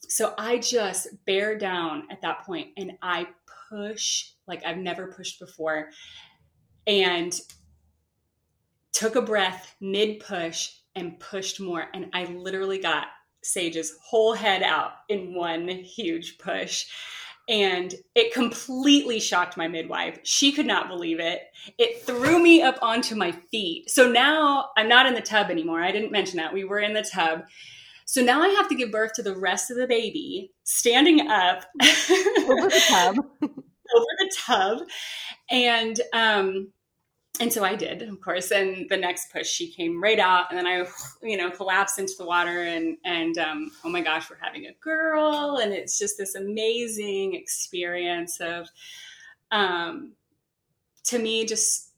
So 0.00 0.34
I 0.38 0.58
just 0.58 1.08
bear 1.26 1.56
down 1.56 2.04
at 2.10 2.20
that 2.22 2.44
point 2.44 2.68
and 2.76 2.92
I 3.02 3.28
push 3.68 4.30
like 4.46 4.64
I've 4.64 4.78
never 4.78 5.12
pushed 5.12 5.38
before 5.38 5.90
and 6.86 7.38
took 8.92 9.16
a 9.16 9.22
breath 9.22 9.74
mid 9.80 10.20
push 10.20 10.70
and 10.94 11.18
pushed 11.20 11.60
more. 11.60 11.84
And 11.94 12.06
I 12.12 12.24
literally 12.24 12.78
got 12.78 13.06
Sage's 13.42 13.96
whole 14.02 14.34
head 14.34 14.62
out 14.62 14.92
in 15.08 15.34
one 15.34 15.68
huge 15.68 16.38
push 16.38 16.86
and 17.48 17.94
it 18.14 18.34
completely 18.34 19.18
shocked 19.18 19.56
my 19.56 19.68
midwife. 19.68 20.18
She 20.22 20.52
could 20.52 20.66
not 20.66 20.88
believe 20.88 21.18
it. 21.18 21.40
It 21.78 22.02
threw 22.02 22.38
me 22.42 22.60
up 22.60 22.78
onto 22.82 23.14
my 23.14 23.32
feet. 23.32 23.90
So 23.90 24.10
now 24.10 24.70
I'm 24.76 24.88
not 24.88 25.06
in 25.06 25.14
the 25.14 25.22
tub 25.22 25.50
anymore. 25.50 25.80
I 25.80 25.90
didn't 25.90 26.12
mention 26.12 26.36
that. 26.36 26.52
We 26.52 26.64
were 26.64 26.80
in 26.80 26.92
the 26.92 27.08
tub. 27.10 27.44
So 28.08 28.22
now 28.22 28.40
I 28.40 28.48
have 28.48 28.68
to 28.70 28.74
give 28.74 28.90
birth 28.90 29.12
to 29.16 29.22
the 29.22 29.36
rest 29.36 29.70
of 29.70 29.76
the 29.76 29.86
baby 29.86 30.50
standing 30.64 31.28
up 31.28 31.66
over 31.82 32.68
the 32.70 32.82
tub. 32.88 33.16
over 33.18 34.06
the 34.18 34.32
tub. 34.46 34.78
And 35.50 36.00
um 36.14 36.72
and 37.38 37.52
so 37.52 37.62
I 37.62 37.74
did, 37.76 38.00
of 38.00 38.18
course. 38.22 38.50
And 38.50 38.88
the 38.88 38.96
next 38.96 39.30
push, 39.30 39.46
she 39.46 39.70
came 39.70 40.02
right 40.02 40.18
out, 40.18 40.46
and 40.48 40.58
then 40.58 40.66
I, 40.66 40.86
you 41.22 41.36
know, 41.36 41.50
collapsed 41.50 41.98
into 41.98 42.14
the 42.18 42.24
water, 42.24 42.62
and 42.62 42.96
and 43.04 43.36
um, 43.36 43.70
oh 43.84 43.90
my 43.90 44.00
gosh, 44.00 44.28
we're 44.30 44.38
having 44.40 44.64
a 44.66 44.72
girl, 44.80 45.60
and 45.62 45.72
it's 45.74 45.98
just 45.98 46.16
this 46.16 46.34
amazing 46.34 47.34
experience 47.34 48.40
of, 48.40 48.68
um, 49.52 50.14
to 51.04 51.18
me, 51.18 51.44
just 51.46 51.92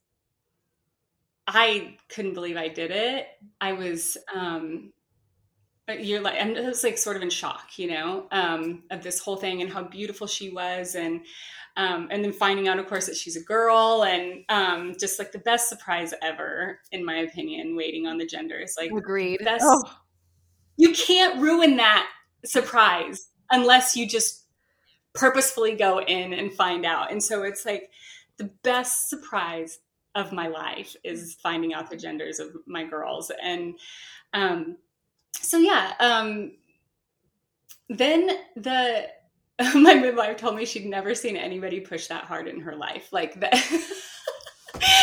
I 1.47 1.97
couldn't 2.09 2.35
believe 2.35 2.57
I 2.57 2.69
did 2.69 2.91
it. 2.91 3.29
I 3.63 3.73
was, 3.73 4.19
um, 4.35 4.93
you're 5.93 6.21
like, 6.21 6.41
I'm 6.41 6.55
just 6.55 6.85
like 6.85 6.99
sort 6.99 7.17
of 7.17 7.23
in 7.23 7.31
shock, 7.31 7.79
you 7.79 7.89
know, 7.89 8.27
um, 8.31 8.85
of 8.91 9.03
this 9.03 9.19
whole 9.21 9.37
thing 9.37 9.63
and 9.63 9.73
how 9.73 9.83
beautiful 9.83 10.27
she 10.27 10.51
was, 10.51 10.95
and 10.95 11.21
um, 11.77 12.09
and 12.11 12.25
then 12.25 12.33
finding 12.33 12.69
out, 12.69 12.79
of 12.79 12.87
course, 12.87 13.07
that 13.07 13.17
she's 13.17 13.37
a 13.37 13.43
girl, 13.43 14.05
and 14.05 14.45
um, 14.49 14.95
just 14.99 15.19
like 15.19 15.33
the 15.33 15.39
best 15.39 15.69
surprise 15.69 16.13
ever, 16.23 16.81
in 16.93 17.05
my 17.05 17.17
opinion. 17.17 17.77
Waiting 17.77 18.07
on 18.07 18.19
the 18.19 18.27
genders, 18.27 18.75
like 18.79 18.91
agreed. 18.91 19.41
That's 19.43 19.65
oh. 19.67 19.83
you 20.77 20.93
can't 20.93 21.41
ruin 21.41 21.77
that 21.77 22.09
surprise 22.45 23.29
unless 23.51 23.97
you 23.97 24.07
just 24.07 24.45
purposefully 25.15 25.75
go 25.75 26.01
in 26.01 26.33
and 26.33 26.53
find 26.53 26.87
out. 26.87 27.11
And 27.11 27.23
so 27.23 27.43
it's 27.43 27.67
like 27.67 27.91
the 28.37 28.51
best 28.63 29.11
surprise 29.11 29.81
of 30.15 30.33
my 30.33 30.49
life 30.49 30.97
is 31.05 31.37
finding 31.43 31.75
out 31.75 31.91
the 31.91 31.97
genders 31.97 32.39
of 32.41 32.49
my 32.67 32.85
girls, 32.85 33.31
and 33.43 33.75
um, 34.33 34.77
so 35.33 35.59
yeah. 35.59 35.95
Um, 36.01 36.53
then 37.89 38.31
the 38.57 39.09
my 39.75 39.95
midwife 39.95 40.37
told 40.37 40.57
me 40.57 40.65
she'd 40.65 40.87
never 40.87 41.15
seen 41.15 41.37
anybody 41.37 41.81
push 41.81 42.07
that 42.07 42.25
hard 42.25 42.49
in 42.49 42.61
her 42.61 42.75
life. 42.75 43.13
Like 43.13 43.39
that. 43.41 43.55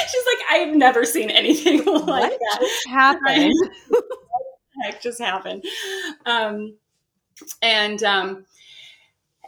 She's 0.10 0.26
like, 0.26 0.46
I've 0.50 0.76
never 0.76 1.06
seen 1.06 1.30
anything 1.30 1.78
like 1.86 2.06
what 2.06 2.40
that. 2.40 2.58
Just 2.60 2.88
happened? 2.88 3.54
what 3.90 4.04
heck 4.84 5.02
just 5.02 5.20
happened? 5.20 5.64
Um, 6.26 6.76
and 7.62 8.02
um, 8.04 8.46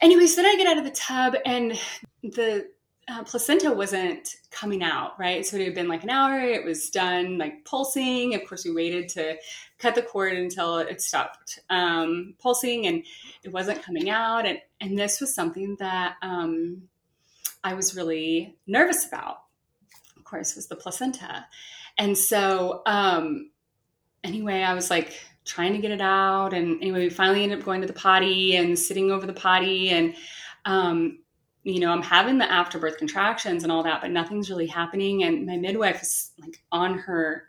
anyways, 0.02 0.36
then 0.36 0.46
I 0.46 0.56
get 0.56 0.68
out 0.68 0.78
of 0.78 0.84
the 0.84 0.92
tub 0.92 1.36
and 1.46 1.80
the 2.22 2.68
uh, 3.10 3.24
placenta 3.24 3.72
wasn't 3.72 4.36
coming 4.52 4.84
out, 4.84 5.19
right? 5.19 5.45
So 5.45 5.58
it 5.58 5.65
had 5.65 5.76
been 5.76 5.88
like 5.88 6.04
an 6.04 6.10
hour. 6.10 6.39
It 6.39 6.63
was 6.63 6.89
done, 6.89 7.38
like 7.38 7.65
pulsing. 7.65 8.36
Of 8.36 8.45
course, 8.48 8.65
we 8.65 8.72
waited 8.72 9.10
to 9.10 9.38
cut 9.80 9.95
the 9.95 10.02
cord 10.02 10.34
until 10.34 10.78
it 10.78 11.02
stopped 11.02 11.60
um, 11.69 12.36
pulsing, 12.39 12.86
and 12.86 13.04
it 13.43 13.52
wasn't 13.52 13.82
coming 13.84 14.10
out. 14.10 14.45
And 14.45 14.60
and 14.80 14.98
this 14.98 15.19
was 15.19 15.34
something 15.34 15.76
that 15.80 16.15
um, 16.22 16.84
I 17.63 17.74
was 17.74 17.95
really 17.95 18.58
nervous 18.67 19.08
about. 19.08 19.38
Of 20.15 20.24
course, 20.24 20.56
was 20.56 20.67
the 20.67 20.76
placenta, 20.76 21.48
and 21.98 22.15
so 22.15 22.84
um, 22.86 23.50
anyway, 24.24 24.62
I 24.62 24.76
was 24.76 24.91
like 24.91 25.13
trying 25.45 25.74
to 25.74 25.80
get 25.80 25.91
it 25.91 26.02
out, 26.02 26.54
and 26.54 26.80
anyway, 26.82 27.00
we 27.00 27.10
finally 27.10 27.41
ended 27.41 27.60
up 27.60 27.65
going 27.65 27.82
to 27.82 27.88
the 27.88 27.93
potty 27.93 28.56
and 28.56 28.78
sitting 28.78 29.10
over 29.10 29.26
the 29.26 29.34
potty, 29.34 29.89
and 29.89 30.13
um, 30.65 31.19
you 31.63 31.80
know, 31.80 31.91
I'm 31.91 32.02
having 32.02 32.38
the 32.38 32.52
afterbirth 32.52 32.98
contractions 32.98 33.63
and 33.63 33.72
all 33.72 33.84
that, 33.84 34.02
but 34.02 34.12
nothing's 34.12 34.50
really 34.50 34.67
happening. 34.67 35.24
And 35.24 35.45
my 35.45 35.58
midwife 35.58 36.02
is 36.02 36.32
like 36.39 36.62
on 36.72 36.98
her 37.00 37.45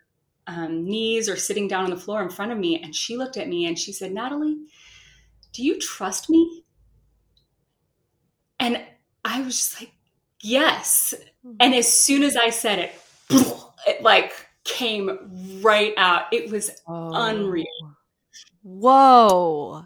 um, 0.47 0.85
knees 0.85 1.29
or 1.29 1.37
sitting 1.37 1.69
down 1.69 1.85
on 1.85 1.91
the 1.91 1.97
floor 1.97 2.23
in 2.23 2.29
front 2.29 2.53
of 2.53 2.59
me, 2.59 2.83
and 2.83 2.95
she 2.95 3.17
looked 3.17 3.37
at 3.37 3.49
me 3.49 3.67
and 3.67 3.79
she 3.79 3.93
said, 3.93 4.13
"Natalie, 4.13 4.59
do 5.53 5.63
you 5.63 5.79
trust 5.79 6.29
me?" 6.29 6.65
And 8.59 8.83
I 9.25 9.41
was 9.41 9.57
just 9.57 9.81
like, 9.81 9.93
yes. 10.41 11.15
Mm-hmm. 11.45 11.57
And 11.61 11.75
as 11.75 11.91
soon 11.91 12.23
as 12.23 12.37
I 12.37 12.51
said 12.51 12.79
it, 12.79 12.93
it 13.87 14.03
like 14.03 14.33
came 14.65 15.61
right 15.63 15.95
out. 15.97 16.25
It 16.33 16.51
was 16.51 16.71
oh. 16.87 17.11
unreal. 17.15 17.67
Whoa. 18.63 19.85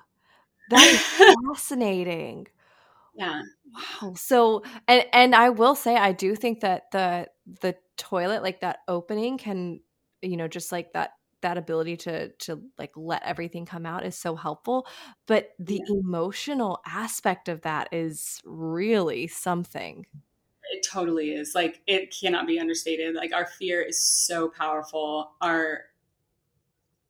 That 0.71 0.83
is 0.83 1.01
fascinating. 1.47 2.49
Yeah. 3.15 3.43
Wow. 4.03 4.15
So 4.15 4.63
and 4.89 5.05
and 5.13 5.35
I 5.35 5.51
will 5.51 5.75
say 5.75 5.97
I 5.97 6.13
do 6.13 6.35
think 6.35 6.61
that 6.61 6.91
the 6.93 7.29
the 7.61 7.77
toilet 7.97 8.43
like 8.43 8.61
that 8.61 8.79
opening 8.89 9.39
can 9.39 9.81
you 10.23 10.37
know 10.37 10.49
just 10.49 10.73
like 10.73 10.93
that 10.93 11.13
that 11.43 11.59
ability 11.59 11.97
to 11.99 12.31
to 12.31 12.63
like 12.79 12.93
let 12.97 13.23
everything 13.23 13.67
come 13.67 13.85
out 13.85 14.05
is 14.05 14.17
so 14.17 14.35
helpful 14.35 14.87
but 15.27 15.51
the 15.59 15.83
yeah. 15.87 15.95
emotional 16.01 16.81
aspect 16.87 17.49
of 17.51 17.61
that 17.61 17.87
is 17.93 18.41
really 18.47 19.27
something 19.27 20.07
it 20.73 20.87
totally 20.91 21.33
is 21.33 21.55
like 21.55 21.83
it 21.87 22.13
cannot 22.19 22.47
be 22.47 22.59
understated 22.59 23.15
like 23.15 23.35
our 23.35 23.45
fear 23.45 23.83
is 23.83 24.03
so 24.03 24.49
powerful 24.49 25.33
our 25.43 25.83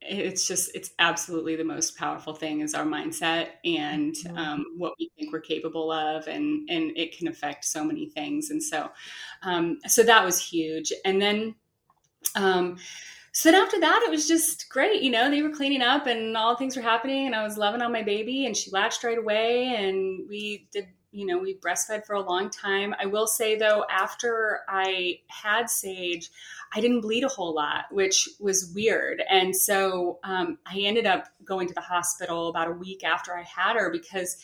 it's 0.07 0.47
just 0.47 0.71
it's 0.75 0.91
absolutely 0.99 1.57
the 1.57 1.65
most 1.65 1.97
powerful 1.97 2.35
thing 2.35 2.61
is 2.61 2.75
our 2.75 2.85
mindset 2.85 3.49
and 3.65 4.15
mm-hmm. 4.15 4.37
um, 4.37 4.65
what 4.77 4.93
we 4.99 5.11
think 5.17 5.33
we're 5.33 5.41
capable 5.41 5.91
of 5.91 6.27
and 6.27 6.69
and 6.71 6.93
it 6.97 7.17
can 7.17 7.29
affect 7.29 7.65
so 7.65 7.83
many 7.83 8.11
things 8.11 8.51
and 8.51 8.63
so 8.63 8.91
um, 9.43 9.79
so 9.87 10.03
that 10.03 10.25
was 10.25 10.39
huge 10.39 10.93
and 11.05 11.21
then 11.21 11.55
um, 12.37 12.77
so 13.35 13.51
then 13.51 13.61
after 13.61 13.81
that, 13.81 14.05
it 14.07 14.11
was 14.11 14.29
just 14.29 14.69
great. 14.69 15.03
You 15.03 15.11
know, 15.11 15.29
they 15.29 15.43
were 15.43 15.51
cleaning 15.51 15.83
up 15.83 16.07
and 16.07 16.37
all 16.37 16.57
things 16.57 16.77
were 16.77 16.83
happening, 16.83 17.27
and 17.27 17.35
I 17.35 17.43
was 17.43 17.59
loving 17.59 17.83
on 17.83 17.93
my 17.93 18.03
baby, 18.03 18.47
and 18.47 18.57
she 18.57 18.71
latched 18.71 19.03
right 19.03 19.19
away, 19.19 19.75
and 19.75 20.29
we 20.29 20.69
did. 20.73 20.87
You 21.15 21.27
know, 21.27 21.39
we 21.39 21.55
breastfed 21.55 22.07
for 22.07 22.15
a 22.15 22.21
long 22.21 22.51
time. 22.51 22.93
I 23.01 23.07
will 23.07 23.29
say 23.29 23.57
though, 23.57 23.85
after 23.89 24.63
I 24.69 25.21
had 25.29 25.71
Sage, 25.71 26.29
I 26.75 26.81
didn't 26.81 27.03
bleed 27.03 27.23
a 27.23 27.29
whole 27.29 27.55
lot, 27.55 27.85
which 27.93 28.29
was 28.41 28.73
weird. 28.75 29.23
And 29.31 29.55
so 29.55 30.19
um, 30.25 30.59
I 30.67 30.79
ended 30.79 31.07
up 31.07 31.29
going 31.45 31.69
to 31.69 31.75
the 31.75 31.81
hospital 31.81 32.49
about 32.49 32.69
a 32.69 32.73
week 32.73 33.05
after 33.05 33.37
I 33.37 33.43
had 33.43 33.77
her 33.77 33.91
because 33.93 34.39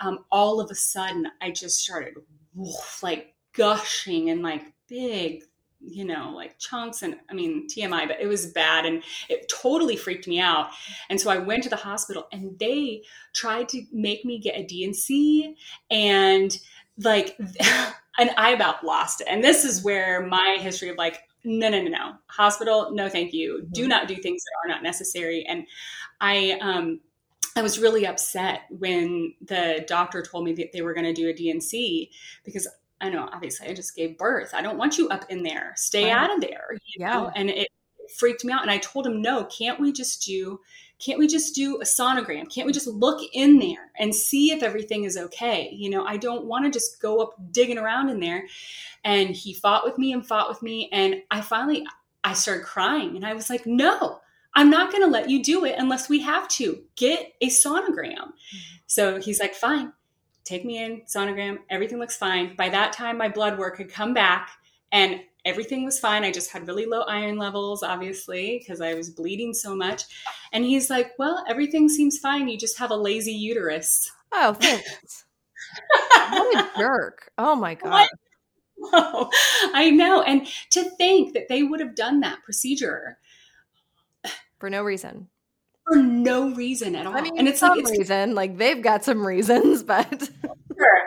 um, 0.00 0.24
all 0.32 0.60
of 0.60 0.70
a 0.70 0.74
sudden 0.74 1.28
I 1.42 1.50
just 1.50 1.78
started 1.78 2.14
woof, 2.54 3.02
like 3.02 3.34
gushing 3.52 4.30
and 4.30 4.42
like 4.42 4.62
big 4.88 5.44
you 5.86 6.04
know, 6.04 6.32
like 6.34 6.58
chunks 6.58 7.02
and 7.02 7.16
I 7.30 7.34
mean 7.34 7.68
TMI, 7.68 8.08
but 8.08 8.20
it 8.20 8.26
was 8.26 8.46
bad 8.46 8.86
and 8.86 9.02
it 9.28 9.48
totally 9.48 9.96
freaked 9.96 10.26
me 10.26 10.40
out. 10.40 10.70
And 11.10 11.20
so 11.20 11.30
I 11.30 11.38
went 11.38 11.62
to 11.64 11.68
the 11.68 11.76
hospital 11.76 12.26
and 12.32 12.58
they 12.58 13.02
tried 13.34 13.68
to 13.70 13.82
make 13.92 14.24
me 14.24 14.38
get 14.38 14.58
a 14.58 14.64
D&C 14.64 15.56
like 16.98 17.36
and 18.18 18.30
I 18.36 18.50
about 18.50 18.84
lost 18.84 19.20
it. 19.20 19.26
And 19.28 19.42
this 19.42 19.64
is 19.64 19.82
where 19.82 20.26
my 20.26 20.56
history 20.60 20.88
of 20.88 20.96
like 20.96 21.20
no 21.44 21.68
no 21.68 21.82
no 21.82 21.90
no 21.90 22.12
hospital 22.26 22.90
no 22.92 23.08
thank 23.08 23.32
you 23.32 23.58
mm-hmm. 23.58 23.72
do 23.72 23.86
not 23.86 24.08
do 24.08 24.16
things 24.16 24.42
that 24.42 24.64
are 24.64 24.74
not 24.74 24.82
necessary 24.82 25.44
and 25.46 25.66
I 26.20 26.58
um 26.60 27.00
I 27.56 27.62
was 27.62 27.78
really 27.78 28.06
upset 28.06 28.62
when 28.70 29.34
the 29.40 29.84
doctor 29.86 30.22
told 30.22 30.44
me 30.44 30.54
that 30.54 30.72
they 30.72 30.82
were 30.82 30.94
going 30.94 31.04
to 31.06 31.12
do 31.12 31.28
a 31.28 31.32
D&C 31.32 32.10
because 32.44 32.66
I 33.00 33.10
know, 33.10 33.28
obviously, 33.32 33.68
I 33.68 33.74
just 33.74 33.94
gave 33.94 34.16
birth. 34.16 34.52
I 34.54 34.62
don't 34.62 34.78
want 34.78 34.98
you 34.98 35.08
up 35.08 35.24
in 35.28 35.42
there. 35.42 35.72
Stay 35.76 36.10
out 36.10 36.34
of 36.34 36.40
there. 36.40 36.76
yeah. 36.96 37.14
Know? 37.14 37.32
And 37.34 37.50
it 37.50 37.68
freaked 38.16 38.44
me 38.44 38.52
out. 38.52 38.62
And 38.62 38.70
I 38.70 38.78
told 38.78 39.06
him, 39.06 39.20
no, 39.20 39.44
can't 39.44 39.80
we 39.80 39.92
just 39.92 40.24
do, 40.24 40.60
can't 40.98 41.18
we 41.18 41.26
just 41.26 41.54
do 41.54 41.80
a 41.80 41.84
sonogram? 41.84 42.52
Can't 42.52 42.66
we 42.66 42.72
just 42.72 42.86
look 42.86 43.20
in 43.32 43.58
there 43.58 43.90
and 43.98 44.14
see 44.14 44.52
if 44.52 44.62
everything 44.62 45.04
is 45.04 45.16
okay? 45.16 45.70
You 45.72 45.90
know, 45.90 46.04
I 46.04 46.16
don't 46.16 46.46
want 46.46 46.64
to 46.64 46.70
just 46.70 47.00
go 47.00 47.20
up 47.20 47.34
digging 47.50 47.78
around 47.78 48.10
in 48.10 48.20
there. 48.20 48.46
And 49.04 49.30
he 49.30 49.54
fought 49.54 49.84
with 49.84 49.98
me 49.98 50.12
and 50.12 50.26
fought 50.26 50.48
with 50.48 50.62
me. 50.62 50.88
And 50.92 51.16
I 51.30 51.40
finally, 51.40 51.84
I 52.22 52.32
started 52.32 52.64
crying 52.64 53.16
and 53.16 53.26
I 53.26 53.34
was 53.34 53.50
like, 53.50 53.66
no, 53.66 54.20
I'm 54.54 54.70
not 54.70 54.92
going 54.92 55.02
to 55.02 55.10
let 55.10 55.28
you 55.28 55.42
do 55.42 55.64
it 55.64 55.74
unless 55.78 56.08
we 56.08 56.20
have 56.20 56.48
to. 56.48 56.82
Get 56.96 57.34
a 57.40 57.48
sonogram. 57.48 58.16
Mm-hmm. 58.16 58.76
So 58.86 59.20
he's 59.20 59.40
like, 59.40 59.54
fine, 59.54 59.92
take 60.44 60.64
me 60.64 60.82
in, 60.82 61.02
sonogram, 61.02 61.58
everything 61.70 61.98
looks 61.98 62.16
fine. 62.16 62.54
By 62.56 62.68
that 62.68 62.92
time, 62.92 63.18
my 63.18 63.28
blood 63.28 63.58
work 63.58 63.78
had 63.78 63.90
come 63.90 64.14
back 64.14 64.50
and 64.92 65.20
everything 65.44 65.84
was 65.84 65.98
fine. 65.98 66.24
I 66.24 66.30
just 66.32 66.50
had 66.50 66.66
really 66.66 66.86
low 66.86 67.02
iron 67.02 67.36
levels, 67.36 67.82
obviously, 67.82 68.58
because 68.58 68.80
I 68.80 68.94
was 68.94 69.10
bleeding 69.10 69.52
so 69.52 69.74
much. 69.74 70.04
And 70.52 70.64
he's 70.64 70.90
like, 70.90 71.12
well, 71.18 71.44
everything 71.48 71.88
seems 71.88 72.18
fine. 72.18 72.48
You 72.48 72.58
just 72.58 72.78
have 72.78 72.90
a 72.90 72.96
lazy 72.96 73.32
uterus. 73.32 74.10
Oh, 74.32 74.54
thanks. 74.54 75.24
what 76.30 76.56
a 76.56 76.70
jerk. 76.78 77.30
Oh 77.38 77.54
my 77.56 77.74
God. 77.74 78.06
Oh, 78.92 79.30
I 79.72 79.90
know. 79.90 80.22
And 80.22 80.46
to 80.70 80.82
think 80.82 81.34
that 81.34 81.48
they 81.48 81.62
would 81.62 81.80
have 81.80 81.94
done 81.94 82.20
that 82.20 82.42
procedure 82.42 83.18
for 84.58 84.70
no 84.70 84.82
reason. 84.82 85.28
For 85.86 85.96
no 85.96 86.54
reason 86.54 86.96
at 86.96 87.06
all. 87.06 87.14
I 87.16 87.20
mean, 87.20 87.38
and 87.38 87.46
it's 87.46 87.60
some 87.60 87.70
like 87.70 87.80
it's 87.80 87.90
reason. 87.90 88.34
Like 88.34 88.56
they've 88.56 88.82
got 88.82 89.04
some 89.04 89.26
reasons, 89.26 89.82
but 89.84 90.30
sure. 90.76 90.98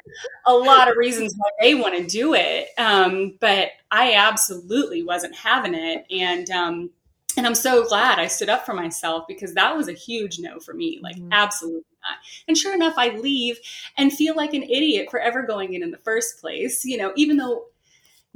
a 0.45 0.53
lot 0.53 0.89
of 0.89 0.97
reasons 0.97 1.33
why 1.35 1.49
they 1.59 1.75
want 1.75 1.97
to 1.97 2.05
do 2.05 2.33
it. 2.33 2.67
Um, 2.77 3.37
but 3.39 3.69
I 3.89 4.13
absolutely 4.13 5.03
wasn't 5.03 5.35
having 5.35 5.73
it, 5.73 6.05
and 6.11 6.49
um, 6.51 6.89
and 7.35 7.47
I'm 7.47 7.55
so 7.55 7.87
glad 7.87 8.19
I 8.19 8.27
stood 8.27 8.49
up 8.49 8.65
for 8.65 8.73
myself 8.73 9.25
because 9.27 9.53
that 9.55 9.75
was 9.75 9.87
a 9.87 9.93
huge 9.93 10.39
no 10.39 10.59
for 10.59 10.73
me. 10.73 10.99
Like 11.01 11.15
mm-hmm. 11.15 11.29
absolutely 11.31 11.81
not. 12.03 12.17
And 12.47 12.57
sure 12.57 12.75
enough, 12.75 12.95
I 12.97 13.09
leave 13.17 13.59
and 13.97 14.13
feel 14.13 14.35
like 14.35 14.53
an 14.53 14.63
idiot 14.63 15.07
for 15.09 15.19
ever 15.19 15.41
going 15.41 15.73
in 15.73 15.81
in 15.81 15.91
the 15.91 15.97
first 15.97 16.39
place. 16.39 16.85
You 16.85 16.97
know, 16.97 17.13
even 17.15 17.37
though 17.37 17.65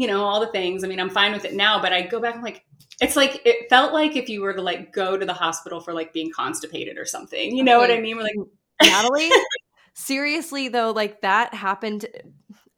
you 0.02 0.08
know 0.08 0.24
all 0.24 0.40
the 0.40 0.48
things. 0.48 0.84
I 0.84 0.88
mean, 0.88 1.00
I'm 1.00 1.12
fine 1.12 1.32
with 1.32 1.46
it 1.46 1.54
now, 1.54 1.80
but 1.80 1.94
I 1.94 2.02
go 2.02 2.20
back. 2.20 2.36
I'm 2.36 2.42
like, 2.42 2.66
it's 3.02 3.16
like 3.16 3.42
it 3.46 3.68
felt 3.70 3.94
like 3.94 4.16
if 4.16 4.30
you 4.30 4.42
were 4.42 4.54
to 4.54 4.62
like 4.62 4.94
go 4.94 5.18
to 5.18 5.26
the 5.26 5.34
hospital 5.34 5.82
for 5.82 5.94
like 5.94 6.14
being 6.14 6.32
constipated 6.32 6.98
or 6.98 7.06
something. 7.06 7.56
You 7.56 7.64
know 7.64 7.82
okay. 7.82 7.94
what 7.94 7.98
I 7.98 8.02
mean? 8.02 8.16
We're 8.16 8.24
like 8.24 8.36
Natalie. 8.84 9.30
seriously 9.94 10.68
though, 10.70 10.92
like 10.92 11.22
that 11.22 11.54
happened. 11.54 12.06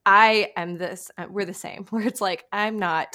I 0.06 0.52
am 0.56 0.78
this. 0.78 1.12
Uh, 1.18 1.26
we're 1.30 1.46
the 1.46 1.54
same. 1.54 1.86
Where 1.90 2.08
it's 2.08 2.22
like 2.22 2.46
I'm 2.52 2.80
not 2.80 3.08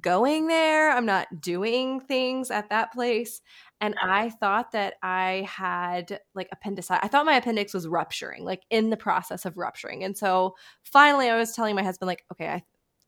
going 0.00 0.48
there. 0.48 0.90
I'm 0.90 1.06
not 1.06 1.40
doing 1.40 2.00
things 2.00 2.50
at 2.50 2.68
that 2.70 2.92
place. 2.92 3.40
And 3.80 3.94
I 4.02 4.30
thought 4.30 4.72
that 4.72 4.94
I 5.02 5.46
had 5.48 6.20
like 6.34 6.48
appendicitis. 6.52 7.00
I 7.02 7.08
thought 7.08 7.26
my 7.26 7.36
appendix 7.36 7.72
was 7.72 7.86
rupturing, 7.86 8.44
like 8.44 8.62
in 8.70 8.90
the 8.90 8.96
process 8.96 9.44
of 9.44 9.56
rupturing. 9.56 10.02
And 10.02 10.16
so 10.16 10.56
finally, 10.82 11.28
I 11.28 11.36
was 11.36 11.52
telling 11.52 11.74
my 11.76 11.82
husband, 11.82 12.08
like, 12.08 12.24
okay, 12.32 12.48
I 12.48 12.62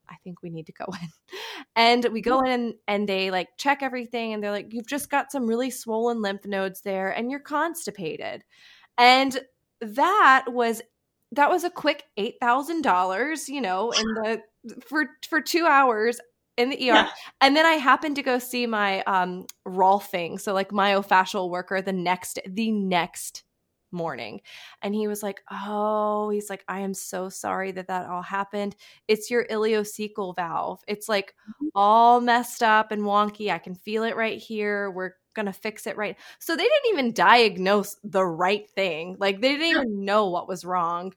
I 0.09 0.15
think 0.23 0.41
we 0.41 0.49
need 0.49 0.65
to 0.67 0.73
go 0.73 0.85
in. 1.01 1.09
And 1.75 2.05
we 2.11 2.21
go 2.21 2.41
in 2.41 2.75
and, 2.87 3.07
they 3.07 3.31
like 3.31 3.49
check 3.57 3.81
everything 3.81 4.33
and 4.33 4.43
they're 4.43 4.51
like, 4.51 4.73
you've 4.73 4.87
just 4.87 5.09
got 5.09 5.31
some 5.31 5.47
really 5.47 5.69
swollen 5.69 6.21
lymph 6.21 6.45
nodes 6.45 6.81
there 6.81 7.09
and 7.11 7.31
you're 7.31 7.39
constipated. 7.39 8.43
And 8.97 9.39
that 9.81 10.45
was 10.47 10.81
that 11.33 11.49
was 11.49 11.63
a 11.63 11.69
quick 11.69 12.03
eight 12.17 12.35
thousand 12.41 12.81
dollars, 12.81 13.47
you 13.47 13.61
know, 13.61 13.91
in 13.91 14.05
the 14.13 14.41
for 14.81 15.05
for 15.29 15.41
two 15.41 15.65
hours 15.65 16.19
in 16.57 16.69
the 16.69 16.77
ER. 16.77 16.93
Yeah. 16.93 17.09
And 17.41 17.55
then 17.55 17.65
I 17.65 17.73
happened 17.73 18.15
to 18.15 18.23
go 18.23 18.39
see 18.39 18.65
my 18.65 19.03
um 19.03 19.45
Rolfing, 19.65 20.39
so 20.39 20.53
like 20.53 20.69
myofascial 20.69 21.49
worker 21.49 21.81
the 21.81 21.93
next 21.93 22.39
the 22.47 22.71
next 22.71 23.43
morning. 23.91 24.41
And 24.81 24.93
he 24.93 25.07
was 25.07 25.23
like, 25.23 25.41
Oh, 25.51 26.29
he's 26.29 26.49
like, 26.49 26.63
I 26.67 26.79
am 26.81 26.93
so 26.93 27.29
sorry 27.29 27.71
that 27.71 27.87
that 27.87 28.07
all 28.07 28.21
happened. 28.21 28.75
It's 29.07 29.29
your 29.31 29.45
ileocecal 29.45 30.35
valve. 30.35 30.81
It's 30.87 31.09
like 31.09 31.33
mm-hmm. 31.49 31.67
all 31.75 32.21
messed 32.21 32.63
up 32.63 32.91
and 32.91 33.03
wonky. 33.03 33.51
I 33.51 33.57
can 33.57 33.75
feel 33.75 34.03
it 34.03 34.15
right 34.15 34.39
here. 34.39 34.91
We're 34.91 35.13
going 35.37 35.45
to 35.45 35.53
fix 35.53 35.87
it 35.87 35.97
right. 35.97 36.17
So 36.39 36.55
they 36.55 36.63
didn't 36.63 36.91
even 36.91 37.13
diagnose 37.13 37.95
the 38.03 38.25
right 38.25 38.69
thing. 38.71 39.15
Like 39.19 39.39
they 39.39 39.51
didn't 39.53 39.67
even 39.67 40.05
know 40.05 40.29
what 40.29 40.47
was 40.47 40.65
wrong. 40.65 41.13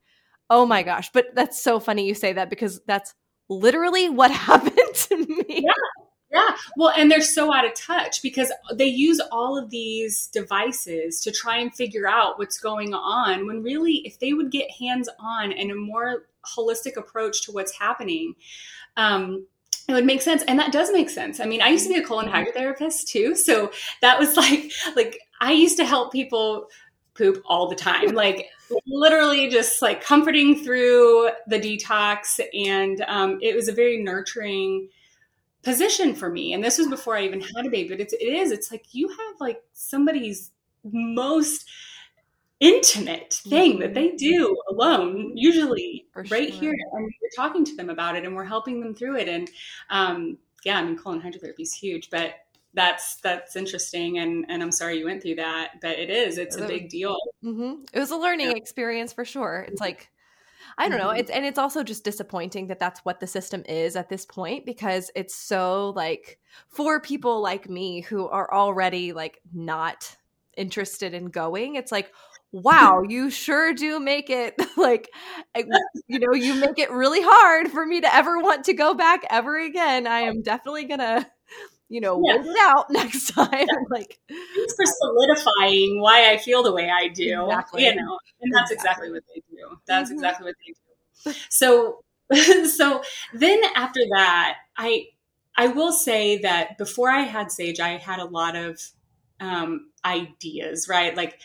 Oh 0.48 0.66
my 0.66 0.82
gosh. 0.82 1.10
But 1.12 1.34
that's 1.34 1.60
so 1.62 1.80
funny 1.80 2.06
you 2.06 2.14
say 2.14 2.34
that 2.34 2.50
because 2.50 2.80
that's 2.86 3.14
literally 3.48 4.08
what 4.08 4.30
happened 4.30 4.94
to 4.94 5.16
me. 5.16 5.44
Yeah. 5.48 5.99
Yeah. 6.30 6.56
Well, 6.76 6.92
and 6.96 7.10
they're 7.10 7.22
so 7.22 7.52
out 7.52 7.64
of 7.64 7.74
touch 7.74 8.22
because 8.22 8.52
they 8.72 8.86
use 8.86 9.20
all 9.32 9.58
of 9.58 9.70
these 9.70 10.28
devices 10.28 11.20
to 11.22 11.32
try 11.32 11.58
and 11.58 11.74
figure 11.74 12.08
out 12.08 12.38
what's 12.38 12.58
going 12.58 12.94
on 12.94 13.46
when 13.46 13.62
really, 13.62 14.02
if 14.06 14.18
they 14.20 14.32
would 14.32 14.52
get 14.52 14.70
hands 14.70 15.08
on 15.18 15.52
and 15.52 15.72
a 15.72 15.74
more 15.74 16.26
holistic 16.46 16.96
approach 16.96 17.42
to 17.46 17.52
what's 17.52 17.76
happening, 17.76 18.34
um, 18.96 19.46
it 19.88 19.92
would 19.92 20.06
make 20.06 20.22
sense. 20.22 20.44
And 20.46 20.58
that 20.58 20.72
does 20.72 20.92
make 20.92 21.10
sense. 21.10 21.40
I 21.40 21.46
mean, 21.46 21.62
I 21.62 21.68
used 21.68 21.86
to 21.88 21.92
be 21.92 21.98
a 21.98 22.06
colon 22.06 22.28
hydrotherapist 22.28 23.08
too. 23.08 23.34
So 23.34 23.72
that 24.00 24.18
was 24.18 24.36
like, 24.36 24.70
like, 24.94 25.18
I 25.40 25.52
used 25.52 25.78
to 25.78 25.84
help 25.84 26.12
people 26.12 26.68
poop 27.14 27.42
all 27.44 27.68
the 27.68 27.74
time. 27.74 28.08
Like, 28.14 28.46
literally 28.86 29.48
just 29.48 29.82
like 29.82 30.02
comforting 30.02 30.62
through 30.62 31.30
the 31.48 31.58
detox. 31.58 32.40
And 32.54 33.04
um, 33.08 33.38
it 33.42 33.56
was 33.56 33.68
a 33.68 33.72
very 33.72 34.02
nurturing, 34.02 34.88
position 35.62 36.14
for 36.14 36.30
me. 36.30 36.52
And 36.52 36.62
this 36.62 36.78
was 36.78 36.88
before 36.88 37.16
I 37.16 37.24
even 37.24 37.40
had 37.40 37.66
a 37.66 37.70
baby, 37.70 37.88
but 37.88 38.00
it's, 38.00 38.12
it 38.14 38.24
is, 38.24 38.50
it's 38.50 38.70
like 38.70 38.86
you 38.92 39.08
have 39.08 39.40
like 39.40 39.62
somebody's 39.72 40.50
most 40.84 41.68
intimate 42.60 43.34
thing 43.34 43.78
that 43.80 43.94
they 43.94 44.12
do 44.12 44.56
alone, 44.70 45.32
usually 45.34 46.06
for 46.12 46.22
right 46.30 46.50
sure. 46.52 46.60
here. 46.60 46.74
And 46.92 47.04
we're 47.04 47.30
talking 47.36 47.64
to 47.64 47.76
them 47.76 47.90
about 47.90 48.16
it 48.16 48.24
and 48.24 48.34
we're 48.34 48.44
helping 48.44 48.80
them 48.80 48.94
through 48.94 49.16
it. 49.16 49.28
And 49.28 49.50
um, 49.88 50.38
yeah, 50.64 50.78
I 50.78 50.84
mean, 50.84 50.96
colon 50.96 51.20
hydrotherapy 51.20 51.60
is 51.60 51.72
huge, 51.72 52.10
but 52.10 52.34
that's 52.74 53.16
that's 53.16 53.56
interesting 53.56 54.18
and 54.18 54.46
and 54.48 54.62
i'm 54.62 54.70
sorry 54.70 54.96
you 54.96 55.04
went 55.04 55.20
through 55.20 55.34
that 55.34 55.72
but 55.80 55.98
it 55.98 56.08
is 56.08 56.38
it's 56.38 56.56
a 56.56 56.66
big 56.66 56.88
deal 56.88 57.16
mm-hmm. 57.42 57.82
it 57.92 57.98
was 57.98 58.10
a 58.10 58.16
learning 58.16 58.50
yeah. 58.50 58.56
experience 58.56 59.12
for 59.12 59.24
sure 59.24 59.66
it's 59.68 59.80
like 59.80 60.08
I 60.78 60.88
don't 60.88 60.98
know. 60.98 61.08
Mm-hmm. 61.08 61.20
It's 61.20 61.30
and 61.30 61.44
it's 61.44 61.58
also 61.58 61.82
just 61.82 62.04
disappointing 62.04 62.68
that 62.68 62.78
that's 62.78 63.00
what 63.00 63.20
the 63.20 63.26
system 63.26 63.62
is 63.68 63.96
at 63.96 64.08
this 64.08 64.24
point 64.24 64.66
because 64.66 65.10
it's 65.14 65.34
so 65.34 65.90
like 65.96 66.38
for 66.68 67.00
people 67.00 67.40
like 67.40 67.68
me 67.68 68.00
who 68.00 68.28
are 68.28 68.52
already 68.52 69.12
like 69.12 69.40
not 69.52 70.16
interested 70.56 71.14
in 71.14 71.26
going. 71.26 71.76
It's 71.76 71.92
like 71.92 72.12
wow, 72.52 73.02
you 73.08 73.30
sure 73.30 73.72
do 73.72 74.00
make 74.00 74.30
it 74.30 74.54
like, 74.76 75.08
you 76.08 76.18
know, 76.18 76.34
you 76.34 76.54
make 76.54 76.78
it 76.78 76.90
really 76.90 77.22
hard 77.22 77.70
for 77.70 77.84
me 77.84 78.00
to 78.00 78.14
ever 78.14 78.38
want 78.38 78.64
to 78.64 78.72
go 78.72 78.94
back 78.94 79.24
ever 79.30 79.58
again. 79.58 80.06
I 80.06 80.20
am 80.20 80.42
definitely 80.42 80.84
gonna, 80.84 81.26
you 81.90 82.00
know, 82.00 82.22
yeah. 82.24 82.40
it 82.40 82.56
out 82.60 82.86
next 82.90 83.32
time. 83.32 83.48
Yeah. 83.52 83.66
like, 83.90 84.18
thanks 84.28 84.74
for 84.74 84.86
solidifying 84.86 86.00
why 86.00 86.30
I 86.32 86.38
feel 86.38 86.62
the 86.62 86.72
way 86.72 86.88
I 86.88 87.08
do. 87.08 87.44
Exactly. 87.44 87.84
You 87.84 87.96
know, 87.96 88.18
and 88.40 88.54
that's 88.54 88.70
exactly, 88.70 89.08
exactly 89.08 89.10
what 89.10 89.22
they 89.34 89.42
do. 89.50 89.78
That's 89.86 90.08
mm-hmm. 90.08 90.14
exactly 90.18 90.46
what 90.46 90.54
they 90.64 91.32
do. 91.32 91.38
So, 91.50 92.04
so 92.68 93.02
then 93.34 93.60
after 93.74 94.00
that, 94.14 94.54
I, 94.78 95.08
I 95.56 95.66
will 95.66 95.92
say 95.92 96.38
that 96.38 96.78
before 96.78 97.10
I 97.10 97.22
had 97.22 97.50
Sage, 97.50 97.80
I 97.80 97.96
had 97.96 98.20
a 98.20 98.24
lot 98.24 98.54
of 98.56 98.80
um, 99.40 99.90
ideas, 100.04 100.88
right? 100.88 101.14
Like, 101.16 101.40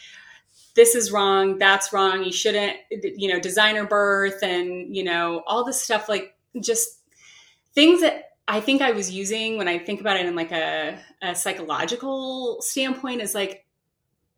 this 0.75 0.93
is 0.93 1.11
wrong, 1.11 1.57
that's 1.57 1.91
wrong, 1.91 2.23
you 2.23 2.33
shouldn't, 2.33 2.75
you 2.91 3.29
know, 3.29 3.39
designer 3.39 3.85
birth 3.85 4.43
and, 4.43 4.93
you 4.95 5.05
know, 5.05 5.41
all 5.47 5.63
this 5.63 5.81
stuff, 5.81 6.09
like 6.09 6.35
just 6.61 6.99
things 7.73 8.01
that 8.01 8.34
I 8.47 8.59
think 8.61 8.81
I 8.81 8.91
was 8.91 9.11
using 9.11 9.57
when 9.57 9.67
I 9.67 9.79
think 9.79 10.01
about 10.01 10.17
it 10.17 10.25
in 10.25 10.35
like 10.35 10.51
a, 10.51 10.99
a 11.21 11.33
psychological 11.35 12.61
standpoint 12.61 13.21
is 13.21 13.33
like 13.33 13.65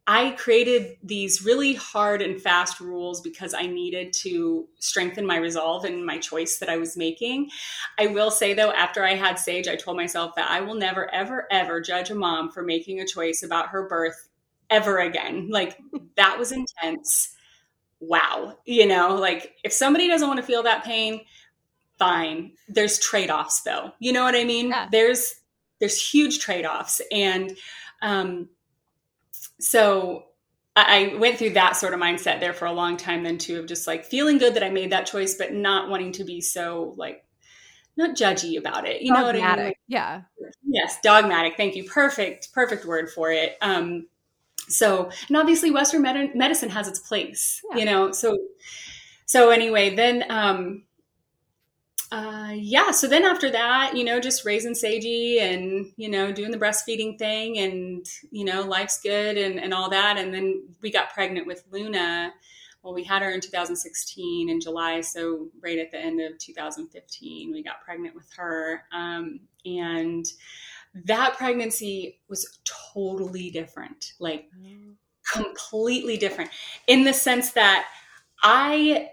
I 0.10 0.32
created 0.32 0.98
these 1.04 1.43
really 1.43 1.74
hard 1.74 2.22
and 2.22 2.41
fast 2.41 2.80
rules 2.80 3.20
because 3.20 3.54
I 3.54 3.67
needed 3.67 4.13
to 4.22 4.65
strengthen 4.80 5.26
my 5.26 5.36
resolve 5.36 5.84
and 5.84 6.06
my 6.06 6.17
choice 6.17 6.60
that 6.60 6.70
I 6.70 6.78
was 6.78 6.96
making. 6.96 7.50
I 8.00 8.08
will 8.08 8.32
say 8.32 8.54
though, 8.54 8.72
after 8.72 9.04
I 9.04 9.15
had 9.15 9.38
Sage, 9.38 9.67
I 9.67 9.76
told 9.76 9.98
myself 9.98 10.34
that 10.36 10.50
I 10.50 10.62
will 10.62 10.76
never, 10.76 11.13
ever, 11.13 11.46
ever 11.52 11.82
judge 11.82 12.10
a 12.10 12.15
mom 12.15 12.50
for 12.52 12.63
making 12.63 13.02
a 13.02 13.06
choice 13.06 13.43
about 13.43 13.67
her 13.70 13.89
birth 13.89 14.30
ever 14.70 15.00
again. 15.00 15.50
Like 15.50 15.78
that 16.15 16.39
was 16.39 16.54
intense. 16.54 17.36
Wow. 18.00 18.58
You 18.65 18.86
know, 18.88 19.15
like 19.15 19.56
if 19.63 19.74
somebody 19.74 20.08
doesn't 20.08 20.28
want 20.28 20.39
to 20.39 20.46
feel 20.46 20.63
that 20.63 20.86
pain, 20.86 21.22
fine. 21.97 22.53
There's 22.67 22.99
trade-offs 22.99 23.62
though. 23.62 23.91
You 23.99 24.13
know 24.13 24.23
what 24.23 24.36
I 24.36 24.43
mean? 24.43 24.69
Yeah. 24.69 24.88
There's 24.91 25.36
there's 25.79 26.01
huge 26.01 26.39
trade-offs. 26.39 27.01
And 27.12 27.55
um 28.01 28.49
so 29.60 30.23
I 30.75 31.15
went 31.17 31.39
through 31.39 31.51
that 31.51 31.75
sort 31.75 31.95
of 31.95 31.99
mindset 31.99 32.39
there 32.39 32.53
for 32.53 32.65
a 32.65 32.71
long 32.71 32.97
time 32.97 33.23
then 33.23 33.39
too 33.39 33.60
of 33.60 33.65
just 33.65 33.88
like 33.88 34.05
feeling 34.05 34.38
good 34.38 34.53
that 34.53 34.63
I 34.63 34.69
made 34.69 34.91
that 34.91 35.07
choice, 35.07 35.36
but 35.36 35.51
not 35.51 35.89
wanting 35.89 36.12
to 36.13 36.23
be 36.23 36.39
so 36.39 36.93
like 36.97 37.23
not 37.97 38.15
judgy 38.15 38.60
about 38.60 38.88
it. 38.88 39.01
You 39.01 39.12
dogmatic. 39.12 39.41
know 39.41 39.47
what 39.49 39.60
I 39.60 39.63
mean? 39.63 39.73
Yeah. 39.88 40.21
Yes, 40.63 40.97
dogmatic. 41.01 41.57
Thank 41.57 41.75
you. 41.75 41.83
Perfect, 41.83 42.53
perfect 42.53 42.86
word 42.86 43.10
for 43.10 43.31
it. 43.31 43.57
Um, 43.60 44.07
so, 44.69 45.10
and 45.27 45.38
obviously, 45.38 45.71
Western 45.71 46.03
med- 46.03 46.36
medicine 46.36 46.69
has 46.69 46.88
its 46.88 46.99
place. 46.99 47.62
Yeah. 47.71 47.77
You 47.79 47.86
know, 47.86 48.12
so 48.12 48.38
so 49.25 49.49
anyway, 49.49 49.95
then 49.95 50.25
um, 50.29 50.83
uh, 52.12 52.52
yeah, 52.54 52.91
so 52.91 53.08
then 53.08 53.24
after 53.24 53.50
that, 53.52 53.96
you 53.96 54.04
know, 54.04 54.20
just 54.20 54.46
raising 54.46 54.74
Sagey 54.74 55.41
and, 55.41 55.91
you 55.98 56.10
know, 56.10 56.32
doing 56.32 56.52
the 56.52 56.58
breastfeeding 56.58 57.17
thing 57.17 57.58
and, 57.58 58.06
you 58.32 58.46
know, 58.46 58.62
life's 58.62 59.00
good 59.02 59.38
and, 59.38 59.60
and 59.60 59.74
all 59.74 59.89
that. 59.89 60.17
And 60.17 60.34
then 60.34 60.63
we 60.82 60.91
got 60.91 61.13
pregnant 61.13 61.48
with 61.48 61.63
Luna 61.72 62.34
well, 62.88 62.93
we 62.93 63.04
had 63.04 63.22
her 63.22 63.32
in 63.32 63.41
2016 63.41 64.50
in 64.50 64.62
July, 64.62 65.02
so 65.02 65.50
right 65.62 65.78
at 65.78 65.91
the 65.91 66.00
end 66.00 66.22
of 66.22 66.38
2015, 66.38 67.52
we 67.52 67.62
got 67.62 67.82
pregnant 67.84 68.15
with 68.15 68.32
her. 68.38 68.84
Um, 68.93 69.41
and 69.65 70.26
that 71.06 71.36
pregnancy 71.38 72.22
was 72.30 72.60
totally 72.93 73.50
different, 73.50 74.13
like 74.20 74.50
completely 75.34 76.15
different 76.15 76.50
in 76.88 77.04
the 77.04 77.12
sense 77.12 77.52
that 77.52 77.88
I 78.41 79.10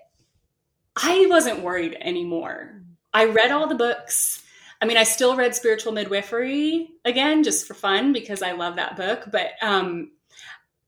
I 0.95 1.27
wasn't 1.29 1.65
worried 1.65 1.97
anymore. 2.01 2.81
I 3.15 3.27
read 3.27 3.53
all 3.53 3.67
the 3.67 3.75
books. 3.75 4.43
I 4.83 4.87
mean, 4.87 4.97
I 4.99 5.05
still 5.05 5.37
read 5.37 5.55
Spiritual 5.55 5.93
Midwifery 5.93 6.91
again 7.05 7.43
just 7.43 7.67
for 7.67 7.75
fun 7.75 8.13
because 8.13 8.43
I 8.43 8.53
love 8.53 8.77
that 8.77 8.97
book, 8.97 9.29
but 9.31 9.53
um 9.63 10.11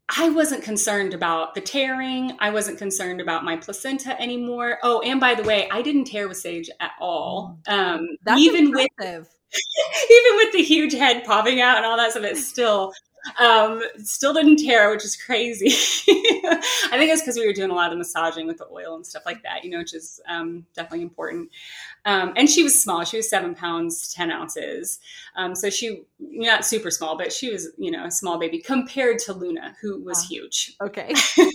I 0.08 0.28
wasn't 0.30 0.62
concerned 0.62 1.14
about 1.14 1.54
the 1.54 1.60
tearing. 1.60 2.36
I 2.38 2.50
wasn't 2.50 2.78
concerned 2.78 3.20
about 3.20 3.44
my 3.44 3.56
placenta 3.56 4.20
anymore. 4.20 4.78
Oh, 4.82 5.00
and 5.00 5.18
by 5.18 5.34
the 5.34 5.42
way, 5.42 5.68
I 5.70 5.82
didn't 5.82 6.04
tear 6.04 6.28
with 6.28 6.36
Sage 6.36 6.70
at 6.78 6.92
all. 7.00 7.58
Um, 7.66 8.06
That's 8.22 8.40
even 8.40 8.66
impressive. 8.66 9.22
with 9.22 9.30
even 10.10 10.36
with 10.36 10.52
the 10.52 10.62
huge 10.62 10.92
head 10.92 11.24
popping 11.24 11.60
out 11.60 11.76
and 11.76 11.86
all 11.86 11.96
that 11.96 12.12
stuff, 12.12 12.22
it 12.22 12.36
still 12.36 12.92
um, 13.38 13.82
still 13.98 14.32
didn't 14.32 14.58
tear, 14.58 14.90
which 14.90 15.04
is 15.04 15.16
crazy. 15.16 15.66
I 16.08 16.92
think 16.92 17.10
it's 17.10 17.22
because 17.22 17.36
we 17.36 17.46
were 17.46 17.52
doing 17.52 17.70
a 17.70 17.74
lot 17.74 17.92
of 17.92 17.98
massaging 17.98 18.46
with 18.46 18.58
the 18.58 18.68
oil 18.70 18.94
and 18.94 19.06
stuff 19.06 19.24
like 19.26 19.42
that, 19.42 19.64
you 19.64 19.70
know, 19.70 19.78
which 19.78 19.94
is 19.94 20.20
um, 20.28 20.66
definitely 20.74 21.02
important. 21.02 21.50
Um, 22.04 22.32
and 22.36 22.48
she 22.48 22.62
was 22.62 22.80
small; 22.80 23.04
she 23.04 23.16
was 23.16 23.28
seven 23.28 23.54
pounds 23.54 24.12
ten 24.14 24.30
ounces. 24.30 25.00
Um, 25.36 25.54
so 25.54 25.70
she 25.70 26.02
not 26.18 26.64
super 26.64 26.90
small, 26.90 27.16
but 27.16 27.32
she 27.32 27.50
was, 27.50 27.68
you 27.76 27.90
know, 27.90 28.06
a 28.06 28.10
small 28.10 28.38
baby 28.38 28.58
compared 28.58 29.18
to 29.20 29.32
Luna, 29.32 29.74
who 29.80 30.02
was 30.02 30.22
ah, 30.24 30.28
huge. 30.28 30.76
Okay. 30.80 31.12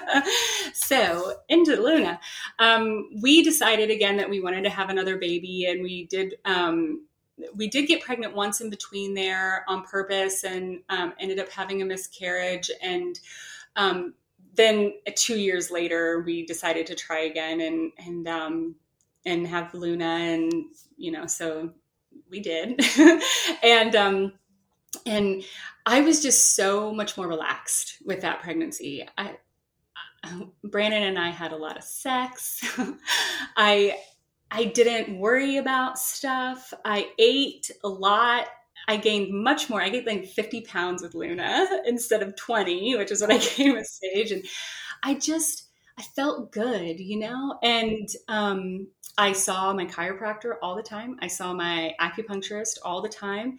so 0.72 1.34
into 1.48 1.80
Luna, 1.80 2.20
um, 2.58 3.08
we 3.20 3.42
decided 3.42 3.90
again 3.90 4.16
that 4.16 4.30
we 4.30 4.40
wanted 4.40 4.62
to 4.62 4.70
have 4.70 4.90
another 4.90 5.18
baby, 5.18 5.66
and 5.66 5.82
we 5.82 6.06
did 6.06 6.34
um, 6.44 7.06
we 7.54 7.68
did 7.68 7.86
get 7.86 8.02
pregnant 8.02 8.34
once 8.34 8.60
in 8.60 8.70
between 8.70 9.14
there 9.14 9.64
on 9.68 9.82
purpose 9.82 10.44
and 10.44 10.80
um, 10.88 11.12
ended 11.18 11.38
up 11.38 11.48
having 11.48 11.82
a 11.82 11.84
miscarriage. 11.84 12.70
And 12.82 13.18
um, 13.76 14.14
then 14.54 14.94
two 15.16 15.38
years 15.38 15.70
later 15.70 16.22
we 16.26 16.44
decided 16.44 16.86
to 16.86 16.94
try 16.94 17.20
again 17.20 17.60
and 17.60 17.92
and 17.98 18.28
um, 18.28 18.74
and 19.24 19.46
have 19.46 19.72
luna 19.74 20.04
and 20.04 20.52
you 20.96 21.10
know 21.10 21.26
so 21.26 21.70
we 22.30 22.40
did. 22.40 22.80
And 23.62 23.94
um 23.96 24.32
and 25.06 25.42
i 25.86 26.02
was 26.02 26.22
just 26.22 26.54
so 26.54 26.92
much 26.92 27.16
more 27.16 27.26
relaxed 27.26 27.96
with 28.04 28.20
that 28.20 28.42
pregnancy. 28.42 29.08
I 29.16 29.36
brandon 30.62 31.02
and 31.02 31.18
i 31.18 31.30
had 31.30 31.52
a 31.52 31.56
lot 31.56 31.76
of 31.76 31.84
sex. 31.84 32.60
I 33.56 33.96
I 34.54 34.66
didn't 34.66 35.18
worry 35.18 35.56
about 35.56 35.98
stuff. 35.98 36.74
I 36.84 37.08
ate 37.18 37.70
a 37.82 37.88
lot. 37.88 38.48
I 38.86 38.98
gained 38.98 39.32
much 39.32 39.70
more. 39.70 39.80
I 39.80 39.88
gained 39.88 40.06
like 40.06 40.26
50 40.26 40.60
pounds 40.62 41.02
with 41.02 41.14
Luna 41.14 41.66
instead 41.86 42.22
of 42.22 42.36
20, 42.36 42.96
which 42.96 43.10
is 43.10 43.22
what 43.22 43.32
I 43.32 43.38
gained 43.56 43.74
with 43.74 43.86
Sage. 43.86 44.30
And 44.30 44.44
I 45.02 45.14
just, 45.14 45.68
I 45.98 46.02
felt 46.02 46.52
good, 46.52 47.00
you 47.00 47.18
know? 47.18 47.58
And 47.62 48.06
um, 48.28 48.88
I 49.16 49.32
saw 49.32 49.72
my 49.72 49.86
chiropractor 49.86 50.56
all 50.60 50.76
the 50.76 50.82
time. 50.82 51.16
I 51.22 51.28
saw 51.28 51.54
my 51.54 51.94
acupuncturist 51.98 52.78
all 52.84 53.00
the 53.00 53.08
time 53.08 53.56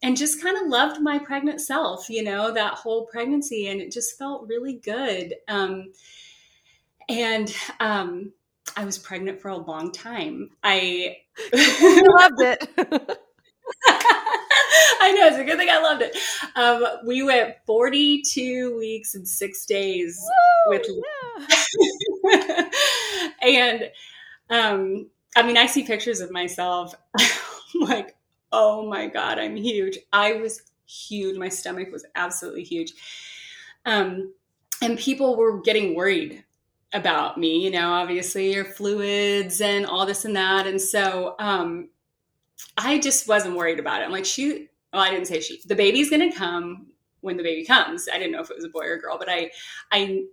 and 0.00 0.16
just 0.16 0.40
kind 0.40 0.56
of 0.56 0.68
loved 0.68 1.00
my 1.00 1.18
pregnant 1.18 1.60
self, 1.60 2.08
you 2.08 2.22
know, 2.22 2.52
that 2.52 2.74
whole 2.74 3.06
pregnancy. 3.06 3.66
And 3.66 3.80
it 3.80 3.90
just 3.90 4.16
felt 4.16 4.46
really 4.46 4.74
good. 4.74 5.34
Um, 5.48 5.92
and 7.08 7.52
um, 7.80 8.32
I 8.76 8.84
was 8.84 8.98
pregnant 8.98 9.40
for 9.40 9.48
a 9.48 9.56
long 9.56 9.90
time. 9.90 10.50
I 10.62 11.16
loved 11.52 12.40
it. 12.42 12.68
I 13.88 15.12
know 15.12 15.26
it's 15.26 15.38
a 15.38 15.44
good 15.44 15.56
thing 15.56 15.70
I 15.70 15.80
loved 15.80 16.02
it. 16.02 16.16
Um, 16.56 16.84
we 17.06 17.22
went 17.22 17.54
42 17.66 18.76
weeks 18.76 19.14
and 19.14 19.26
six 19.26 19.64
days 19.64 20.20
Woo, 20.68 20.76
with, 20.76 20.86
yeah. 22.24 22.68
and 23.42 23.90
um, 24.50 25.08
I 25.36 25.42
mean, 25.42 25.56
I 25.56 25.66
see 25.66 25.84
pictures 25.84 26.20
of 26.20 26.30
myself. 26.30 26.94
like, 27.80 28.16
oh 28.52 28.86
my 28.86 29.06
god, 29.06 29.38
I'm 29.38 29.56
huge. 29.56 29.98
I 30.12 30.34
was 30.34 30.62
huge. 30.86 31.38
My 31.38 31.48
stomach 31.48 31.90
was 31.90 32.04
absolutely 32.14 32.64
huge. 32.64 32.92
Um, 33.84 34.34
and 34.82 34.98
people 34.98 35.36
were 35.36 35.62
getting 35.62 35.94
worried 35.94 36.44
about 36.92 37.38
me, 37.38 37.58
you 37.64 37.70
know, 37.70 37.92
obviously 37.92 38.52
your 38.52 38.64
fluids 38.64 39.60
and 39.60 39.86
all 39.86 40.06
this 40.06 40.24
and 40.24 40.36
that. 40.36 40.66
And 40.66 40.80
so 40.80 41.34
um, 41.38 41.88
I 42.76 42.98
just 42.98 43.28
wasn't 43.28 43.56
worried 43.56 43.78
about 43.78 44.00
it. 44.00 44.04
I'm 44.04 44.12
like, 44.12 44.24
she, 44.24 44.68
well, 44.92 45.02
I 45.02 45.10
didn't 45.10 45.26
say 45.26 45.40
she, 45.40 45.60
the 45.66 45.74
baby's 45.74 46.10
going 46.10 46.30
to 46.30 46.36
come 46.36 46.86
when 47.20 47.36
the 47.36 47.42
baby 47.42 47.64
comes. 47.64 48.08
I 48.12 48.18
didn't 48.18 48.32
know 48.32 48.40
if 48.40 48.50
it 48.50 48.56
was 48.56 48.64
a 48.64 48.70
boy 48.70 48.86
or 48.86 48.94
a 48.94 49.00
girl, 49.00 49.18
but 49.18 49.28
I, 49.28 49.50
I, 49.90 50.24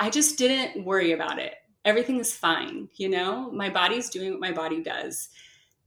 I 0.00 0.10
just 0.10 0.38
didn't 0.38 0.84
worry 0.84 1.12
about 1.12 1.38
it. 1.38 1.54
Everything 1.84 2.18
is 2.18 2.34
fine. 2.34 2.88
You 2.94 3.08
know, 3.08 3.50
my 3.50 3.70
body's 3.70 4.10
doing 4.10 4.32
what 4.32 4.40
my 4.40 4.52
body 4.52 4.82
does. 4.82 5.28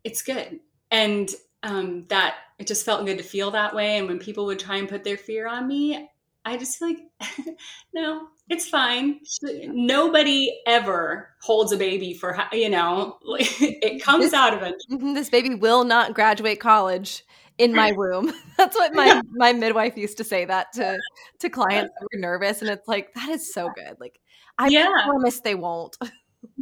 It's 0.04 0.21
good. 0.21 0.60
And 0.91 1.30
um, 1.63 2.06
that 2.08 2.36
it 2.60 2.67
just 2.67 2.86
felt 2.86 3.06
good 3.06 3.17
to 3.17 3.23
feel 3.23 3.51
that 3.51 3.75
way. 3.75 3.97
And 3.97 4.08
when 4.08 4.19
people 4.19 4.45
would 4.45 4.60
try 4.60 4.78
and 4.78 4.88
put 4.88 5.04
their 5.04 5.17
fear 5.17 5.47
on 5.47 5.67
me, 5.67 6.10
I 6.45 6.58
just 6.58 6.78
feel 6.78 6.89
like, 6.89 7.58
no, 7.93 8.28
it's 8.49 8.69
fine. 8.69 9.19
Nobody 9.67 10.62
ever 10.67 11.29
holds 11.41 11.71
a 11.71 11.77
baby 11.77 12.13
for, 12.13 12.38
you 12.51 12.69
know, 12.69 13.17
it 13.39 14.03
comes 14.03 14.25
this, 14.25 14.34
out 14.34 14.53
of 14.53 14.62
it. 14.62 14.75
Mm-hmm, 14.91 15.13
this 15.13 15.29
baby 15.29 15.55
will 15.55 15.84
not 15.84 16.13
graduate 16.13 16.60
college 16.60 17.23
in 17.58 17.73
my 17.73 17.91
womb. 17.95 18.31
That's 18.58 18.75
what 18.75 18.93
my 18.93 19.21
my 19.31 19.53
midwife 19.53 19.97
used 19.97 20.17
to 20.17 20.23
say 20.23 20.45
that 20.45 20.73
to 20.73 20.99
to 21.39 21.49
clients 21.49 21.93
who 21.99 22.08
were 22.13 22.19
nervous, 22.19 22.62
and 22.62 22.69
it's 22.69 22.88
like 22.88 23.13
that 23.15 23.29
is 23.29 23.53
so 23.53 23.71
good. 23.75 23.97
Like 23.99 24.19
I 24.58 24.67
yeah. 24.67 24.91
promise 25.05 25.39
they 25.39 25.55
won't. 25.55 25.97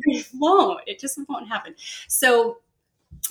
They 0.08 0.24
won't. 0.36 0.82
It 0.88 1.00
just 1.00 1.20
won't 1.28 1.50
happen. 1.50 1.76
So, 2.08 2.60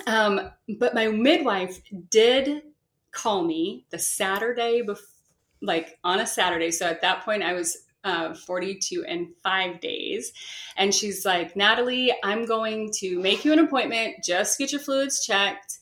um, 0.07 0.51
but 0.79 0.95
my 0.95 1.09
midwife 1.09 1.81
did 2.11 2.63
call 3.11 3.45
me 3.45 3.87
the 3.91 3.99
Saturday 3.99 4.83
before, 4.83 5.07
like 5.63 5.99
on 6.05 6.21
a 6.21 6.27
Saturday. 6.27 6.71
So 6.71 6.87
at 6.87 7.01
that 7.01 7.25
point, 7.25 7.43
I 7.43 7.55
was 7.55 7.79
uh, 8.05 8.35
42 8.35 9.05
and 9.05 9.29
five 9.43 9.81
days. 9.81 10.33
And 10.77 10.95
she's 10.95 11.25
like, 11.25 11.57
Natalie, 11.57 12.13
I'm 12.23 12.45
going 12.45 12.91
to 12.99 13.19
make 13.21 13.45
you 13.45 13.53
an 13.53 13.59
appointment. 13.59 14.17
Just 14.25 14.59
get 14.59 14.73
your 14.73 14.81
fluids 14.81 15.25
checked 15.25 15.79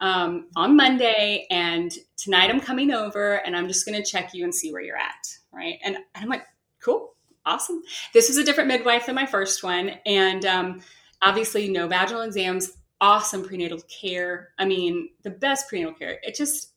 um, 0.00 0.48
on 0.56 0.76
Monday. 0.76 1.46
And 1.50 1.92
tonight 2.16 2.50
I'm 2.50 2.60
coming 2.60 2.90
over 2.90 3.34
and 3.36 3.56
I'm 3.56 3.68
just 3.68 3.86
going 3.86 4.00
to 4.00 4.08
check 4.08 4.34
you 4.34 4.44
and 4.44 4.54
see 4.54 4.72
where 4.72 4.82
you're 4.82 4.96
at. 4.96 5.26
Right. 5.52 5.78
And, 5.84 5.98
I'm 6.14 6.28
like, 6.28 6.44
cool, 6.82 7.14
awesome. 7.44 7.82
This 8.12 8.28
was 8.28 8.38
a 8.38 8.44
different 8.44 8.68
midwife 8.68 9.06
than 9.06 9.14
my 9.14 9.26
first 9.26 9.62
one. 9.62 9.90
And 10.06 10.44
um, 10.46 10.80
obviously, 11.20 11.68
no 11.68 11.88
vaginal 11.88 12.22
exams, 12.22 12.72
awesome 13.00 13.44
prenatal 13.44 13.80
care. 13.82 14.50
I 14.58 14.64
mean, 14.64 15.10
the 15.22 15.30
best 15.30 15.68
prenatal 15.68 15.94
care. 15.94 16.18
It 16.22 16.34
just, 16.34 16.71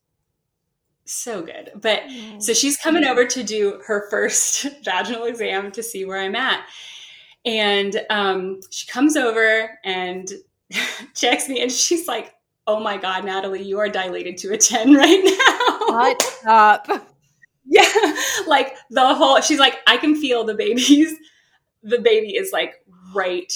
so 1.05 1.41
good. 1.41 1.71
But 1.75 2.03
so 2.39 2.53
she's 2.53 2.77
coming 2.77 3.03
over 3.03 3.25
to 3.25 3.43
do 3.43 3.81
her 3.85 4.09
first 4.09 4.67
vaginal 4.83 5.25
exam 5.25 5.71
to 5.73 5.83
see 5.83 6.05
where 6.05 6.19
I'm 6.19 6.35
at. 6.35 6.65
And 7.45 8.01
um, 8.09 8.61
she 8.71 8.87
comes 8.87 9.15
over 9.15 9.77
and 9.83 10.27
checks 11.15 11.47
me, 11.47 11.61
and 11.61 11.71
she's 11.71 12.07
like, 12.07 12.33
Oh 12.67 12.79
my 12.79 12.97
God, 12.97 13.25
Natalie, 13.25 13.61
you 13.61 13.77
are 13.77 13.89
dilated 13.89 14.37
to 14.39 14.53
a 14.53 14.57
10 14.57 14.93
right 14.95 15.23
now. 15.23 15.95
What's 15.95 16.45
up? 16.47 16.87
Yeah. 17.63 18.15
Like 18.47 18.75
the 18.89 19.13
whole, 19.13 19.39
she's 19.41 19.59
like, 19.59 19.77
I 19.85 19.97
can 19.97 20.15
feel 20.15 20.43
the 20.43 20.55
babies. 20.55 21.13
the 21.83 21.99
baby 21.99 22.35
is 22.35 22.51
like 22.51 22.83
right 23.13 23.53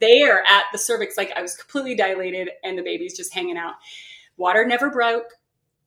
there 0.00 0.42
at 0.48 0.64
the 0.72 0.78
cervix. 0.78 1.16
Like 1.16 1.32
I 1.36 1.42
was 1.42 1.56
completely 1.56 1.94
dilated, 1.94 2.50
and 2.64 2.76
the 2.76 2.82
baby's 2.82 3.16
just 3.16 3.32
hanging 3.32 3.56
out. 3.56 3.74
Water 4.36 4.66
never 4.66 4.90
broke 4.90 5.34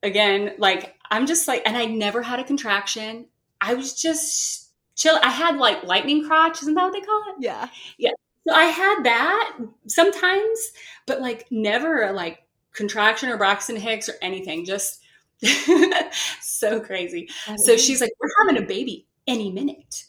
again, 0.02 0.54
like 0.58 0.94
I'm 1.10 1.26
just 1.26 1.46
like, 1.48 1.62
and 1.66 1.76
I 1.76 1.86
never 1.86 2.22
had 2.22 2.40
a 2.40 2.44
contraction. 2.44 3.26
I 3.60 3.74
was 3.74 3.94
just 3.94 4.70
chill. 4.96 5.18
I 5.22 5.30
had 5.30 5.56
like 5.56 5.84
lightning 5.84 6.26
crotch, 6.26 6.62
isn't 6.62 6.74
that 6.74 6.82
what 6.82 6.92
they 6.92 7.00
call 7.00 7.22
it? 7.28 7.36
Yeah. 7.40 7.68
Yeah. 7.98 8.12
So 8.48 8.54
I 8.54 8.64
had 8.64 9.02
that 9.04 9.58
sometimes, 9.86 10.72
but 11.06 11.20
like 11.20 11.46
never 11.50 12.12
like 12.12 12.44
contraction 12.72 13.28
or 13.28 13.36
Braxton 13.36 13.76
Hicks 13.76 14.08
or 14.08 14.14
anything. 14.20 14.64
Just 14.64 15.00
so 16.40 16.80
crazy. 16.80 17.28
So 17.56 17.76
she's 17.76 18.00
like, 18.00 18.10
We're 18.20 18.46
having 18.46 18.62
a 18.62 18.66
baby 18.66 19.06
any 19.26 19.50
minute. 19.50 20.04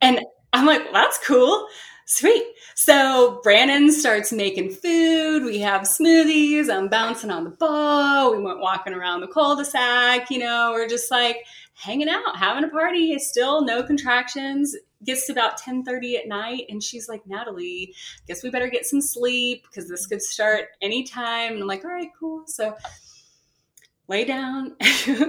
And 0.00 0.20
I'm 0.52 0.66
like, 0.66 0.84
well, 0.84 0.92
that's 0.92 1.18
cool. 1.26 1.66
Sweet. 2.10 2.42
So 2.74 3.38
Brandon 3.44 3.92
starts 3.92 4.32
making 4.32 4.70
food. 4.72 5.44
We 5.44 5.60
have 5.60 5.82
smoothies. 5.82 6.68
I'm 6.68 6.88
bouncing 6.88 7.30
on 7.30 7.44
the 7.44 7.50
ball. 7.50 8.34
We 8.34 8.42
went 8.42 8.58
walking 8.58 8.94
around 8.94 9.20
the 9.20 9.28
cul-de-sac. 9.28 10.28
You 10.28 10.40
know, 10.40 10.72
we're 10.72 10.88
just 10.88 11.08
like 11.12 11.46
hanging 11.74 12.08
out, 12.08 12.36
having 12.36 12.64
a 12.64 12.68
party. 12.68 13.16
Still 13.20 13.64
no 13.64 13.84
contractions. 13.84 14.74
Gets 15.04 15.26
to 15.26 15.32
about 15.32 15.60
10:30 15.60 16.16
at 16.16 16.26
night, 16.26 16.64
and 16.68 16.82
she's 16.82 17.08
like, 17.08 17.24
Natalie, 17.28 17.94
guess 18.26 18.42
we 18.42 18.50
better 18.50 18.68
get 18.68 18.86
some 18.86 19.00
sleep 19.00 19.62
because 19.70 19.88
this 19.88 20.08
could 20.08 20.20
start 20.20 20.64
anytime. 20.82 21.52
And 21.52 21.62
I'm 21.62 21.68
like, 21.68 21.84
all 21.84 21.92
right, 21.92 22.10
cool. 22.18 22.42
So 22.48 22.74
lay 24.08 24.24
down. 24.24 24.74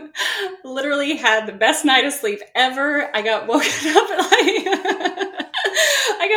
Literally 0.65 1.15
had 1.15 1.45
the 1.45 1.53
best 1.53 1.85
night 1.85 2.05
of 2.05 2.13
sleep 2.13 2.39
ever. 2.55 3.15
I 3.15 3.21
got 3.21 3.47
woken 3.47 3.69
up 3.95 4.09
at 4.09 4.31
like 4.31 4.60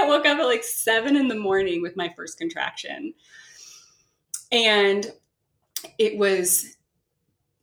I 0.05 0.09
woke 0.09 0.27
up 0.27 0.39
at 0.39 0.45
like 0.45 0.65
seven 0.65 1.17
in 1.17 1.29
the 1.29 1.35
morning 1.35 1.83
with 1.83 1.97
my 1.97 2.13
first 2.17 2.39
contraction. 2.39 3.15
And 4.53 5.11
it 5.99 6.19
was 6.19 6.77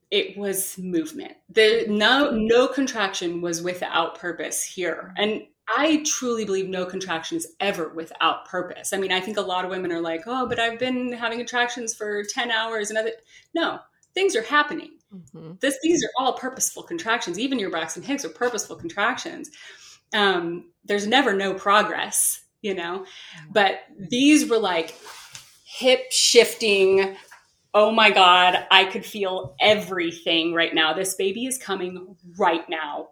it 0.09 0.37
was 0.37 0.77
movement. 0.77 1.33
The 1.49 1.85
no 1.87 2.31
no 2.31 2.67
contraction 2.67 3.41
was 3.41 3.61
without 3.61 4.19
purpose 4.19 4.63
here. 4.63 5.13
And 5.17 5.43
I 5.77 6.03
truly 6.05 6.43
believe 6.43 6.67
no 6.67 6.85
contraction 6.85 7.37
is 7.37 7.47
ever 7.61 7.89
without 7.89 8.45
purpose. 8.45 8.91
I 8.91 8.97
mean, 8.97 9.11
I 9.11 9.21
think 9.21 9.37
a 9.37 9.41
lot 9.41 9.63
of 9.63 9.71
women 9.71 9.91
are 9.91 10.01
like, 10.01 10.23
"Oh, 10.25 10.47
but 10.47 10.59
I've 10.59 10.79
been 10.79 11.13
having 11.13 11.37
contractions 11.37 11.93
for 11.93 12.23
10 12.23 12.51
hours 12.51 12.89
and 12.89 12.97
other 12.97 13.11
No, 13.53 13.79
things 14.13 14.35
are 14.35 14.41
happening. 14.41 14.91
Mm-hmm. 15.13 15.53
This, 15.59 15.77
these 15.83 16.03
are 16.03 16.11
all 16.17 16.33
purposeful 16.33 16.83
contractions. 16.83 17.39
Even 17.39 17.59
your 17.59 17.69
Braxton 17.69 18.03
Hicks 18.03 18.25
are 18.25 18.29
purposeful 18.29 18.75
contractions. 18.75 19.49
Um, 20.13 20.71
there's 20.85 21.07
never 21.07 21.33
no 21.33 21.53
progress, 21.53 22.43
you 22.61 22.73
know. 22.73 23.05
But 23.51 23.81
these 23.97 24.49
were 24.49 24.59
like 24.59 24.95
hip 25.65 26.11
shifting. 26.11 27.15
Oh 27.73 27.91
my 27.91 28.11
God, 28.11 28.65
I 28.69 28.85
could 28.85 29.05
feel 29.05 29.55
everything 29.61 30.53
right 30.53 30.73
now. 30.73 30.93
This 30.93 31.15
baby 31.15 31.45
is 31.45 31.57
coming 31.57 32.15
right 32.37 32.67
now. 32.69 33.09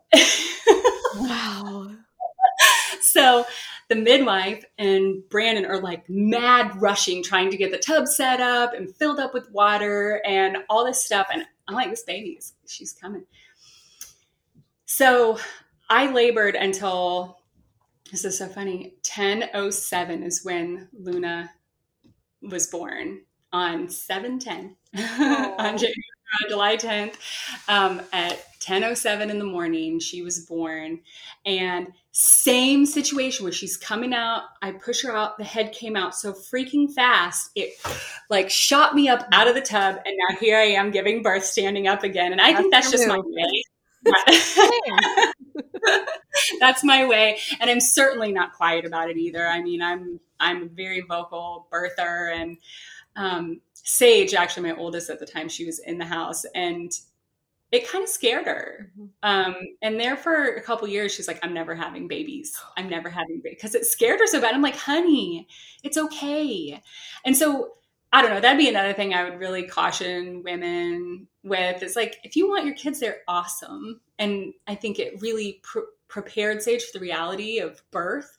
wow. 1.16 1.92
so 3.02 3.46
the 3.90 3.96
midwife 3.96 4.64
and 4.78 5.28
Brandon 5.30 5.66
are 5.66 5.82
like 5.82 6.08
mad 6.10 6.80
rushing, 6.82 7.24
trying 7.24 7.50
to 7.50 7.58
get 7.58 7.72
the 7.72 7.78
tub 7.78 8.08
set 8.08 8.40
up 8.40 8.74
and 8.74 8.96
filled 8.96 9.20
up 9.20 9.34
with 9.34 9.50
water 9.52 10.22
and 10.26 10.58
all 10.70 10.86
this 10.86 11.04
stuff. 11.04 11.28
And 11.34 11.44
I'm 11.68 11.76
like, 11.76 11.90
this 11.90 12.04
baby 12.04 12.32
is, 12.32 12.54
she's 12.68 12.94
coming. 12.94 13.26
So 14.86 15.40
I 15.90 16.12
labored 16.12 16.56
until, 16.56 17.40
this 18.12 18.26
is 18.26 18.38
so 18.38 18.48
funny, 18.48 18.96
10.07 19.04 20.26
is 20.26 20.44
when 20.44 20.88
Luna 20.94 21.52
was 22.42 22.68
born 22.68 23.22
on 23.52 23.90
710 23.90 24.76
on 25.60 25.78
July 26.48 26.78
10th 26.78 27.16
um, 27.68 28.02
at 28.14 28.44
10.07 28.60 29.30
in 29.30 29.40
the 29.40 29.46
morning. 29.46 30.00
She 30.00 30.22
was 30.22 30.46
born. 30.46 31.00
And 31.46 31.88
same 32.12 32.86
situation 32.86 33.44
where 33.44 33.54
she's 33.54 33.78
coming 33.78 34.14
out. 34.14 34.44
I 34.62 34.74
push 34.74 35.04
her 35.04 35.16
out. 35.16 35.38
The 35.38 35.44
head 35.44 35.72
came 35.72 35.96
out 35.96 36.16
so 36.16 36.34
freaking 36.34 36.94
fast. 36.94 37.52
It 37.56 37.74
like 38.30 38.50
shot 38.50 38.94
me 38.94 39.10
up 39.10 39.28
out 39.32 39.48
of 39.48 39.56
the 39.56 39.62
tub. 39.62 39.96
And 40.06 40.16
now 40.30 40.38
here 40.40 40.58
I 40.58 40.66
am 40.66 40.92
giving 40.92 41.24
birth 41.24 41.46
standing 41.46 41.88
up 41.88 42.04
again. 42.04 42.32
And 42.32 42.42
I 42.42 42.52
that's 42.52 42.62
think 42.62 42.74
that's 42.74 42.92
just 42.92 43.08
my 43.08 43.20
way. 43.20 43.64
that's 46.60 46.84
my 46.84 47.06
way 47.06 47.38
and 47.60 47.70
i'm 47.70 47.80
certainly 47.80 48.32
not 48.32 48.54
quiet 48.54 48.86
about 48.86 49.10
it 49.10 49.18
either 49.18 49.46
i 49.48 49.62
mean 49.62 49.82
i'm 49.82 50.20
i'm 50.40 50.64
a 50.64 50.68
very 50.68 51.02
vocal 51.02 51.68
birther 51.72 52.34
and 52.34 52.58
um, 53.16 53.60
Sage, 53.74 54.34
actually 54.34 54.70
my 54.70 54.78
oldest 54.78 55.10
at 55.10 55.20
the 55.20 55.26
time, 55.26 55.50
she 55.50 55.66
was 55.66 55.80
in 55.80 55.98
the 55.98 56.06
house 56.06 56.46
and 56.56 56.92
it 57.72 57.88
kind 57.88 58.04
of 58.04 58.10
scared 58.10 58.46
her. 58.46 58.92
Mm-hmm. 59.00 59.08
Um, 59.22 59.56
and 59.82 60.00
there 60.00 60.16
for 60.18 60.56
a 60.56 60.62
couple 60.62 60.88
years, 60.88 61.14
she's 61.14 61.28
like, 61.28 61.40
I'm 61.44 61.54
never 61.54 61.76
having 61.76 62.08
babies. 62.08 62.60
I'm 62.78 62.90
never 62.90 63.10
having 63.10 63.42
babies 63.42 63.58
because 63.58 63.76
it 63.76 63.86
scared 63.86 64.20
her 64.20 64.28
so 64.28 64.42
bad. 64.42 64.56
I'm 64.56 64.62
like, 64.62 64.76
honey, 64.76 65.48
it's 65.84 65.98
okay. 65.98 66.82
And 67.26 67.36
so 67.36 67.74
I 68.12 68.22
don't 68.22 68.32
know. 68.32 68.40
That'd 68.40 68.58
be 68.58 68.70
another 68.70 68.94
thing 68.94 69.14
I 69.14 69.24
would 69.24 69.40
really 69.40 69.64
caution 69.64 70.42
women 70.44 71.28
with. 71.44 71.84
Is 71.84 71.96
like, 71.96 72.18
if 72.24 72.36
you 72.36 72.50
want 72.50 72.66
your 72.66 72.76
kids, 72.76 73.00
they're 73.00 73.22
awesome. 73.28 74.02
And 74.18 74.54
I 74.68 74.76
think 74.76 74.98
it 74.98 75.22
really 75.22 75.60
pr- 75.64 75.80
prepared 76.08 76.62
Sage 76.62 76.84
for 76.84 76.98
the 76.98 77.04
reality 77.04 77.60
of 77.60 77.82
birth 77.92 78.36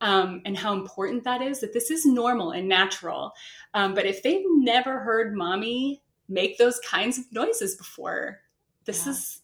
um, 0.00 0.40
and 0.44 0.56
how 0.56 0.72
important 0.72 1.24
that 1.24 1.42
is 1.42 1.60
that 1.60 1.72
this 1.72 1.90
is 1.90 2.06
normal 2.06 2.52
and 2.52 2.68
natural. 2.68 3.32
Um, 3.74 3.94
but 3.94 4.06
if 4.06 4.22
they've 4.22 4.44
never 4.46 5.00
heard 5.00 5.34
mommy 5.34 6.02
make 6.28 6.58
those 6.58 6.78
kinds 6.80 7.18
of 7.18 7.24
noises 7.32 7.74
before, 7.74 8.40
this 8.84 9.06
yeah. 9.06 9.12
is 9.12 9.40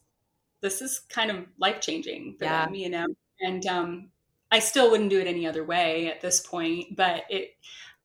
this 0.61 0.81
is 0.81 1.01
kind 1.11 1.31
of 1.31 1.45
life 1.59 1.81
changing 1.81 2.37
for 2.39 2.45
yeah. 2.45 2.64
them, 2.64 2.75
you 2.75 2.89
know. 2.89 3.07
And 3.41 3.66
um, 3.66 4.09
I 4.51 4.61
still 4.61 4.91
wouldn't 4.91 5.11
do 5.11 5.20
it 5.20 5.27
any 5.27 5.47
other 5.47 5.64
way 5.64 6.11
at 6.11 6.20
this 6.20 6.41
point, 6.41 6.97
but 6.97 7.25
it 7.29 7.57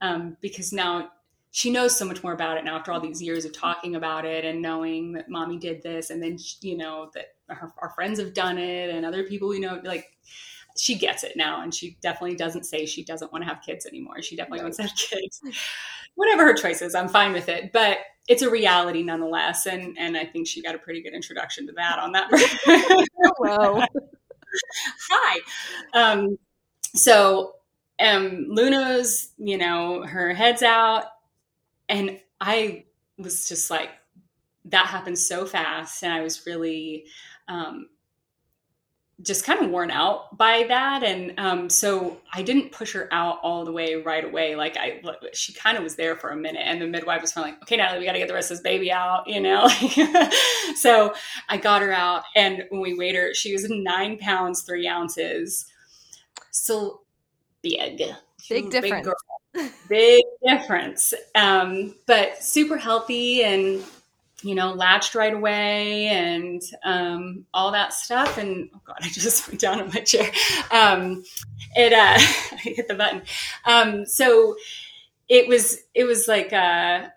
um, 0.01 0.35
because 0.41 0.73
now 0.73 1.11
she 1.51 1.71
knows 1.71 1.97
so 1.97 2.05
much 2.05 2.23
more 2.23 2.33
about 2.33 2.57
it 2.57 2.63
now 2.63 2.77
after 2.77 2.91
all 2.91 2.99
these 2.99 3.21
years 3.21 3.43
of 3.45 3.53
talking 3.53 3.95
about 3.95 4.25
it 4.25 4.45
and 4.45 4.61
knowing 4.61 5.13
that 5.13 5.29
mommy 5.29 5.57
did 5.57 5.81
this 5.81 6.09
and 6.09 6.21
then 6.21 6.37
you 6.61 6.77
know 6.77 7.09
that 7.13 7.27
her, 7.47 7.71
our 7.81 7.89
friends 7.91 8.19
have 8.19 8.33
done 8.33 8.57
it 8.57 8.89
and 8.89 9.05
other 9.05 9.23
people 9.23 9.49
we 9.49 9.59
know 9.59 9.81
like 9.83 10.05
she 10.77 10.95
gets 10.95 11.23
it 11.23 11.33
now 11.35 11.61
and 11.61 11.73
she 11.73 11.97
definitely 12.01 12.35
doesn't 12.35 12.63
say 12.63 12.85
she 12.85 13.03
doesn't 13.03 13.33
want 13.33 13.43
to 13.43 13.49
have 13.49 13.61
kids 13.61 13.85
anymore. 13.85 14.21
She 14.21 14.35
definitely 14.37 14.61
wants 14.63 14.77
to 14.77 14.83
have 14.83 14.95
kids. 14.95 15.41
Whatever 16.15 16.45
her 16.45 16.53
choice 16.53 16.81
is 16.81 16.95
i'm 16.95 17.07
fine 17.07 17.33
with 17.33 17.49
it 17.49 17.71
but 17.71 17.97
it's 18.27 18.41
a 18.41 18.49
reality 18.49 19.03
nonetheless 19.03 19.65
and 19.65 19.97
and 19.97 20.17
i 20.17 20.25
think 20.25 20.47
she 20.47 20.61
got 20.61 20.75
a 20.75 20.77
pretty 20.77 21.01
good 21.01 21.13
introduction 21.13 21.65
to 21.67 21.73
that 21.73 21.97
on 21.99 22.11
that 22.11 22.27
hello. 23.37 23.83
Hi. 25.11 25.39
Um 25.93 26.37
so 26.95 27.53
um 27.99 28.47
luna's 28.49 29.31
you 29.37 29.57
know 29.57 30.03
her 30.03 30.33
head's 30.33 30.63
out 30.63 31.05
and 31.89 32.19
i 32.39 32.85
was 33.17 33.47
just 33.49 33.69
like 33.69 33.89
that 34.65 34.85
happened 34.85 35.17
so 35.17 35.45
fast 35.45 36.03
and 36.03 36.13
i 36.13 36.21
was 36.21 36.45
really 36.45 37.05
um 37.47 37.87
just 39.21 39.43
kind 39.43 39.61
of 39.61 39.69
worn 39.69 39.91
out 39.91 40.37
by 40.37 40.63
that. 40.67 41.03
And 41.03 41.37
um, 41.37 41.69
so 41.69 42.17
i 42.33 42.41
didn't 42.41 42.71
push 42.71 42.93
her 42.93 43.09
out 43.11 43.39
all 43.43 43.65
the 43.65 43.71
way 43.71 43.95
right 43.95 44.23
away. 44.23 44.55
Like 44.55 44.77
i 44.77 45.01
she 45.33 45.53
kind 45.53 45.77
of 45.77 45.83
was 45.83 45.95
there 45.95 46.15
for 46.15 46.29
a 46.29 46.35
minute 46.35 46.61
and 46.63 46.81
the 46.81 46.87
midwife 46.87 47.21
was 47.21 47.33
kind 47.33 47.47
of 47.47 47.53
like 47.53 47.63
okay 47.63 47.77
natalie 47.77 47.99
we 47.99 48.05
got 48.05 48.13
to 48.13 48.19
get 48.19 48.27
the 48.27 48.33
rest 48.33 48.51
of 48.51 48.57
this 48.57 48.63
baby 48.63 48.91
out 48.91 49.27
you 49.27 49.39
know? 49.39 49.67
So 50.75 51.13
i 51.49 51.57
got 51.57 51.81
her 51.81 51.91
out 51.91 52.23
and 52.35 52.65
when 52.69 52.81
we 52.81 52.93
weighed 52.93 53.15
her 53.15 53.33
she 53.33 53.51
was 53.51 53.69
nine 53.69 54.17
pounds 54.17 54.61
three 54.61 54.87
ounces. 54.87 55.65
So 56.51 57.01
big 57.61 58.01
big 58.47 58.69
difference 58.69 59.07
big, 59.53 59.71
big 59.89 60.23
difference 60.45 61.13
um, 61.35 61.95
but 62.05 62.41
super 62.41 62.77
healthy 62.77 63.43
and 63.43 63.83
you 64.43 64.55
know, 64.55 64.71
latched 64.73 65.15
right 65.15 65.33
away 65.33 66.05
and 66.07 66.61
um, 66.83 67.45
all 67.53 67.71
that 67.71 67.93
stuff. 67.93 68.37
And 68.37 68.69
oh 68.73 68.81
god, 68.85 68.97
I 69.01 69.09
just 69.09 69.47
went 69.47 69.59
down 69.59 69.81
on 69.81 69.89
my 69.89 70.01
chair. 70.01 70.31
Um, 70.71 71.23
it 71.75 71.93
uh, 71.93 72.15
I 72.17 72.59
hit 72.61 72.87
the 72.87 72.95
button. 72.95 73.21
Um, 73.65 74.05
so 74.05 74.55
it 75.27 75.47
was 75.47 75.79
it 75.93 76.05
was 76.05 76.27
like 76.27 76.51
a, 76.51 77.11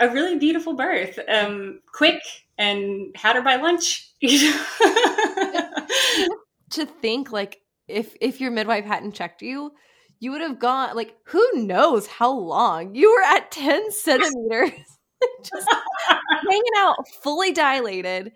a 0.00 0.08
really 0.10 0.38
beautiful 0.38 0.74
birth, 0.74 1.18
um, 1.28 1.80
quick, 1.92 2.22
and 2.58 3.14
had 3.16 3.36
her 3.36 3.42
by 3.42 3.56
lunch. 3.56 4.12
to 6.70 6.86
think 7.00 7.30
like 7.30 7.60
if 7.86 8.14
if 8.20 8.40
your 8.40 8.50
midwife 8.50 8.84
hadn't 8.84 9.12
checked 9.12 9.42
you 9.42 9.72
you 10.18 10.32
would 10.32 10.40
have 10.40 10.58
gone 10.58 10.96
like 10.96 11.16
who 11.24 11.46
knows 11.54 12.06
how 12.06 12.32
long 12.32 12.94
you 12.94 13.10
were 13.10 13.36
at 13.36 13.50
10 13.50 13.90
centimeters 13.90 14.72
just 15.42 15.68
hanging 16.48 16.62
out 16.76 16.96
fully 17.22 17.52
dilated. 17.52 18.32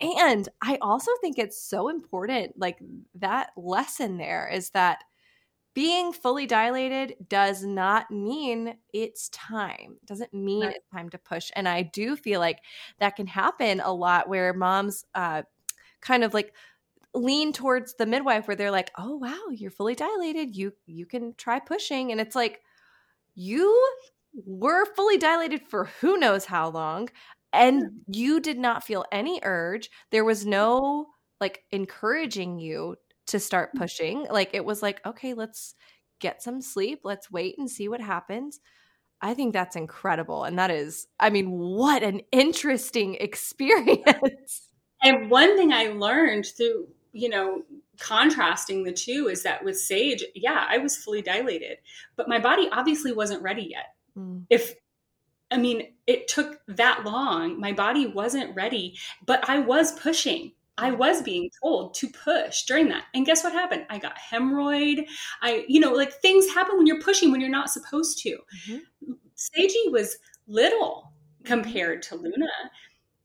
And 0.00 0.48
I 0.60 0.78
also 0.82 1.12
think 1.20 1.38
it's 1.38 1.60
so 1.60 1.88
important, 1.88 2.54
like 2.58 2.78
that 3.16 3.50
lesson 3.56 4.18
there 4.18 4.48
is 4.52 4.70
that 4.70 5.04
being 5.74 6.12
fully 6.12 6.46
dilated 6.46 7.16
does 7.28 7.64
not 7.64 8.10
mean 8.10 8.76
it's 8.92 9.28
time. 9.30 9.96
It 10.02 10.06
doesn't 10.06 10.32
mean 10.32 10.64
right. 10.64 10.76
it's 10.76 10.88
time 10.92 11.10
to 11.10 11.18
push. 11.18 11.50
And 11.56 11.68
I 11.68 11.82
do 11.82 12.16
feel 12.16 12.40
like 12.40 12.58
that 13.00 13.16
can 13.16 13.26
happen 13.26 13.80
a 13.80 13.92
lot 13.92 14.28
where 14.28 14.52
moms 14.52 15.04
uh, 15.14 15.42
kind 16.00 16.22
of 16.22 16.32
like 16.34 16.54
lean 17.14 17.52
towards 17.52 17.94
the 17.94 18.06
midwife 18.06 18.48
where 18.48 18.56
they're 18.56 18.70
like, 18.70 18.90
"Oh 18.98 19.16
wow, 19.16 19.40
you're 19.50 19.70
fully 19.70 19.94
dilated. 19.94 20.56
You 20.56 20.72
you 20.86 21.06
can 21.06 21.34
try 21.36 21.60
pushing." 21.60 22.12
And 22.12 22.20
it's 22.20 22.34
like 22.34 22.60
you 23.34 23.88
were 24.46 24.84
fully 24.94 25.18
dilated 25.18 25.62
for 25.68 25.86
who 26.00 26.16
knows 26.16 26.44
how 26.44 26.68
long 26.68 27.08
and 27.54 28.00
you 28.08 28.40
did 28.40 28.58
not 28.58 28.84
feel 28.84 29.04
any 29.12 29.40
urge. 29.42 29.88
There 30.10 30.24
was 30.24 30.44
no 30.44 31.06
like 31.40 31.64
encouraging 31.70 32.58
you 32.58 32.96
to 33.28 33.38
start 33.38 33.70
mm. 33.74 33.78
pushing. 33.78 34.26
Like 34.30 34.50
it 34.52 34.64
was 34.64 34.82
like, 34.82 35.04
"Okay, 35.06 35.34
let's 35.34 35.74
get 36.20 36.42
some 36.42 36.60
sleep. 36.60 37.00
Let's 37.04 37.30
wait 37.30 37.56
and 37.58 37.70
see 37.70 37.88
what 37.88 38.00
happens." 38.00 38.60
I 39.22 39.32
think 39.32 39.54
that's 39.54 39.76
incredible. 39.76 40.44
And 40.44 40.58
that 40.58 40.70
is, 40.70 41.06
I 41.18 41.30
mean, 41.30 41.50
what 41.50 42.02
an 42.02 42.20
interesting 42.30 43.14
experience. 43.20 44.68
And 45.02 45.30
one 45.30 45.56
thing 45.56 45.72
I 45.72 45.88
learned 45.88 46.46
through, 46.46 46.88
you 47.14 47.28
know, 47.28 47.62
contrasting 48.00 48.82
the 48.82 48.92
two 48.92 49.28
is 49.30 49.44
that 49.44 49.64
with 49.64 49.78
Sage, 49.78 50.24
yeah, 50.34 50.66
I 50.68 50.78
was 50.78 50.96
fully 50.96 51.22
dilated, 51.22 51.78
but 52.16 52.28
my 52.28 52.40
body 52.40 52.68
obviously 52.72 53.12
wasn't 53.12 53.42
ready 53.42 53.68
yet. 53.70 53.94
Mm. 54.18 54.44
If, 54.50 54.74
I 55.50 55.58
mean, 55.58 55.94
it 56.08 56.26
took 56.26 56.58
that 56.66 57.04
long, 57.04 57.60
my 57.60 57.72
body 57.72 58.08
wasn't 58.08 58.54
ready, 58.56 58.98
but 59.24 59.48
I 59.48 59.60
was 59.60 59.92
pushing. 59.92 60.52
I 60.76 60.90
was 60.90 61.22
being 61.22 61.50
told 61.62 61.94
to 61.94 62.08
push 62.08 62.64
during 62.64 62.88
that. 62.88 63.04
And 63.14 63.24
guess 63.24 63.44
what 63.44 63.52
happened? 63.52 63.86
I 63.88 63.98
got 63.98 64.16
hemorrhoid. 64.18 65.06
I, 65.40 65.64
you 65.68 65.78
know, 65.78 65.92
like 65.92 66.14
things 66.14 66.52
happen 66.52 66.76
when 66.76 66.88
you're 66.88 67.00
pushing 67.00 67.30
when 67.30 67.40
you're 67.40 67.48
not 67.48 67.70
supposed 67.70 68.18
to. 68.22 68.30
Mm-hmm. 68.68 69.12
Sagey 69.36 69.92
was 69.92 70.16
little 70.48 71.12
compared 71.44 72.02
to 72.02 72.16
Luna. 72.16 72.48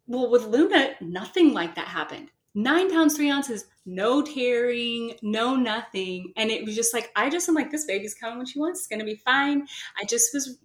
Well, 0.06 0.30
with 0.30 0.46
Luna, 0.46 0.92
nothing 1.02 1.54
like 1.54 1.74
that 1.74 1.88
happened. 1.88 2.30
Nine 2.56 2.90
pounds, 2.92 3.16
three 3.16 3.30
ounces, 3.30 3.66
no 3.86 4.22
tearing, 4.22 5.14
no 5.22 5.56
nothing. 5.56 6.34
And 6.36 6.50
it 6.50 6.66
was 6.66 6.76
just 6.76 6.94
like, 6.94 7.12
I 7.16 7.30
just 7.30 7.48
am 7.48 7.56
like, 7.56 7.72
this 7.72 7.86
baby's 7.86 8.14
coming 8.14 8.38
when 8.38 8.48
she 8.48 8.60
wants. 8.60 8.82
It's 8.82 8.88
going 8.88 9.00
to 9.00 9.06
be 9.06 9.16
fine. 9.16 9.68
I 10.00 10.06
just 10.06 10.34
was, 10.34 10.58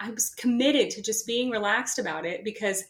I 0.00 0.10
was 0.10 0.30
committed 0.30 0.90
to 0.90 1.02
just 1.02 1.26
being 1.26 1.50
relaxed 1.50 1.98
about 1.98 2.26
it 2.26 2.44
because 2.44 2.84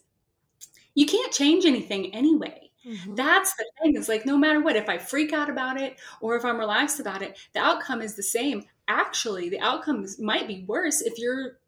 you 0.95 1.07
can't 1.07 1.33
change 1.33 1.65
anything 1.65 2.15
anyway 2.15 2.69
Mm-hmm. 2.89 3.15
That's 3.15 3.55
the 3.55 3.67
thing. 3.81 3.97
It's 3.97 4.09
like 4.09 4.25
no 4.25 4.37
matter 4.37 4.61
what, 4.61 4.77
if 4.77 4.89
I 4.89 4.99
freak 4.99 5.33
out 5.33 5.51
about 5.51 5.81
it 5.81 5.99
or 6.21 6.37
if 6.37 6.45
I'm 6.45 6.59
relaxed 6.59 7.01
about 7.01 7.23
it, 7.23 7.39
the 7.53 7.61
outcome 7.61 8.01
is 8.01 8.15
the 8.15 8.23
same. 8.23 8.65
Actually, 8.87 9.49
the 9.49 9.61
outcome 9.61 10.07
might 10.19 10.49
be 10.49 10.65
worse 10.67 11.03
if 11.03 11.19
you're 11.19 11.59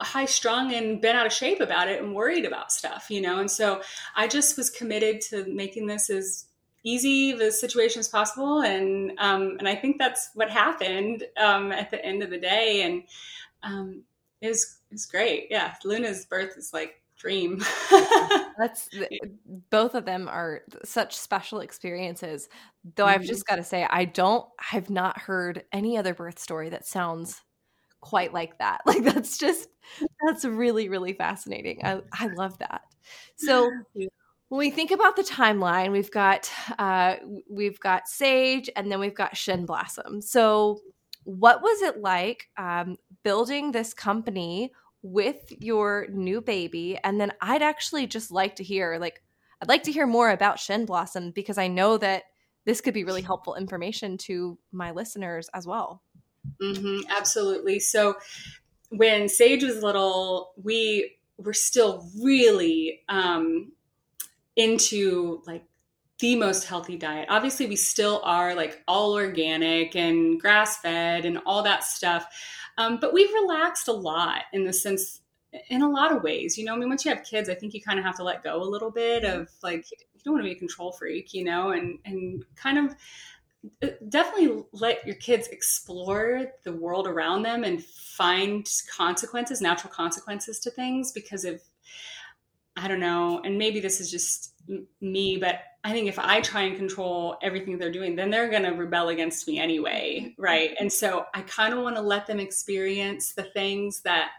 high 0.00 0.24
strung 0.24 0.72
and 0.72 1.00
been 1.00 1.16
out 1.16 1.26
of 1.26 1.32
shape 1.32 1.60
about 1.60 1.88
it 1.88 2.02
and 2.02 2.14
worried 2.14 2.44
about 2.44 2.72
stuff, 2.72 3.06
you 3.10 3.20
know? 3.20 3.40
And 3.40 3.50
so 3.50 3.82
I 4.16 4.28
just 4.28 4.56
was 4.56 4.70
committed 4.70 5.20
to 5.22 5.44
making 5.46 5.86
this 5.86 6.08
as 6.10 6.46
easy 6.84 7.32
a 7.32 7.50
situation 7.50 8.00
as 8.00 8.08
possible. 8.08 8.60
And, 8.60 9.12
um, 9.18 9.56
and 9.58 9.68
I 9.68 9.74
think 9.74 9.98
that's 9.98 10.30
what 10.34 10.50
happened, 10.50 11.24
um, 11.36 11.72
at 11.72 11.90
the 11.90 12.04
end 12.04 12.22
of 12.22 12.30
the 12.30 12.38
day. 12.38 12.82
And, 12.82 13.02
um, 13.62 14.02
it 14.40 14.48
was, 14.48 14.78
it 14.90 14.94
was 14.94 15.06
great. 15.06 15.48
Yeah. 15.50 15.74
Luna's 15.84 16.24
birth 16.26 16.56
is 16.56 16.72
like 16.72 17.02
dream. 17.18 17.62
That's 18.58 18.88
both 19.70 19.94
of 19.94 20.04
them 20.04 20.28
are 20.28 20.62
such 20.84 21.16
special 21.16 21.60
experiences. 21.60 22.48
Though 22.94 23.04
mm-hmm. 23.04 23.14
I've 23.14 23.26
just 23.26 23.46
got 23.46 23.56
to 23.56 23.64
say, 23.64 23.86
I 23.88 24.04
don't, 24.04 24.46
I've 24.72 24.88
not 24.88 25.18
heard 25.18 25.64
any 25.72 25.98
other 25.98 26.14
birth 26.14 26.38
story 26.38 26.70
that 26.70 26.86
sounds 26.86 27.42
quite 28.00 28.32
like 28.32 28.58
that. 28.58 28.80
Like 28.86 29.04
that's 29.04 29.38
just, 29.38 29.68
that's 30.26 30.44
really, 30.44 30.88
really 30.88 31.12
fascinating. 31.12 31.80
I, 31.84 32.00
I 32.12 32.28
love 32.28 32.58
that. 32.58 32.82
So 33.36 33.70
when 33.94 34.08
we 34.58 34.70
think 34.70 34.90
about 34.90 35.16
the 35.16 35.22
timeline, 35.22 35.92
we've 35.92 36.10
got, 36.10 36.50
uh, 36.78 37.16
we've 37.50 37.78
got 37.80 38.08
Sage 38.08 38.70
and 38.76 38.90
then 38.90 39.00
we've 39.00 39.14
got 39.14 39.36
Shen 39.36 39.66
Blossom. 39.66 40.20
So 40.20 40.80
what 41.28 41.60
was 41.60 41.82
it 41.82 42.00
like 42.00 42.48
um, 42.56 42.96
building 43.22 43.70
this 43.70 43.92
company 43.92 44.72
with 45.02 45.52
your 45.60 46.06
new 46.10 46.40
baby 46.40 46.98
and 47.04 47.20
then 47.20 47.30
i'd 47.40 47.62
actually 47.62 48.06
just 48.06 48.32
like 48.32 48.56
to 48.56 48.64
hear 48.64 48.98
like 48.98 49.22
i'd 49.62 49.68
like 49.68 49.84
to 49.84 49.92
hear 49.92 50.06
more 50.06 50.30
about 50.30 50.58
shen 50.58 50.84
blossom 50.84 51.30
because 51.30 51.56
i 51.56 51.68
know 51.68 51.96
that 51.96 52.24
this 52.66 52.80
could 52.80 52.94
be 52.94 53.04
really 53.04 53.22
helpful 53.22 53.54
information 53.54 54.18
to 54.18 54.58
my 54.72 54.90
listeners 54.90 55.48
as 55.54 55.66
well 55.66 56.02
mm-hmm, 56.60 57.00
absolutely 57.16 57.78
so 57.78 58.14
when 58.90 59.28
sage 59.28 59.62
was 59.62 59.82
little 59.82 60.52
we 60.62 61.18
were 61.38 61.54
still 61.54 62.08
really 62.20 63.00
um, 63.08 63.72
into 64.56 65.40
like 65.46 65.64
the 66.18 66.34
most 66.34 66.64
healthy 66.64 66.96
diet. 66.96 67.28
Obviously, 67.30 67.66
we 67.66 67.76
still 67.76 68.20
are 68.24 68.54
like 68.54 68.82
all 68.88 69.14
organic 69.14 69.94
and 69.94 70.40
grass 70.40 70.78
fed 70.78 71.24
and 71.24 71.38
all 71.46 71.62
that 71.62 71.84
stuff. 71.84 72.26
Um, 72.76 72.98
but 73.00 73.12
we've 73.12 73.32
relaxed 73.32 73.88
a 73.88 73.92
lot 73.92 74.42
in 74.52 74.64
the 74.64 74.72
sense, 74.72 75.20
in 75.68 75.82
a 75.82 75.88
lot 75.88 76.12
of 76.12 76.22
ways. 76.22 76.58
You 76.58 76.64
know, 76.64 76.74
I 76.74 76.76
mean, 76.76 76.88
once 76.88 77.04
you 77.04 77.14
have 77.14 77.24
kids, 77.24 77.48
I 77.48 77.54
think 77.54 77.72
you 77.72 77.80
kind 77.80 77.98
of 77.98 78.04
have 78.04 78.16
to 78.16 78.24
let 78.24 78.42
go 78.42 78.60
a 78.60 78.64
little 78.64 78.90
bit 78.90 79.24
of 79.24 79.48
like, 79.62 79.88
you 79.90 80.20
don't 80.24 80.34
want 80.34 80.44
to 80.44 80.50
be 80.50 80.56
a 80.56 80.58
control 80.58 80.90
freak, 80.90 81.32
you 81.32 81.44
know, 81.44 81.70
and, 81.70 81.98
and 82.04 82.44
kind 82.56 82.78
of 82.78 82.96
definitely 84.08 84.64
let 84.72 85.04
your 85.06 85.16
kids 85.16 85.48
explore 85.48 86.46
the 86.64 86.72
world 86.72 87.06
around 87.06 87.42
them 87.42 87.64
and 87.64 87.84
find 87.84 88.68
consequences, 88.94 89.60
natural 89.60 89.92
consequences 89.92 90.60
to 90.60 90.70
things 90.70 91.12
because 91.12 91.44
of, 91.44 91.60
I 92.76 92.88
don't 92.88 93.00
know, 93.00 93.40
and 93.44 93.58
maybe 93.58 93.80
this 93.80 94.00
is 94.00 94.10
just 94.10 94.54
me, 95.00 95.36
but 95.38 95.60
I 95.82 95.92
think 95.92 96.08
if 96.08 96.18
I 96.18 96.40
try 96.40 96.62
and 96.62 96.76
control 96.76 97.36
everything 97.42 97.78
they're 97.78 97.90
doing, 97.90 98.14
then 98.14 98.30
they're 98.30 98.50
going 98.50 98.64
to 98.64 98.70
rebel 98.70 99.08
against 99.08 99.48
me 99.48 99.58
anyway. 99.58 100.20
Mm-hmm. 100.22 100.42
Right. 100.42 100.74
And 100.78 100.92
so 100.92 101.26
I 101.34 101.42
kind 101.42 101.74
of 101.74 101.82
want 101.82 101.96
to 101.96 102.02
let 102.02 102.26
them 102.26 102.38
experience 102.38 103.32
the 103.32 103.44
things 103.44 104.02
that 104.02 104.30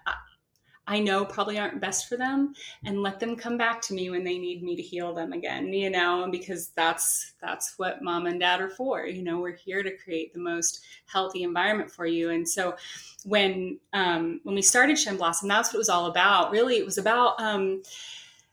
I 0.90 0.98
know 1.00 1.24
probably 1.24 1.60
aren't 1.60 1.80
best 1.80 2.10
for 2.10 2.18
them 2.18 2.56
and 2.84 3.04
let 3.04 3.20
them 3.20 3.36
come 3.36 3.58
back 3.58 3.80
to 3.84 3.94
me 3.94 4.10
when 4.10 4.24
they 4.24 4.40
need 4.40 4.64
me 4.64 4.76
to 4.76 4.82
heal 4.82 5.14
them 5.14 5.34
again, 5.34 5.72
you 5.72 5.92
know, 5.92 6.28
because 6.32 6.70
that's 6.70 7.34
that's 7.40 7.76
what 7.78 8.02
mom 8.02 8.26
and 8.26 8.40
dad 8.40 8.60
are 8.60 8.72
for. 8.72 9.06
You 9.06 9.22
know, 9.22 9.40
we're 9.40 9.56
here 9.56 9.84
to 9.84 9.96
create 9.98 10.34
the 10.34 10.40
most 10.40 10.84
healthy 11.06 11.44
environment 11.44 11.92
for 11.92 12.08
you. 12.08 12.32
And 12.32 12.50
so 12.50 12.76
when 13.24 13.80
um 13.94 14.42
when 14.42 14.56
we 14.56 14.64
started 14.64 14.98
Shen 14.98 15.18
Blossom, 15.18 15.48
that's 15.48 15.70
what 15.70 15.76
it 15.76 15.78
was 15.78 15.90
all 15.90 16.08
about. 16.08 16.50
Really, 16.50 16.78
it 16.78 16.86
was 16.86 16.98
about 16.98 17.40
um 17.40 17.84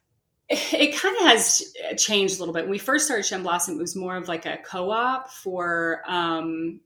it 0.51 0.95
kind 0.95 1.17
of 1.17 1.23
has 1.23 1.75
changed 1.97 2.37
a 2.37 2.39
little 2.39 2.55
bit. 2.55 2.65
When 2.65 2.71
we 2.71 2.79
first 2.79 3.07
started 3.07 3.25
Shen 3.25 3.43
Blossom, 3.43 3.77
it 3.77 3.81
was 3.81 3.97
more 3.97 4.15
of 4.15 4.29
like 4.29 4.45
a 4.45 4.59
co-op 4.59 5.31
for 5.31 6.03
um, 6.07 6.81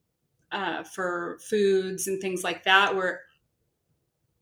uh, 0.53 0.84
for 0.84 1.38
foods 1.42 2.07
and 2.07 2.20
things 2.20 2.44
like 2.44 2.62
that. 2.64 2.94
Where 2.94 3.22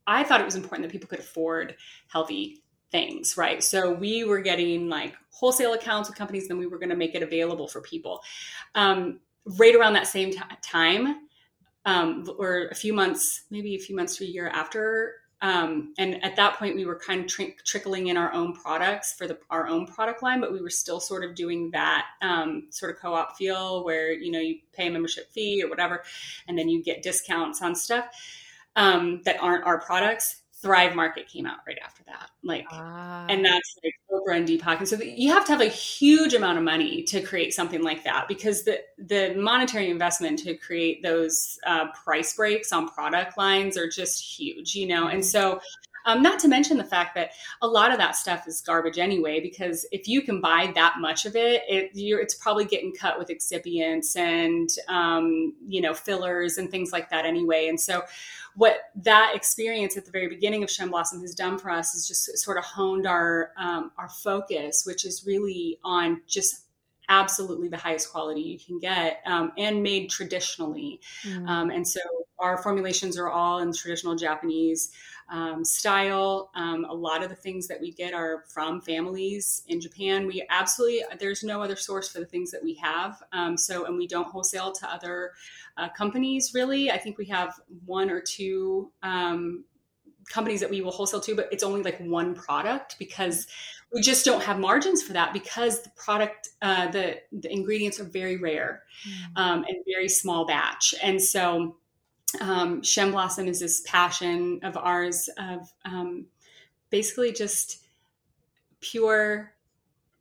I 0.09 0.25
thought 0.25 0.41
it 0.41 0.45
was 0.45 0.57
important 0.57 0.89
that 0.89 0.93
people 0.93 1.09
could 1.09 1.21
afford 1.21 1.77
healthy 2.09 2.63
things, 2.91 3.37
right? 3.37 3.63
So 3.63 3.93
we 3.93 4.25
were 4.25 4.41
getting 4.41 4.89
like 4.89 5.15
wholesale 5.31 5.75
accounts 5.75 6.09
with 6.09 6.19
companies, 6.19 6.49
then 6.49 6.59
we 6.59 6.67
were 6.67 6.79
going 6.79 6.89
to 6.89 6.97
make 6.97 7.15
it 7.15 7.23
available 7.23 7.69
for 7.69 7.81
people. 7.81 8.23
Um, 8.75 9.21
right 9.59 9.75
around 9.75 9.93
that 9.93 10.07
same 10.07 10.33
t- 10.33 10.41
time, 10.63 11.29
um, 11.85 12.29
or 12.39 12.69
a 12.71 12.75
few 12.75 12.93
months, 12.93 13.45
maybe 13.51 13.77
a 13.77 13.79
few 13.79 13.95
months 13.95 14.17
to 14.17 14.25
a 14.25 14.27
year 14.27 14.49
after 14.49 15.15
um, 15.41 15.95
and 15.99 16.23
at 16.25 16.35
that 16.37 16.59
point, 16.59 16.75
we 16.75 16.85
were 16.85 16.99
kind 16.99 17.21
of 17.21 17.29
tr- 17.29 17.55
trickling 17.65 18.09
in 18.09 18.17
our 18.17 18.33
own 18.33 18.55
products 18.55 19.13
for 19.13 19.29
the, 19.29 19.39
our 19.51 19.69
own 19.69 19.87
product 19.87 20.23
line, 20.23 20.41
but 20.41 20.53
we 20.53 20.61
were 20.61 20.71
still 20.71 20.99
sort 20.99 21.25
of 21.25 21.37
doing 21.37 21.71
that 21.71 22.07
um, 22.23 22.67
sort 22.71 22.93
of 22.93 23.01
co-op 23.01 23.37
feel 23.37 23.85
where 23.85 24.13
you 24.13 24.33
know 24.33 24.41
you 24.41 24.59
pay 24.73 24.89
a 24.89 24.91
membership 24.91 25.31
fee 25.31 25.63
or 25.63 25.69
whatever, 25.69 26.03
and 26.49 26.59
then 26.59 26.69
you 26.69 26.83
get 26.83 27.03
discounts 27.03 27.63
on 27.63 27.75
stuff 27.77 28.07
um, 28.79 29.21
that 29.25 29.37
aren't 29.43 29.67
our 29.67 29.81
products. 29.81 30.43
Thrive 30.61 30.97
Market 30.97 31.29
came 31.29 31.47
out 31.47 31.59
right 31.69 31.79
after 31.85 32.03
that. 32.05 32.31
Like, 32.43 32.67
ah. 32.73 33.27
and 33.29 33.45
that's 33.45 33.79
like 33.85 33.95
Oprah 34.11 34.37
and 34.37 34.49
Deepak. 34.49 34.79
And 34.79 34.89
so 34.89 34.97
you 35.01 35.33
have 35.33 35.45
to 35.47 35.53
have 35.53 35.61
a 35.61 35.67
huge 35.67 36.35
amount 36.35 36.59
of 36.59 36.65
money 36.65 37.05
to 37.05 37.21
create 37.21 37.55
something 37.55 37.83
like 37.83 38.03
that 38.05 38.27
because 38.27 38.65
the, 38.65 38.81
the 38.99 39.35
monetary 39.37 39.89
investment 39.89 40.41
to 40.41 40.55
create 40.55 41.03
those 41.03 41.59
uh, 41.65 41.93
price 41.93 42.35
breaks 42.35 42.73
on 42.73 42.89
product 42.89 43.39
lines 43.39 43.77
are 43.77 43.89
just 43.89 44.21
huge, 44.21 44.75
you 44.75 44.89
know? 44.89 45.07
And 45.07 45.25
so, 45.25 45.61
um, 46.09 46.23
not 46.23 46.41
to 46.41 46.49
mention 46.49 46.79
the 46.79 46.85
fact 46.85 47.15
that 47.17 47.33
a 47.61 47.69
lot 47.69 47.93
of 47.93 47.99
that 47.99 48.17
stuff 48.17 48.49
is 48.49 48.63
garbage 48.63 48.99
anyway, 48.99 49.41
because 49.41 49.87
if 49.93 50.09
you 50.09 50.23
can 50.23 50.41
buy 50.41 50.73
that 50.75 50.95
much 50.99 51.27
of 51.27 51.37
it, 51.37 51.63
it 51.69 51.91
it's 51.95 52.35
probably 52.35 52.65
getting 52.65 52.95
cut 52.95 53.19
with 53.19 53.29
excipients 53.29 54.17
and, 54.17 54.71
um, 54.89 55.55
you 55.67 55.83
know, 55.83 55.93
fillers 55.93 56.57
and 56.57 56.71
things 56.71 56.93
like 56.93 57.11
that 57.11 57.27
anyway. 57.27 57.69
And 57.69 57.79
so, 57.79 58.03
what 58.55 58.79
that 58.97 59.33
experience 59.35 59.97
at 59.99 60.07
the 60.07 60.11
very 60.11 60.29
beginning 60.29 60.65
of 60.65 60.71
Shen 60.71 60.89
Blossom 60.89 61.21
has 61.21 61.35
done 61.35 61.59
for 61.59 61.71
us 61.71 61.95
is 61.95 62.09
just 62.09 62.39
sort 62.39 62.57
of 62.57 62.65
honed 62.65 63.07
our 63.07 63.53
um, 63.59 63.93
our 63.99 64.09
focus, 64.09 64.85
which 64.87 65.05
is 65.05 65.25
really 65.27 65.79
on 65.85 66.23
just 66.27 66.65
absolutely 67.11 67.69
the 67.69 67.77
highest 67.77 68.11
quality 68.11 68.41
you 68.41 68.59
can 68.59 68.79
get 68.79 69.21
um, 69.27 69.53
and 69.59 69.83
made 69.83 70.11
traditionally. 70.11 71.01
Mm. 71.25 71.49
Um, 71.49 71.71
and 71.71 71.87
so 71.87 72.01
our 72.39 72.59
formulations 72.59 73.19
are 73.19 73.29
all 73.29 73.59
in 73.59 73.73
traditional 73.73 74.15
Japanese 74.15 74.91
um, 75.31 75.65
style. 75.65 76.51
Um, 76.55 76.87
a 76.89 76.95
lot 76.95 77.23
of 77.23 77.29
the 77.29 77.37
things 77.37 77.69
that 77.69 77.81
we 77.81 77.93
get 77.93 78.15
are 78.15 78.45
from 78.49 78.81
families 78.81 79.63
in 79.69 79.81
Japan. 79.81 80.27
We 80.27 80.47
absolutely, 80.49 81.03
there's 81.19 81.43
no 81.43 81.63
other 81.63 81.77
source 81.77 82.09
for 82.09 82.21
the 82.21 82.27
things 82.27 82.51
that 82.51 82.63
we 82.63 82.75
have. 82.75 83.23
Um, 83.33 83.57
so, 83.57 83.85
and 83.85 83.97
we 83.97 84.07
don't 84.07 84.29
wholesale 84.29 84.73
to 84.73 84.91
other 84.91 85.33
uh, 85.77 85.89
companies 85.91 86.53
really. 86.55 86.91
I 86.91 86.99
think 86.99 87.19
we 87.19 87.27
have 87.27 87.55
one 87.85 88.11
or 88.11 88.21
two 88.21 88.91
um, 89.03 89.65
companies 90.29 90.61
that 90.61 90.71
we 90.71 90.81
will 90.81 90.93
wholesale 90.93 91.21
to, 91.21 91.35
but 91.35 91.49
it's 91.53 91.63
only 91.63 91.83
like 91.83 91.99
one 92.01 92.35
product 92.35 92.97
because 92.99 93.47
we 93.93 94.03
just 94.03 94.25
don't 94.25 94.43
have 94.43 94.59
margins 94.59 95.03
for 95.03 95.15
that 95.15 95.33
because 95.33 95.83
the 95.83 95.91
product, 95.91 96.51
uh, 96.61 96.91
the, 96.91 97.19
the 97.33 97.51
ingredients 97.51 97.99
are 97.99 98.05
very 98.05 98.37
rare 98.37 98.83
mm. 99.07 99.41
um, 99.41 99.65
and 99.67 99.77
very 99.87 100.09
small 100.09 100.47
batch. 100.47 100.95
And 101.03 101.21
so, 101.21 101.77
um, 102.41 102.83
Shen 102.83 103.11
Blossom 103.11 103.49
is 103.49 103.61
this 103.61 103.81
passion 103.83 104.61
of 104.63 104.77
ours 104.77 105.29
of 105.39 105.73
um, 105.85 106.27
basically 106.91 107.33
just 107.33 107.85
pure 108.81 109.53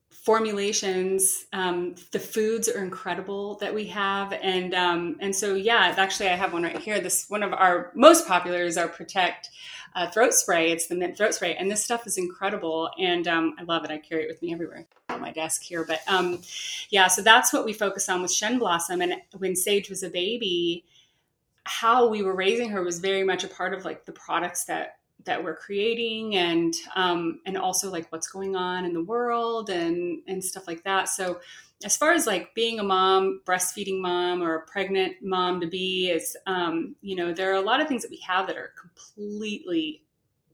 formulations. 0.10 1.46
Um, 1.54 1.96
the 2.12 2.20
foods 2.20 2.68
are 2.70 2.84
incredible 2.84 3.56
that 3.56 3.74
we 3.74 3.86
have, 3.88 4.34
and 4.34 4.74
um, 4.74 5.18
and 5.20 5.36
so 5.36 5.56
yeah, 5.56 5.94
actually 5.98 6.30
I 6.30 6.36
have 6.36 6.54
one 6.54 6.64
right 6.64 6.78
here. 6.78 7.00
This 7.00 7.30
one 7.30 7.44
of 7.44 7.54
our 7.54 7.92
most 7.96 8.28
popular 8.28 8.64
is 8.64 8.78
our 8.78 8.88
Protect 8.88 9.50
uh, 9.96 10.10
throat 10.10 10.34
spray. 10.34 10.72
It's 10.72 10.88
the 10.88 10.96
mint 10.96 11.18
throat 11.18 11.34
spray, 11.34 11.56
and 11.56 11.70
this 11.70 11.84
stuff 11.84 12.08
is 12.08 12.18
incredible, 12.18 12.90
and 13.00 13.28
um, 13.28 13.56
I 13.60 13.64
love 13.64 13.84
it. 13.84 13.92
I 13.92 13.98
carry 13.98 14.24
it 14.24 14.30
with 14.30 14.42
me 14.42 14.54
everywhere 14.54 14.86
on 15.10 15.22
my 15.22 15.32
desk 15.32 15.62
here. 15.62 15.86
But 15.86 16.02
um, 16.08 16.42
yeah, 16.90 17.08
so 17.08 17.22
that's 17.22 17.52
what 17.52 17.66
we 17.66 17.74
focus 17.74 18.08
on 18.08 18.22
with 18.22 18.32
Shen 18.32 18.60
Blossom. 18.60 19.02
And 19.02 19.16
when 19.38 19.56
Sage 19.56 19.90
was 19.90 20.04
a 20.04 20.10
baby 20.10 20.86
how 21.68 22.08
we 22.08 22.24
were 22.24 22.36
raising 22.36 22.70
her 22.70 22.84
was 22.84 23.00
very 23.00 23.24
much 23.24 23.44
a 23.44 23.48
part 23.48 23.74
of 23.74 23.86
like 23.86 24.06
the 24.06 24.12
products 24.14 24.66
that 24.66 24.98
that 25.26 25.44
we're 25.44 25.56
creating 25.56 26.36
and 26.36 26.74
um 26.96 27.40
and 27.46 27.58
also 27.58 27.92
like 27.92 28.10
what's 28.12 28.30
going 28.30 28.56
on 28.56 28.86
in 28.86 28.94
the 28.94 29.04
world 29.04 29.70
and 29.70 30.22
and 30.28 30.44
stuff 30.44 30.68
like 30.68 30.84
that. 30.84 31.10
So 31.10 31.40
as 31.84 31.96
far 31.96 32.14
as 32.14 32.26
like 32.26 32.56
being 32.56 32.80
a 32.80 32.84
mom 32.84 33.42
breastfeeding 33.46 34.00
mom 34.02 34.42
or 34.42 34.56
a 34.56 34.66
pregnant 34.66 35.14
mom 35.22 35.62
to 35.62 35.68
be 35.68 36.10
is 36.10 36.36
um 36.48 36.96
you 37.02 37.16
know 37.16 37.34
there 37.34 37.52
are 37.52 37.56
a 37.56 37.62
lot 37.62 37.82
of 37.82 37.88
things 37.88 38.02
that 38.02 38.12
we 38.12 38.20
have 38.26 38.48
that 38.48 38.58
are 38.58 38.72
completely 38.80 40.04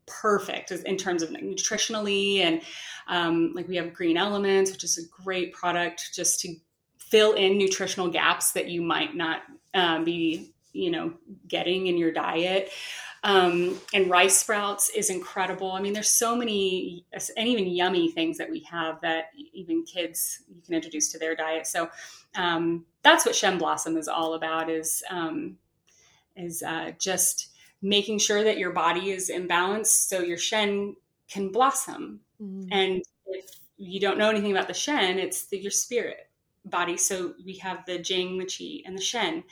perfect 0.06 0.72
in 0.72 0.98
terms 0.98 1.24
of 1.24 1.30
nutritionally 1.30 2.40
and 2.40 2.62
um, 3.08 3.52
like 3.54 3.68
we 3.68 3.76
have 3.76 3.94
green 3.94 4.18
elements 4.18 4.72
which 4.72 4.84
is 4.84 4.98
a 4.98 5.24
great 5.24 5.54
product 5.54 6.12
just 6.14 6.42
to 6.42 6.56
fill 6.98 7.34
in 7.34 7.58
nutritional 7.58 8.10
gaps 8.10 8.52
that 8.52 8.68
you 8.68 8.82
might 8.82 9.16
not 9.16 9.42
um, 9.74 10.04
be 10.04 10.53
you 10.74 10.92
know 10.92 11.14
getting 11.48 11.88
in 11.88 11.98
your 11.98 12.12
diet. 12.12 12.72
Um, 13.26 13.80
and 13.94 14.10
rice 14.10 14.38
sprouts 14.38 14.90
is 14.90 15.10
incredible. 15.10 15.72
I 15.72 15.82
mean 15.82 15.94
there's 15.94 16.10
so 16.10 16.36
many 16.36 17.06
and 17.14 17.48
even 17.48 17.68
yummy 17.68 18.12
things 18.12 18.38
that 18.38 18.52
we 18.52 18.60
have 18.70 19.00
that 19.02 19.28
even 19.54 19.86
kids 19.86 20.42
you 20.54 20.62
can 20.62 20.74
introduce 20.76 21.10
to 21.14 21.20
their 21.20 21.36
diet. 21.36 21.66
So 21.66 21.90
um, 22.36 22.86
that's 23.02 23.26
what 23.26 23.36
shen 23.36 23.58
blossom 23.58 23.96
is 23.96 24.10
all 24.10 24.34
about 24.34 24.70
is 24.70 25.02
um, 25.10 25.58
is 26.36 26.64
uh, 26.64 26.92
just 27.00 27.52
making 27.82 28.20
sure 28.20 28.44
that 28.44 28.58
your 28.58 28.72
body 28.72 29.12
is 29.12 29.30
in 29.30 29.48
balance 29.48 29.90
so 29.92 30.20
your 30.20 30.38
shen 30.38 30.96
can 31.30 31.50
blossom. 31.50 32.20
Mm-hmm. 32.42 32.68
and 32.72 33.04
if 33.28 33.46
you 33.78 34.00
don't 34.00 34.18
know 34.18 34.30
anything 34.30 34.52
about 34.52 34.68
the 34.68 34.74
shen 34.74 35.20
it's 35.20 35.46
the, 35.46 35.58
your 35.58 35.72
spirit 35.72 36.30
body. 36.66 36.98
So 36.98 37.34
we 37.46 37.58
have 37.58 37.86
the 37.86 38.00
Jing, 38.00 38.38
the 38.38 38.46
Qi, 38.46 38.84
and 38.86 38.98
the 38.98 39.02
Shen. 39.02 39.44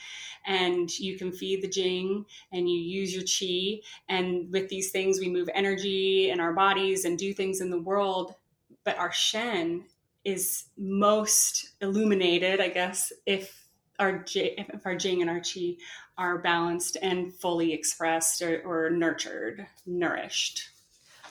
And 0.46 0.90
you 1.00 1.18
can 1.18 1.32
feed 1.32 1.62
the 1.62 1.68
Jing 1.68 2.26
and 2.52 2.70
you 2.70 2.80
use 2.80 3.14
your 3.14 3.24
Qi. 3.24 3.82
And 4.10 4.52
with 4.52 4.70
these 4.70 4.92
things, 4.92 5.20
we 5.20 5.30
move 5.30 5.50
energy 5.54 6.30
in 6.30 6.40
our 6.40 6.54
bodies 6.54 7.06
and 7.06 7.18
do 7.18 7.34
things 7.34 7.62
in 7.62 7.70
the 7.70 7.82
world. 7.82 8.36
But 8.84 8.98
our 8.98 9.12
Shen 9.12 9.86
is 10.24 10.66
most 10.78 11.72
illuminated, 11.82 12.62
I 12.62 12.70
guess, 12.70 13.12
if 13.26 13.66
our 14.00 14.26
if 14.34 14.86
our 14.86 14.96
Jing 14.96 15.22
and 15.22 15.30
our 15.30 15.40
Qi 15.40 15.78
are 16.18 16.38
balanced 16.38 16.98
and 17.02 17.34
fully 17.34 17.74
expressed 17.74 18.42
or, 18.42 18.62
or 18.64 18.90
nurtured, 18.90 19.66
nourished. 19.86 20.70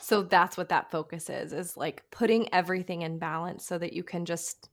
So 0.00 0.22
that's 0.22 0.56
what 0.56 0.70
that 0.70 0.90
focus 0.90 1.30
is, 1.30 1.52
is 1.52 1.76
like 1.76 2.02
putting 2.10 2.52
everything 2.52 3.02
in 3.02 3.18
balance 3.18 3.64
so 3.64 3.78
that 3.78 3.92
you 3.92 4.02
can 4.02 4.24
just 4.24 4.68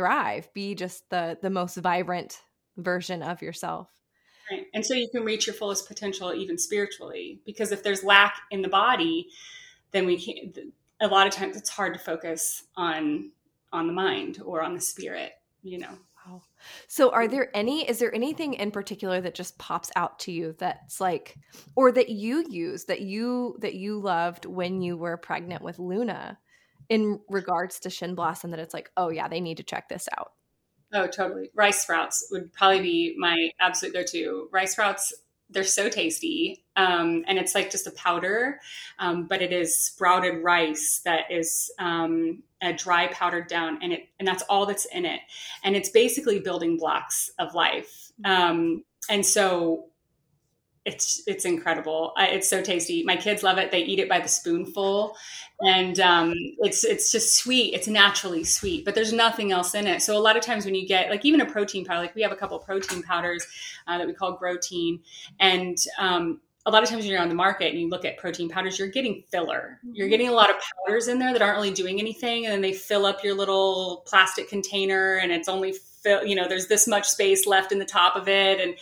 thrive 0.00 0.48
be 0.54 0.74
just 0.74 1.08
the 1.10 1.36
the 1.42 1.50
most 1.50 1.76
vibrant 1.76 2.40
version 2.78 3.22
of 3.22 3.42
yourself. 3.42 3.88
Right 4.50 4.66
and 4.72 4.84
so 4.84 4.94
you 4.94 5.08
can 5.10 5.24
reach 5.24 5.46
your 5.46 5.54
fullest 5.54 5.86
potential 5.86 6.32
even 6.34 6.56
spiritually 6.56 7.40
because 7.44 7.70
if 7.70 7.82
there's 7.82 8.02
lack 8.02 8.36
in 8.50 8.62
the 8.62 8.68
body 8.68 9.28
then 9.92 10.06
we 10.06 10.18
can't 10.18 10.58
a 11.00 11.06
lot 11.06 11.26
of 11.26 11.32
times 11.34 11.56
it's 11.56 11.70
hard 11.70 11.92
to 11.92 12.00
focus 12.00 12.64
on 12.76 13.30
on 13.72 13.86
the 13.86 13.92
mind 13.92 14.40
or 14.44 14.62
on 14.62 14.74
the 14.74 14.80
spirit 14.80 15.32
you 15.62 15.78
know? 15.78 15.98
Wow. 16.26 16.42
So 16.88 17.10
are 17.10 17.28
there 17.28 17.54
any 17.54 17.88
is 17.88 17.98
there 17.98 18.14
anything 18.14 18.54
in 18.54 18.70
particular 18.70 19.20
that 19.20 19.34
just 19.34 19.58
pops 19.58 19.90
out 19.96 20.18
to 20.20 20.32
you 20.32 20.54
that's 20.58 21.00
like 21.00 21.36
or 21.76 21.92
that 21.92 22.08
you 22.08 22.44
use 22.48 22.84
that 22.86 23.02
you 23.02 23.56
that 23.60 23.74
you 23.74 24.00
loved 24.00 24.46
when 24.46 24.82
you 24.82 24.96
were 24.96 25.16
pregnant 25.16 25.62
with 25.62 25.78
luna 25.78 26.38
in 26.90 27.20
regards 27.28 27.78
to 27.80 27.88
Shen 27.88 28.14
Blossom 28.14 28.50
that 28.50 28.60
it's 28.60 28.74
like, 28.74 28.90
oh 28.98 29.08
yeah, 29.08 29.28
they 29.28 29.40
need 29.40 29.56
to 29.56 29.62
check 29.62 29.88
this 29.88 30.08
out? 30.18 30.32
Oh, 30.92 31.06
totally. 31.06 31.50
Rice 31.54 31.82
sprouts 31.82 32.28
would 32.32 32.52
probably 32.52 32.82
be 32.82 33.14
my 33.16 33.50
absolute 33.60 33.94
go-to. 33.94 34.48
Rice 34.52 34.72
sprouts, 34.72 35.14
they're 35.48 35.62
so 35.62 35.88
tasty, 35.88 36.64
um, 36.76 37.24
and 37.28 37.38
it's 37.38 37.54
like 37.54 37.70
just 37.70 37.86
a 37.86 37.92
powder, 37.92 38.60
um, 38.98 39.26
but 39.26 39.40
it 39.40 39.52
is 39.52 39.74
sprouted 39.74 40.42
rice 40.42 41.00
that 41.04 41.30
is 41.30 41.70
um, 41.78 42.42
a 42.60 42.72
dry 42.72 43.06
powdered 43.08 43.48
down, 43.48 43.78
and 43.82 43.92
it 43.92 44.08
and 44.18 44.26
that's 44.26 44.42
all 44.44 44.66
that's 44.66 44.84
in 44.86 45.04
it, 45.04 45.20
and 45.64 45.76
it's 45.76 45.88
basically 45.88 46.40
building 46.40 46.76
blocks 46.76 47.30
of 47.38 47.54
life. 47.54 48.10
Um, 48.24 48.84
and 49.08 49.24
so 49.24 49.89
it's 50.86 51.22
it's 51.26 51.44
incredible. 51.44 52.12
it's 52.16 52.48
so 52.48 52.62
tasty. 52.62 53.02
My 53.04 53.16
kids 53.16 53.42
love 53.42 53.58
it. 53.58 53.70
They 53.70 53.80
eat 53.80 53.98
it 53.98 54.08
by 54.08 54.18
the 54.18 54.28
spoonful, 54.28 55.14
and 55.60 56.00
um, 56.00 56.32
it's 56.58 56.84
it's 56.84 57.12
just 57.12 57.36
sweet. 57.36 57.74
It's 57.74 57.86
naturally 57.86 58.44
sweet, 58.44 58.84
but 58.84 58.94
there's 58.94 59.12
nothing 59.12 59.52
else 59.52 59.74
in 59.74 59.86
it. 59.86 60.00
So 60.00 60.16
a 60.16 60.20
lot 60.20 60.36
of 60.38 60.42
times 60.42 60.64
when 60.64 60.74
you 60.74 60.88
get 60.88 61.10
like 61.10 61.24
even 61.24 61.42
a 61.42 61.46
protein 61.46 61.84
powder, 61.84 62.00
like 62.00 62.14
we 62.14 62.22
have 62.22 62.32
a 62.32 62.36
couple 62.36 62.58
protein 62.58 63.02
powders 63.02 63.46
uh, 63.86 63.98
that 63.98 64.06
we 64.06 64.14
call 64.14 64.38
Grotein, 64.38 65.00
and 65.38 65.76
um, 65.98 66.40
a 66.64 66.70
lot 66.70 66.82
of 66.82 66.88
times 66.88 67.02
when 67.02 67.10
you're 67.10 67.20
on 67.20 67.28
the 67.28 67.34
market 67.34 67.72
and 67.72 67.80
you 67.80 67.88
look 67.88 68.06
at 68.06 68.16
protein 68.16 68.48
powders, 68.48 68.78
you're 68.78 68.88
getting 68.88 69.22
filler. 69.30 69.78
You're 69.82 70.06
mm-hmm. 70.06 70.10
getting 70.10 70.28
a 70.28 70.32
lot 70.32 70.48
of 70.48 70.56
powders 70.86 71.08
in 71.08 71.18
there 71.18 71.32
that 71.34 71.42
aren't 71.42 71.56
really 71.56 71.72
doing 71.72 72.00
anything, 72.00 72.46
and 72.46 72.54
then 72.54 72.62
they 72.62 72.72
fill 72.72 73.04
up 73.04 73.22
your 73.22 73.34
little 73.34 74.02
plastic 74.06 74.48
container, 74.48 75.16
and 75.16 75.30
it's 75.30 75.48
only 75.48 75.74
fill. 76.02 76.24
You 76.24 76.36
know, 76.36 76.48
there's 76.48 76.68
this 76.68 76.88
much 76.88 77.06
space 77.06 77.46
left 77.46 77.70
in 77.70 77.78
the 77.78 77.84
top 77.84 78.16
of 78.16 78.28
it, 78.28 78.60
and 78.60 78.76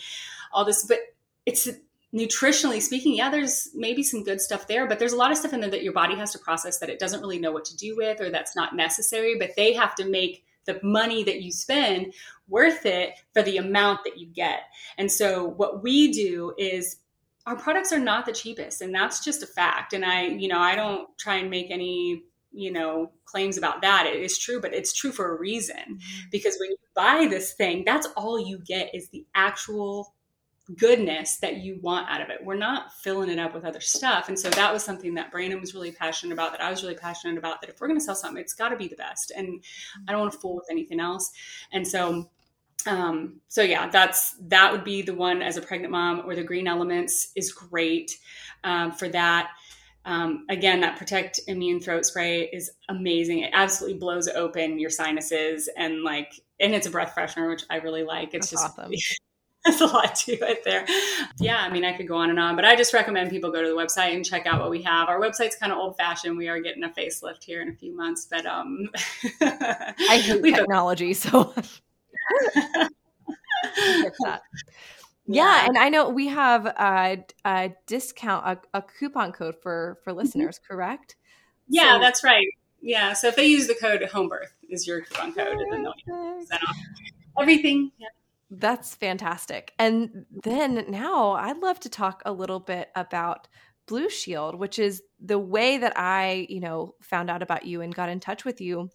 all 0.53 0.63
this, 0.63 0.85
but 0.85 0.99
it's 1.45 1.67
nutritionally 2.13 2.81
speaking, 2.81 3.15
yeah, 3.15 3.29
there's 3.29 3.69
maybe 3.75 4.01
some 4.01 4.23
good 4.23 4.41
stuff 4.41 4.67
there, 4.67 4.87
but 4.87 4.99
there's 4.99 5.13
a 5.13 5.17
lot 5.17 5.31
of 5.31 5.37
stuff 5.37 5.53
in 5.53 5.59
there 5.59 5.69
that 5.69 5.83
your 5.83 5.93
body 5.93 6.15
has 6.15 6.31
to 6.31 6.39
process 6.39 6.79
that 6.79 6.89
it 6.89 6.99
doesn't 6.99 7.21
really 7.21 7.39
know 7.39 7.51
what 7.51 7.65
to 7.65 7.77
do 7.77 7.95
with 7.95 8.19
or 8.19 8.29
that's 8.29 8.55
not 8.55 8.75
necessary, 8.75 9.37
but 9.37 9.51
they 9.55 9.73
have 9.73 9.95
to 9.95 10.05
make 10.05 10.43
the 10.65 10.79
money 10.83 11.23
that 11.23 11.41
you 11.41 11.51
spend 11.51 12.13
worth 12.47 12.85
it 12.85 13.13
for 13.33 13.41
the 13.41 13.57
amount 13.57 14.03
that 14.05 14.17
you 14.17 14.27
get. 14.27 14.61
And 14.97 15.11
so 15.11 15.45
what 15.45 15.83
we 15.83 16.11
do 16.11 16.53
is 16.57 16.97
our 17.45 17.55
products 17.55 17.91
are 17.91 17.99
not 17.99 18.25
the 18.25 18.33
cheapest 18.33 18.81
and 18.81 18.93
that's 18.93 19.23
just 19.23 19.43
a 19.43 19.47
fact. 19.47 19.93
And 19.93 20.03
I, 20.03 20.27
you 20.27 20.47
know, 20.47 20.59
I 20.59 20.75
don't 20.75 21.07
try 21.17 21.35
and 21.35 21.49
make 21.49 21.69
any 21.69 22.23
you 22.51 22.71
know 22.71 23.11
claims 23.25 23.59
about 23.59 23.83
that 23.83 24.07
it 24.07 24.19
is 24.19 24.35
true 24.35 24.59
but 24.59 24.73
it's 24.73 24.91
true 24.91 25.11
for 25.11 25.35
a 25.35 25.39
reason 25.39 25.75
mm-hmm. 25.75 26.21
because 26.31 26.57
when 26.59 26.71
you 26.71 26.77
buy 26.95 27.27
this 27.29 27.53
thing 27.53 27.83
that's 27.85 28.07
all 28.17 28.39
you 28.39 28.57
get 28.65 28.89
is 28.95 29.07
the 29.09 29.23
actual 29.35 30.15
goodness 30.77 31.37
that 31.37 31.57
you 31.57 31.79
want 31.81 32.09
out 32.09 32.21
of 32.21 32.29
it. 32.29 32.43
We're 32.43 32.55
not 32.55 32.93
filling 32.93 33.29
it 33.29 33.39
up 33.39 33.53
with 33.53 33.65
other 33.65 33.79
stuff. 33.79 34.29
And 34.29 34.37
so 34.37 34.49
that 34.51 34.71
was 34.71 34.83
something 34.83 35.13
that 35.15 35.31
Brandon 35.31 35.59
was 35.59 35.73
really 35.73 35.91
passionate 35.91 36.33
about, 36.33 36.51
that 36.51 36.61
I 36.61 36.69
was 36.69 36.83
really 36.83 36.95
passionate 36.95 37.37
about, 37.37 37.61
that 37.61 37.69
if 37.69 37.79
we're 37.79 37.87
going 37.87 37.99
to 37.99 38.03
sell 38.03 38.15
something, 38.15 38.41
it's 38.41 38.53
got 38.53 38.69
to 38.69 38.75
be 38.75 38.87
the 38.87 38.95
best. 38.95 39.31
And 39.35 39.63
I 40.07 40.11
don't 40.11 40.21
want 40.21 40.33
to 40.33 40.39
fool 40.39 40.55
with 40.55 40.67
anything 40.69 40.99
else. 40.99 41.31
And 41.71 41.87
so, 41.87 42.29
um, 42.85 43.41
so 43.47 43.61
yeah, 43.61 43.89
that's, 43.89 44.35
that 44.47 44.71
would 44.71 44.83
be 44.83 45.01
the 45.01 45.13
one 45.13 45.41
as 45.41 45.57
a 45.57 45.61
pregnant 45.61 45.91
mom 45.91 46.23
or 46.25 46.35
the 46.35 46.43
green 46.43 46.67
elements 46.67 47.31
is 47.35 47.51
great, 47.51 48.17
um, 48.63 48.91
for 48.91 49.09
that. 49.09 49.51
Um, 50.05 50.45
again, 50.49 50.79
that 50.81 50.97
protect 50.97 51.39
immune 51.47 51.81
throat 51.81 52.05
spray 52.05 52.43
is 52.53 52.71
amazing. 52.87 53.39
It 53.39 53.51
absolutely 53.53 53.99
blows 53.99 54.27
open 54.29 54.79
your 54.79 54.89
sinuses 54.89 55.69
and 55.77 56.03
like, 56.03 56.31
and 56.59 56.73
it's 56.73 56.87
a 56.87 56.89
breath 56.89 57.13
freshener, 57.15 57.49
which 57.49 57.63
I 57.69 57.77
really 57.77 58.03
like. 58.03 58.33
It's 58.33 58.49
That's 58.49 58.63
just, 58.63 58.79
awesome. 58.79 58.91
There's 59.65 59.81
a 59.81 59.87
lot 59.87 60.15
to 60.15 60.31
it 60.31 60.63
there. 60.63 60.85
Yeah, 61.37 61.57
I 61.57 61.69
mean, 61.69 61.83
I 61.83 61.91
could 61.91 62.07
go 62.07 62.15
on 62.15 62.29
and 62.29 62.39
on, 62.39 62.55
but 62.55 62.63
I 62.63 62.77
just 62.77 62.93
recommend 62.93 63.29
people 63.29 63.51
go 63.51 63.61
to 63.61 63.67
the 63.67 63.75
website 63.75 64.15
and 64.15 64.25
check 64.25 64.45
out 64.45 64.61
what 64.61 64.69
we 64.69 64.81
have. 64.83 65.09
Our 65.09 65.19
website's 65.19 65.57
kind 65.57 65.73
of 65.73 65.77
old 65.77 65.97
fashioned. 65.97 66.37
We 66.37 66.47
are 66.47 66.61
getting 66.61 66.83
a 66.83 66.89
facelift 66.89 67.43
here 67.43 67.61
in 67.61 67.67
a 67.67 67.73
few 67.73 67.93
months, 67.95 68.25
but 68.29 68.45
um, 68.45 68.89
I 69.41 70.21
hate 70.23 70.41
technology, 70.55 71.13
so. 71.13 71.53
yeah. 74.23 74.37
yeah. 75.27 75.65
and 75.65 75.77
I 75.77 75.89
know 75.89 76.07
we 76.09 76.27
have 76.27 76.65
a, 76.65 77.25
a 77.43 77.73
discount, 77.85 78.45
a, 78.45 78.77
a, 78.77 78.81
coupon 78.81 79.33
code 79.33 79.55
for 79.61 79.99
for 80.05 80.11
mm-hmm. 80.11 80.19
listeners, 80.19 80.59
correct? 80.65 81.17
Yeah, 81.67 81.95
so, 81.95 81.99
that's 81.99 82.23
right. 82.23 82.47
Yeah, 82.81 83.11
so 83.11 83.27
if 83.27 83.35
they 83.35 83.45
use 83.45 83.67
the 83.67 83.75
code 83.75 84.01
HOMEBIRTH 84.01 84.53
is 84.69 84.87
your 84.87 85.01
coupon 85.01 85.33
code, 85.33 85.57
and 85.57 85.73
then 85.73 85.83
they'll 85.83 85.93
get 86.49 86.63
off 86.63 86.77
everything. 87.41 87.91
Yeah. 87.97 88.07
That's 88.49 88.95
fantastic. 88.95 89.73
And 89.77 90.25
then 90.43 90.85
now 90.89 91.33
I'd 91.33 91.59
love 91.59 91.79
to 91.81 91.89
talk 91.89 92.23
a 92.25 92.31
little 92.31 92.59
bit 92.59 92.89
about 92.95 93.47
Blushield, 93.87 94.57
which 94.57 94.79
is 94.79 95.01
the 95.19 95.39
way 95.39 95.77
that 95.77 95.93
I, 95.97 96.47
you 96.49 96.59
know, 96.59 96.95
found 97.01 97.29
out 97.29 97.43
about 97.43 97.65
you 97.65 97.81
and 97.81 97.93
got 97.93 98.09
in 98.09 98.19
touch 98.19 98.45
with 98.45 98.61
you 98.61 98.89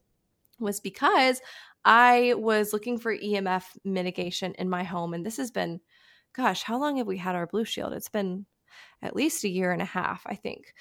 was 0.59 0.81
because 0.81 1.41
I 1.85 2.35
was 2.37 2.73
looking 2.73 2.99
for 2.99 3.17
EMF 3.17 3.65
mitigation 3.85 4.55
in 4.55 4.69
my 4.69 4.85
home. 4.85 5.15
And 5.15 5.25
this 5.25 5.37
has 5.37 5.51
been, 5.51 5.81
gosh, 6.33 6.63
how 6.63 6.79
long 6.79 6.97
have 6.97 7.07
we 7.07 7.19
had 7.19 7.35
our 7.35 7.47
Blushield? 7.47 7.93
It's 7.93 8.09
been 8.09 8.47
at 9.03 9.17
least 9.17 9.45
a 9.45 9.49
year 9.49 9.73
and 9.73 9.83
a 9.83 9.87
half, 9.87 10.23
I 10.27 10.35
think. 10.35 10.75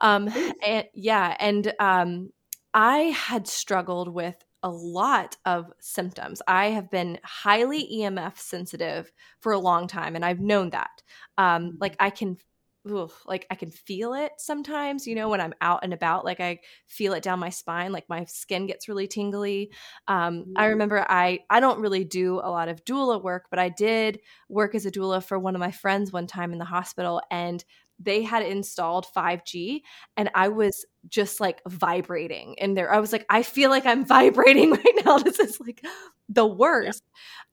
Um, 0.00 0.28
and 0.66 0.86
yeah, 0.94 1.36
and 1.38 1.72
um, 1.78 2.30
I 2.74 2.98
had 2.98 3.46
struggled 3.46 4.08
with 4.08 4.36
a 4.62 4.70
lot 4.70 5.36
of 5.44 5.72
symptoms. 5.80 6.42
I 6.46 6.66
have 6.66 6.90
been 6.90 7.18
highly 7.24 7.88
EMF 7.92 8.38
sensitive 8.38 9.10
for 9.40 9.52
a 9.52 9.58
long 9.58 9.86
time, 9.86 10.16
and 10.16 10.24
I've 10.24 10.40
known 10.40 10.70
that. 10.70 11.02
Um, 11.38 11.78
like 11.80 11.96
I 11.98 12.10
can, 12.10 12.36
ugh, 12.90 13.12
like 13.26 13.46
I 13.50 13.54
can 13.54 13.70
feel 13.70 14.14
it 14.14 14.32
sometimes. 14.38 15.06
You 15.06 15.14
know, 15.14 15.28
when 15.28 15.40
I'm 15.40 15.54
out 15.60 15.80
and 15.82 15.94
about, 15.94 16.24
like 16.24 16.40
I 16.40 16.60
feel 16.86 17.14
it 17.14 17.22
down 17.22 17.38
my 17.38 17.50
spine. 17.50 17.92
Like 17.92 18.08
my 18.08 18.24
skin 18.26 18.66
gets 18.66 18.88
really 18.88 19.08
tingly. 19.08 19.72
Um, 20.08 20.52
I 20.56 20.62
mm-hmm. 20.62 20.70
remember 20.70 21.06
I 21.08 21.40
I 21.48 21.60
don't 21.60 21.80
really 21.80 22.04
do 22.04 22.40
a 22.42 22.50
lot 22.50 22.68
of 22.68 22.84
doula 22.84 23.22
work, 23.22 23.46
but 23.50 23.58
I 23.58 23.70
did 23.70 24.20
work 24.48 24.74
as 24.74 24.86
a 24.86 24.90
doula 24.90 25.24
for 25.24 25.38
one 25.38 25.54
of 25.54 25.60
my 25.60 25.70
friends 25.70 26.12
one 26.12 26.26
time 26.26 26.52
in 26.52 26.58
the 26.58 26.64
hospital, 26.64 27.22
and 27.30 27.64
they 28.00 28.22
had 28.22 28.42
installed 28.42 29.06
5G 29.14 29.82
and 30.16 30.30
I 30.34 30.48
was 30.48 30.86
just 31.08 31.38
like 31.38 31.60
vibrating 31.68 32.54
in 32.54 32.74
there. 32.74 32.92
I 32.92 32.98
was 32.98 33.12
like, 33.12 33.26
I 33.28 33.42
feel 33.42 33.70
like 33.70 33.84
I'm 33.86 34.04
vibrating 34.06 34.72
right 34.72 35.02
now. 35.04 35.18
This 35.18 35.38
is 35.38 35.60
like 35.60 35.84
the 36.28 36.46
worst. 36.46 37.02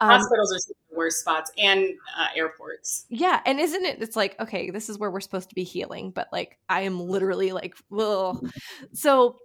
Yeah. 0.01 0.07
Um, 0.07 0.19
Hospitals 0.21 0.53
are 0.53 0.73
the 0.91 0.97
worst 0.97 1.19
spots 1.19 1.51
and 1.57 1.85
uh, 2.17 2.27
airports. 2.35 3.05
Yeah. 3.09 3.41
And 3.45 3.59
isn't 3.59 3.85
it? 3.85 4.01
It's 4.01 4.15
like, 4.15 4.39
okay, 4.39 4.71
this 4.71 4.89
is 4.89 4.97
where 4.97 5.11
we're 5.11 5.19
supposed 5.19 5.49
to 5.49 5.55
be 5.55 5.63
healing, 5.63 6.11
but 6.11 6.27
like 6.31 6.57
I 6.69 6.81
am 6.81 6.99
literally 6.99 7.51
like, 7.51 7.75
ugh. 7.97 8.49
so 8.93 9.37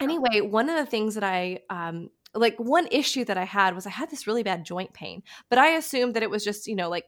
anyway, 0.00 0.42
one 0.42 0.68
of 0.68 0.76
the 0.76 0.86
things 0.86 1.14
that 1.14 1.24
I, 1.24 1.60
um, 1.70 2.10
like 2.34 2.58
one 2.58 2.88
issue 2.90 3.24
that 3.26 3.36
I 3.36 3.44
had 3.44 3.74
was 3.74 3.86
I 3.86 3.90
had 3.90 4.10
this 4.10 4.26
really 4.26 4.42
bad 4.42 4.64
joint 4.64 4.92
pain, 4.92 5.22
but 5.50 5.58
I 5.58 5.70
assumed 5.76 6.14
that 6.14 6.22
it 6.22 6.30
was 6.30 6.44
just, 6.44 6.66
you 6.66 6.74
know, 6.74 6.88
like 6.88 7.04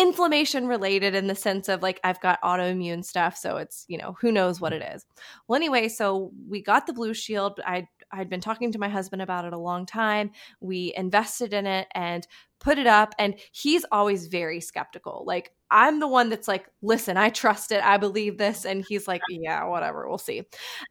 inflammation 0.00 0.66
related 0.66 1.14
in 1.14 1.26
the 1.26 1.34
sense 1.34 1.68
of 1.68 1.82
like 1.82 2.00
I've 2.02 2.20
got 2.20 2.40
autoimmune 2.42 3.04
stuff 3.04 3.36
so 3.36 3.58
it's 3.58 3.84
you 3.88 3.98
know 3.98 4.16
who 4.20 4.32
knows 4.32 4.60
what 4.60 4.72
it 4.72 4.82
is. 4.82 5.04
Well 5.46 5.56
anyway, 5.56 5.88
so 5.88 6.32
we 6.48 6.62
got 6.62 6.86
the 6.86 6.92
Blushield. 6.92 7.56
I 7.64 7.86
I'd 8.12 8.30
been 8.30 8.40
talking 8.40 8.72
to 8.72 8.78
my 8.78 8.88
husband 8.88 9.22
about 9.22 9.44
it 9.44 9.52
a 9.52 9.58
long 9.58 9.86
time. 9.86 10.32
We 10.60 10.92
invested 10.96 11.52
in 11.54 11.66
it 11.66 11.86
and 11.94 12.26
put 12.58 12.78
it 12.78 12.86
up 12.86 13.14
and 13.18 13.34
he's 13.52 13.84
always 13.92 14.26
very 14.26 14.60
skeptical. 14.60 15.24
Like 15.26 15.52
I'm 15.70 16.00
the 16.00 16.08
one 16.08 16.30
that's 16.30 16.48
like, 16.48 16.66
"Listen, 16.82 17.16
I 17.16 17.30
trust 17.30 17.70
it. 17.70 17.84
I 17.84 17.96
believe 17.96 18.38
this." 18.38 18.64
And 18.64 18.84
he's 18.88 19.06
like, 19.06 19.22
"Yeah, 19.28 19.64
whatever. 19.66 20.08
We'll 20.08 20.18
see." 20.18 20.42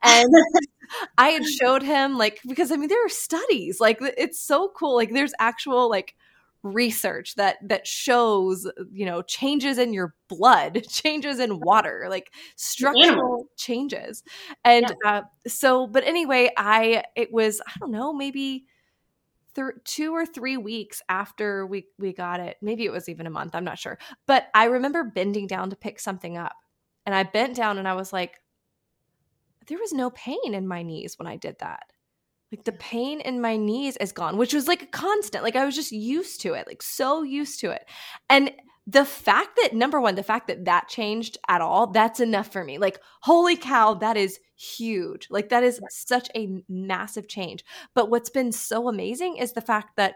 And 0.03 0.27
I 1.17 1.29
had 1.29 1.45
showed 1.45 1.83
him 1.83 2.17
like 2.17 2.39
because 2.47 2.71
I 2.71 2.75
mean 2.77 2.89
there 2.89 3.05
are 3.05 3.09
studies. 3.09 3.79
Like 3.79 3.99
it's 4.01 4.41
so 4.41 4.69
cool. 4.75 4.95
Like 4.95 5.11
there's 5.11 5.33
actual 5.39 5.89
like 5.89 6.15
research 6.63 7.35
that 7.35 7.57
that 7.61 7.87
shows 7.87 8.69
you 8.91 9.05
know 9.05 9.21
changes 9.21 9.77
in 9.77 9.93
your 9.93 10.13
blood 10.27 10.83
changes 10.89 11.39
in 11.39 11.59
water 11.59 12.07
like 12.09 12.33
structural 12.55 13.47
changes. 13.57 14.23
And 14.65 14.93
yeah. 15.03 15.09
uh, 15.09 15.21
so 15.47 15.87
but 15.87 16.03
anyway 16.03 16.49
i 16.57 17.03
it 17.15 17.31
was 17.31 17.61
i 17.65 17.71
don't 17.79 17.91
know 17.91 18.13
maybe 18.13 18.65
th- 19.55 19.67
two 19.85 20.13
or 20.13 20.25
three 20.25 20.57
weeks 20.57 21.01
after 21.07 21.65
we 21.65 21.87
we 21.97 22.11
got 22.13 22.39
it. 22.39 22.57
Maybe 22.61 22.85
it 22.85 22.91
was 22.91 23.07
even 23.07 23.25
a 23.25 23.31
month 23.31 23.55
i'm 23.55 23.63
not 23.63 23.79
sure. 23.79 23.97
But 24.27 24.47
i 24.53 24.65
remember 24.65 25.03
bending 25.03 25.47
down 25.47 25.69
to 25.69 25.75
pick 25.75 25.99
something 25.99 26.37
up. 26.37 26.55
And 27.05 27.15
i 27.15 27.23
bent 27.23 27.55
down 27.55 27.77
and 27.77 27.87
i 27.87 27.93
was 27.93 28.11
like 28.11 28.39
there 29.67 29.79
was 29.79 29.93
no 29.93 30.09
pain 30.09 30.53
in 30.53 30.67
my 30.67 30.83
knees 30.83 31.17
when 31.17 31.27
i 31.27 31.37
did 31.37 31.55
that 31.59 31.83
like 32.51 32.63
the 32.63 32.71
pain 32.73 33.21
in 33.21 33.41
my 33.41 33.55
knees 33.55 33.95
is 33.97 34.11
gone 34.11 34.37
which 34.37 34.53
was 34.53 34.67
like 34.67 34.81
a 34.83 34.87
constant. 34.87 35.43
Like 35.43 35.55
i 35.55 35.65
was 35.65 35.75
just 35.75 35.91
used 35.91 36.41
to 36.41 36.53
it 36.53 36.67
like 36.67 36.81
so 36.81 37.23
used 37.23 37.59
to 37.61 37.71
it. 37.71 37.85
And 38.29 38.51
the 38.87 39.05
fact 39.05 39.57
that 39.61 39.73
number 39.73 40.01
one 40.01 40.15
the 40.15 40.23
fact 40.23 40.47
that 40.47 40.65
that 40.65 40.87
changed 40.87 41.37
at 41.47 41.61
all 41.61 41.87
that's 41.87 42.19
enough 42.19 42.51
for 42.51 42.63
me. 42.63 42.77
Like 42.77 42.99
holy 43.21 43.55
cow 43.55 43.93
that 43.95 44.17
is 44.17 44.39
huge. 44.55 45.27
Like 45.29 45.49
that 45.49 45.63
is 45.63 45.79
such 45.89 46.29
a 46.35 46.61
massive 46.67 47.27
change. 47.27 47.63
But 47.95 48.09
what's 48.09 48.29
been 48.29 48.51
so 48.51 48.87
amazing 48.89 49.37
is 49.37 49.53
the 49.53 49.61
fact 49.61 49.95
that 49.97 50.15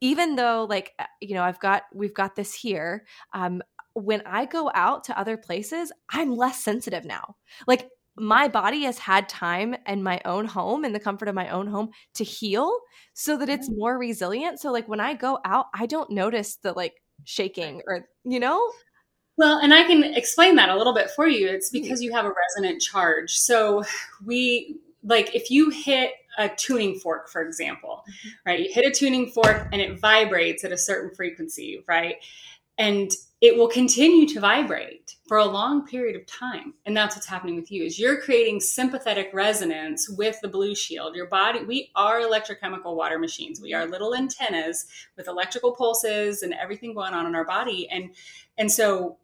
even 0.00 0.36
though 0.36 0.66
like 0.68 0.92
uh, 0.98 1.04
you 1.20 1.34
know 1.34 1.44
i've 1.44 1.60
got 1.60 1.84
we've 1.94 2.14
got 2.14 2.34
this 2.34 2.52
here 2.52 3.04
um 3.34 3.62
when 3.94 4.22
I 4.26 4.46
go 4.46 4.70
out 4.74 5.04
to 5.04 5.18
other 5.18 5.36
places, 5.36 5.92
I'm 6.10 6.34
less 6.34 6.62
sensitive 6.62 7.04
now. 7.04 7.36
Like 7.66 7.90
my 8.16 8.48
body 8.48 8.82
has 8.82 8.98
had 8.98 9.28
time 9.28 9.74
in 9.86 10.02
my 10.02 10.20
own 10.24 10.44
home 10.44 10.84
in 10.84 10.92
the 10.92 11.00
comfort 11.00 11.28
of 11.28 11.34
my 11.34 11.48
own 11.48 11.66
home 11.66 11.90
to 12.14 12.24
heal 12.24 12.78
so 13.14 13.36
that 13.38 13.48
it's 13.48 13.70
more 13.70 13.98
resilient. 13.98 14.60
So 14.60 14.70
like 14.70 14.88
when 14.88 15.00
i 15.00 15.14
go 15.14 15.38
out 15.44 15.66
i 15.74 15.86
don't 15.86 16.10
notice 16.10 16.56
the 16.56 16.72
like 16.72 16.94
shaking 17.24 17.82
or 17.86 18.06
you 18.24 18.40
know? 18.40 18.70
Well 19.38 19.58
and 19.58 19.72
i 19.72 19.84
can 19.84 20.04
explain 20.04 20.56
that 20.56 20.68
a 20.68 20.76
little 20.76 20.94
bit 20.94 21.10
for 21.10 21.26
you. 21.26 21.48
It's 21.48 21.70
because 21.70 22.02
you 22.02 22.12
have 22.12 22.26
a 22.26 22.32
resonant 22.32 22.82
charge. 22.82 23.32
So 23.32 23.84
we 24.24 24.78
like 25.02 25.34
if 25.34 25.50
you 25.50 25.70
hit 25.70 26.12
a 26.38 26.48
tuning 26.48 26.98
fork 26.98 27.28
for 27.28 27.42
example 27.42 28.04
mm-hmm. 28.08 28.28
right? 28.46 28.60
You 28.60 28.72
hit 28.72 28.84
a 28.84 28.90
tuning 28.90 29.30
fork 29.30 29.68
and 29.72 29.80
it 29.80 29.98
vibrates 30.00 30.64
at 30.64 30.72
a 30.72 30.78
certain 30.78 31.14
frequency 31.14 31.82
right? 31.88 32.16
And 32.76 33.10
it 33.42 33.56
will 33.56 33.68
continue 33.68 34.24
to 34.24 34.38
vibrate 34.38 35.16
for 35.26 35.38
a 35.38 35.44
long 35.44 35.84
period 35.84 36.14
of 36.14 36.24
time. 36.26 36.74
And 36.86 36.96
that's 36.96 37.16
what's 37.16 37.26
happening 37.26 37.56
with 37.56 37.72
you 37.72 37.84
is 37.84 37.98
you're 37.98 38.20
creating 38.20 38.60
sympathetic 38.60 39.30
resonance 39.32 40.08
with 40.08 40.40
the 40.40 40.48
Blushield. 40.48 41.16
Your 41.16 41.26
body 41.26 41.64
we 41.64 41.90
are 41.96 42.20
electrochemical 42.20 42.94
water 42.94 43.18
machines. 43.18 43.60
We 43.60 43.74
are 43.74 43.84
little 43.84 44.14
antennas 44.14 44.86
with 45.16 45.26
electrical 45.26 45.72
pulses 45.72 46.42
and 46.42 46.54
everything 46.54 46.94
going 46.94 47.14
on 47.14 47.26
in 47.26 47.34
our 47.34 47.44
body. 47.44 47.88
And 47.90 48.14
and 48.58 48.70
so 48.70 49.18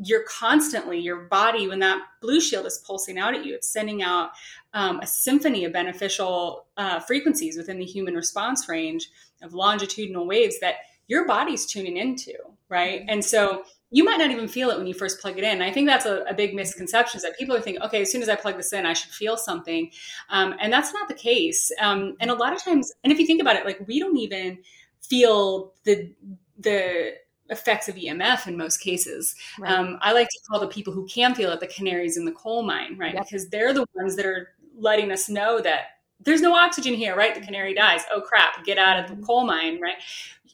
you're 0.00 0.22
constantly 0.22 1.00
your 1.00 1.22
body 1.22 1.66
when 1.66 1.80
that 1.80 2.00
Blushield 2.22 2.66
is 2.66 2.78
pulsing 2.86 3.18
out 3.18 3.34
at 3.34 3.44
you 3.44 3.56
it's 3.56 3.68
sending 3.68 4.04
out 4.04 4.30
um, 4.72 5.00
a 5.00 5.06
symphony 5.06 5.64
of 5.64 5.72
beneficial 5.72 6.66
uh, 6.76 7.00
frequencies 7.00 7.56
within 7.56 7.80
the 7.80 7.84
human 7.84 8.14
response 8.14 8.68
range 8.68 9.10
of 9.42 9.52
longitudinal 9.52 10.28
waves 10.28 10.60
that 10.60 10.76
your 11.08 11.26
body's 11.26 11.66
tuning 11.66 11.96
into, 11.96 12.34
right? 12.68 13.00
Mm-hmm. 13.00 13.10
And 13.10 13.24
so 13.24 13.64
you 13.90 14.02
might 14.02 14.16
not 14.16 14.30
even 14.30 14.48
feel 14.48 14.70
it 14.70 14.76
when 14.76 14.86
you 14.86 14.94
first 14.94 15.20
plug 15.20 15.38
it 15.38 15.44
in. 15.44 15.62
I 15.62 15.70
think 15.70 15.86
that's 15.86 16.06
a, 16.06 16.24
a, 16.28 16.34
big 16.34 16.54
misconception 16.54 17.18
is 17.18 17.22
that 17.22 17.38
people 17.38 17.54
are 17.54 17.60
thinking, 17.60 17.82
okay, 17.82 18.02
as 18.02 18.10
soon 18.10 18.22
as 18.22 18.28
I 18.28 18.34
plug 18.34 18.56
this 18.56 18.72
in, 18.72 18.86
I 18.86 18.92
should 18.92 19.12
feel 19.12 19.36
something. 19.36 19.90
Um, 20.30 20.56
and 20.60 20.72
that's 20.72 20.92
not 20.92 21.06
the 21.06 21.14
case. 21.14 21.70
Um, 21.80 22.16
and 22.20 22.30
a 22.30 22.34
lot 22.34 22.52
of 22.52 22.62
times, 22.62 22.92
and 23.04 23.12
if 23.12 23.20
you 23.20 23.26
think 23.26 23.40
about 23.40 23.54
it, 23.56 23.64
like 23.64 23.86
we 23.86 24.00
don't 24.00 24.16
even 24.16 24.58
feel 25.00 25.74
the, 25.84 26.12
the, 26.58 27.14
effects 27.50 27.90
of 27.90 27.94
EMF 27.94 28.46
in 28.46 28.56
most 28.56 28.78
cases. 28.78 29.34
Right. 29.58 29.70
Um, 29.70 29.98
I 30.00 30.12
like 30.12 30.28
to 30.28 30.38
call 30.48 30.60
the 30.60 30.66
people 30.66 30.94
who 30.94 31.06
can 31.06 31.34
feel 31.34 31.52
it 31.52 31.60
the 31.60 31.66
canaries 31.66 32.16
in 32.16 32.24
the 32.24 32.32
coal 32.32 32.62
mine, 32.62 32.96
right? 32.98 33.12
Yep. 33.12 33.24
Because 33.24 33.48
they're 33.50 33.74
the 33.74 33.84
ones 33.94 34.16
that 34.16 34.24
are 34.24 34.54
letting 34.78 35.12
us 35.12 35.28
know 35.28 35.60
that 35.60 35.98
there's 36.20 36.40
no 36.40 36.54
oxygen 36.54 36.94
here, 36.94 37.14
right? 37.14 37.34
The 37.34 37.42
canary 37.42 37.74
dies. 37.74 38.02
Oh 38.10 38.20
crap, 38.20 38.64
get 38.64 38.78
out 38.78 38.98
of 38.98 39.08
the 39.08 39.14
mm-hmm. 39.14 39.24
coal 39.24 39.46
mine, 39.46 39.80
right? 39.80 39.96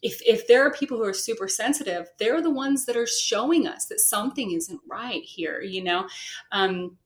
If 0.03 0.21
if 0.23 0.47
there 0.47 0.67
are 0.67 0.73
people 0.73 0.97
who 0.97 1.05
are 1.05 1.13
super 1.13 1.49
sensitive, 1.49 2.09
they're 2.19 2.43
the 2.43 2.51
ones 2.51 2.87
that 2.87 2.97
are 2.97 3.07
showing 3.07 3.67
us 3.67 3.87
that 3.87 4.01
something 4.01 4.53
isn't 4.53 4.81
right 4.89 5.23
here, 5.23 5.61
you 5.61 5.83
know. 5.85 6.09
Um, 6.53 6.97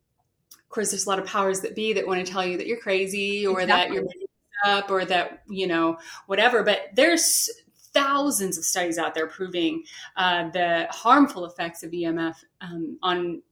of 0.52 0.68
course, 0.68 0.90
there's 0.90 1.06
a 1.06 1.08
lot 1.08 1.18
of 1.18 1.26
powers 1.26 1.60
that 1.60 1.74
be 1.74 1.92
that 1.92 2.06
want 2.06 2.24
to 2.24 2.32
tell 2.32 2.44
you 2.44 2.56
that 2.56 2.66
you're 2.66 2.80
crazy 2.80 3.46
or 3.46 3.60
exactly. 3.60 3.98
that 3.98 4.04
you're 4.04 4.74
up 4.76 4.90
or 4.90 5.04
that 5.04 5.42
you 5.48 5.66
know 5.66 5.98
whatever. 6.26 6.62
But 6.62 6.90
there's 6.94 7.48
thousands 7.92 8.58
of 8.58 8.64
studies 8.64 8.98
out 8.98 9.14
there 9.14 9.28
proving 9.28 9.84
uh, 10.16 10.50
the 10.50 10.86
harmful 10.90 11.46
effects 11.46 11.82
of 11.82 11.92
EMF 11.92 12.36
um, 12.60 12.98
on 13.02 13.42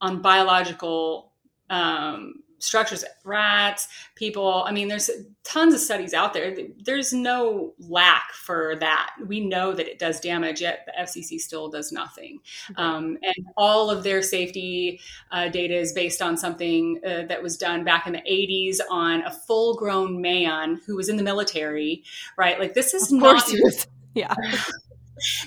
on 0.00 0.20
biological 0.20 1.32
um, 1.70 2.42
structures 2.64 3.04
rats 3.24 3.88
people 4.14 4.64
i 4.66 4.72
mean 4.72 4.88
there's 4.88 5.10
tons 5.44 5.74
of 5.74 5.80
studies 5.80 6.14
out 6.14 6.32
there. 6.32 6.56
There's 6.84 7.12
no 7.12 7.74
lack 7.78 8.32
for 8.32 8.76
that. 8.80 9.10
We 9.26 9.40
know 9.40 9.72
that 9.74 9.86
it 9.86 9.98
does 9.98 10.18
damage 10.18 10.62
yet 10.62 10.86
the 10.86 10.92
fcc 11.02 11.38
still 11.38 11.68
does 11.68 11.92
nothing. 11.92 12.40
Um, 12.76 13.18
and 13.22 13.46
all 13.56 13.90
of 13.90 14.02
their 14.02 14.22
safety 14.22 15.00
uh, 15.30 15.48
data 15.48 15.76
is 15.76 15.92
based 15.92 16.22
on 16.22 16.36
something 16.36 16.98
uh, 17.06 17.26
that 17.26 17.42
was 17.42 17.58
done 17.58 17.84
back 17.84 18.06
in 18.06 18.14
the 18.14 18.22
80s 18.22 18.78
on 18.90 19.22
a 19.22 19.30
full 19.30 19.76
grown 19.76 20.20
man 20.20 20.80
who 20.86 20.96
was 20.96 21.08
in 21.08 21.16
the 21.16 21.22
military 21.22 22.02
right? 22.36 22.58
Like 22.58 22.74
this 22.74 22.94
is 22.94 23.12
not 23.12 23.44
yeah. 24.14 24.34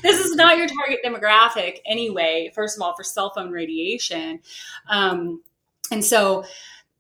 This 0.02 0.26
is 0.26 0.34
not 0.34 0.58
your 0.58 0.68
target 0.68 1.00
demographic 1.06 1.80
anyway 1.86 2.52
first 2.56 2.78
of 2.78 2.82
all 2.82 2.96
for 2.96 3.04
cell 3.04 3.34
phone 3.36 3.52
radiation. 3.52 4.40
Um, 4.88 5.42
and 5.92 6.04
so 6.04 6.46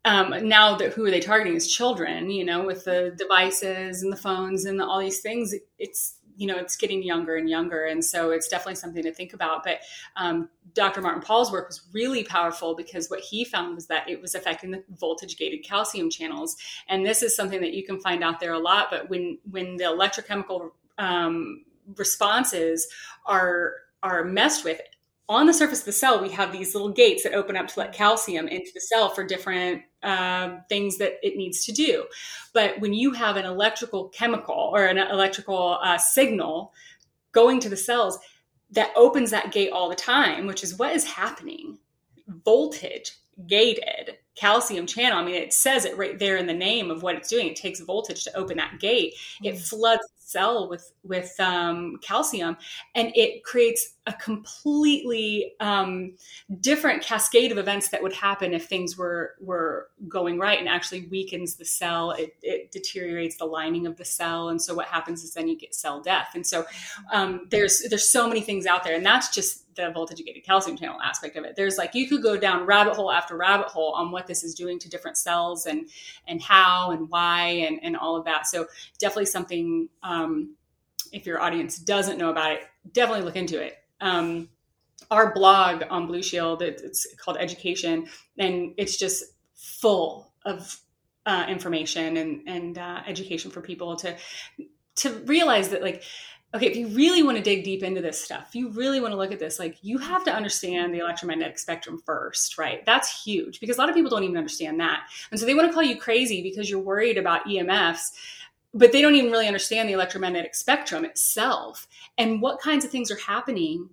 um, 0.08 0.48
now 0.48 0.76
that 0.78 0.94
who 0.94 1.06
are 1.06 1.12
they 1.12 1.20
targeting 1.20 1.56
is 1.56 1.72
children 1.72 2.30
you 2.30 2.46
know 2.46 2.66
with 2.66 2.86
the 2.86 3.14
devices 3.18 4.04
and 4.04 4.12
the 4.12 4.18
phones 4.18 4.66
and 4.66 4.80
the, 4.80 4.86
all 4.86 5.00
these 5.00 5.22
things 5.22 5.54
it's 5.78 6.18
you 6.38 6.46
know 6.46 6.56
it's 6.56 6.78
getting 6.78 7.04
younger 7.04 7.36
and 7.36 7.50
younger. 7.50 7.86
And 7.86 8.06
so 8.06 8.32
it's 8.32 8.48
definitely 8.48 8.76
something 8.76 9.04
to 9.04 9.12
think 9.12 9.34
about. 9.34 9.64
But 9.64 9.80
um, 10.16 10.50
dr 10.74 11.02
martin 11.02 11.22
Pall's 11.22 11.52
work 11.52 11.68
was 11.68 11.82
really 11.92 12.24
powerful 12.24 12.76
because 12.76 13.10
what 13.10 13.20
he 13.20 13.44
found 13.44 13.76
was 13.76 13.88
that 13.88 14.08
it 14.08 14.22
was 14.22 14.36
affecting 14.36 14.72
the 14.72 14.84
voltage 14.92 15.38
gated 15.38 15.66
calcium 15.66 16.10
channels. 16.10 16.56
And 16.88 17.06
this 17.06 17.24
is 17.24 17.36
something 17.36 17.60
that 17.62 17.74
you 17.74 17.84
can 17.84 18.00
find 18.00 18.24
out 18.24 18.40
there 18.40 18.54
a 18.54 18.60
lot 18.60 18.88
but 18.92 19.10
when 19.10 19.40
when 19.50 19.76
the 19.76 19.86
electrochemical 19.86 20.72
um, 20.98 21.66
responses 21.96 22.88
are 23.26 23.74
are 24.04 24.24
messed 24.24 24.64
with 24.64 24.80
on 25.30 25.46
the 25.46 25.54
surface 25.54 25.80
of 25.80 25.86
the 25.86 25.92
cell, 25.92 26.22
we 26.22 26.30
have 26.30 26.52
these 26.52 26.74
little 26.74 26.90
gates 26.90 27.24
that 27.24 27.34
open 27.34 27.58
up 27.58 27.68
to 27.68 27.80
let 27.80 27.94
calcium 27.94 28.48
into 28.48 28.72
the 28.74 28.82
cell 28.82 29.10
for 29.10 29.26
different 29.26 29.82
um, 30.04 30.62
things 30.70 30.98
that 30.98 31.14
it 31.22 31.36
needs 31.36 31.66
to 31.66 31.72
do. 31.72 32.06
But 32.54 32.80
when 32.80 32.94
you 32.94 33.12
have 33.12 33.36
an 33.36 33.46
electrical 33.46 34.10
chemical 34.10 34.56
or 34.56 34.86
an 34.86 34.98
electrical 34.98 35.80
uh, 35.84 35.98
signal 35.98 36.72
going 37.34 37.60
to 37.60 37.70
the 37.70 37.78
cells, 37.78 38.18
that 38.72 38.92
opens 38.96 39.32
that 39.32 39.52
gate 39.52 39.72
all 39.72 39.90
the 39.90 39.96
time, 39.96 40.46
which 40.46 40.64
is 40.64 40.78
what 40.78 40.96
is 40.96 41.06
happening. 41.06 41.78
Voltage 42.44 43.14
gated 43.48 44.18
calcium 44.36 44.86
channel. 44.86 45.20
I 45.20 45.24
mean, 45.24 45.36
it 45.36 45.54
says 45.54 45.86
it 45.86 45.98
right 45.98 46.18
there 46.20 46.38
in 46.38 46.48
the 46.48 46.54
name 46.54 46.92
of 46.92 47.04
what 47.04 47.16
it's 47.16 47.30
doing. 47.30 47.48
It 47.48 47.56
takes 47.56 47.80
voltage 47.80 48.24
to 48.26 48.36
open 48.36 48.58
that 48.58 48.80
gate. 48.80 49.14
It 49.44 49.56
mm. 49.56 49.70
floods 49.70 50.04
cell 50.28 50.70
with 50.70 50.92
with 51.04 51.34
um, 51.40 51.98
calcium, 52.02 52.58
and 52.96 53.12
it 53.16 53.44
creates 53.44 53.96
a 54.06 54.14
completely 54.14 55.54
um, 55.60 56.16
different 56.60 57.02
cascade 57.02 57.52
of 57.52 57.58
events 57.58 57.90
that 57.90 58.04
would 58.04 58.14
happen 58.14 58.54
if 58.54 58.66
things 58.66 58.98
were 58.98 59.36
were 59.40 59.88
going 60.08 60.38
right, 60.38 60.60
and 60.60 60.68
actually 60.68 61.08
weakens 61.08 61.56
the 61.56 61.66
cell. 61.66 62.12
It, 62.12 62.36
it 62.42 62.72
deteriorates 62.72 63.38
the 63.38 63.46
lining 63.46 63.88
of 63.88 63.96
the 63.98 64.06
cell, 64.06 64.50
and 64.50 64.62
so 64.62 64.76
what 64.76 64.88
happens 64.88 65.24
is 65.24 65.34
then 65.34 65.48
you 65.48 65.58
get 65.58 65.74
cell 65.74 66.02
death. 66.02 66.32
And 66.36 66.46
so 66.46 66.66
um, 67.12 67.48
there's 67.50 67.84
there's 67.90 68.10
so 68.10 68.28
many 68.28 68.42
things 68.42 68.66
out 68.66 68.84
there, 68.84 68.96
and 68.96 69.06
that's 69.06 69.34
just 69.34 69.64
the 69.78 69.92
voltage 69.92 70.24
gated 70.26 70.44
calcium 70.44 70.76
channel 70.76 71.00
aspect 71.02 71.38
of 71.38 71.46
it. 71.46 71.56
There's 71.56 71.78
like 71.78 71.96
you 71.96 72.10
could 72.10 72.22
go 72.22 72.36
down 72.36 72.66
rabbit 72.66 72.96
hole 72.96 73.12
after 73.12 73.38
rabbit 73.38 73.68
hole 73.68 73.94
on 73.94 74.12
what 74.12 74.28
this 74.28 74.44
is 74.44 74.54
doing 74.54 74.80
to 74.80 74.90
different 74.90 75.18
cells 75.18 75.66
and 75.66 75.88
and 76.28 76.42
how 76.42 76.92
and 76.92 77.10
why 77.10 77.44
and 77.68 77.80
and 77.82 77.96
all 77.96 78.18
of 78.18 78.26
that. 78.26 78.48
So 78.48 78.68
definitely 79.00 79.28
something. 79.28 79.88
Um, 80.04 80.17
if 81.12 81.26
your 81.26 81.42
audience 81.42 81.78
doesn't 81.78 82.18
know 82.18 82.30
about 82.30 82.54
it, 82.54 82.62
definitely 82.92 83.24
look 83.24 83.36
into 83.36 83.62
it. 83.62 83.78
Um, 84.02 84.50
our 85.10 85.34
blog 85.34 85.84
on 85.90 86.08
Blushield, 86.08 86.62
it, 86.62 86.82
it's 86.84 87.08
called 87.18 87.38
Education, 87.40 88.08
and 88.38 88.74
it's 88.78 88.98
just 88.98 89.24
full 89.56 90.32
of 90.46 90.80
uh, 91.26 91.46
information 91.50 92.18
and 92.18 92.42
and 92.48 92.78
uh, 92.78 93.02
education 93.06 93.52
for 93.52 93.62
people 93.62 93.96
to 93.98 94.16
to 94.96 95.10
realize 95.26 95.70
that 95.70 95.82
like 95.82 96.04
okay, 96.56 96.68
if 96.68 96.78
you 96.78 96.88
really 96.88 97.24
want 97.24 97.38
to 97.38 97.44
dig 97.44 97.64
deep 97.64 97.84
into 97.84 98.02
this 98.02 98.24
stuff, 98.24 98.56
you 98.56 98.70
really 98.70 99.02
want 99.02 99.12
to 99.12 99.18
look 99.18 99.32
at 99.32 99.40
this, 99.40 99.60
like 99.60 99.78
you 99.82 99.98
have 99.98 100.24
to 100.24 100.34
understand 100.34 100.94
the 100.94 101.00
electromagnetic 101.00 101.60
spectrum 101.60 102.02
first, 102.06 102.58
right? 102.58 102.86
That's 102.86 103.24
huge 103.24 103.60
because 103.60 103.78
a 103.78 103.80
lot 103.82 103.90
of 103.90 103.96
people 103.96 104.10
don't 104.10 104.24
even 104.24 104.38
understand 104.38 104.80
that. 104.80 105.02
And 105.30 105.40
so 105.40 105.46
they 105.46 105.54
want 105.54 105.68
to 105.68 105.74
call 105.74 105.84
you 105.84 105.98
crazy 106.00 106.42
because 106.42 106.70
you're 106.70 106.80
worried 106.80 107.18
about 107.18 107.46
EMFs, 107.46 108.12
but 108.74 108.92
they 108.92 109.02
don't 109.02 109.16
even 109.16 109.32
really 109.32 109.48
understand 109.48 109.88
the 109.88 109.94
electromagnetic 109.94 110.54
spectrum 110.56 111.06
itself 111.06 111.88
and 112.18 112.42
what 112.42 112.60
kinds 112.62 112.86
of 112.86 112.92
things 112.92 113.10
are 113.10 113.18
happening 113.18 113.90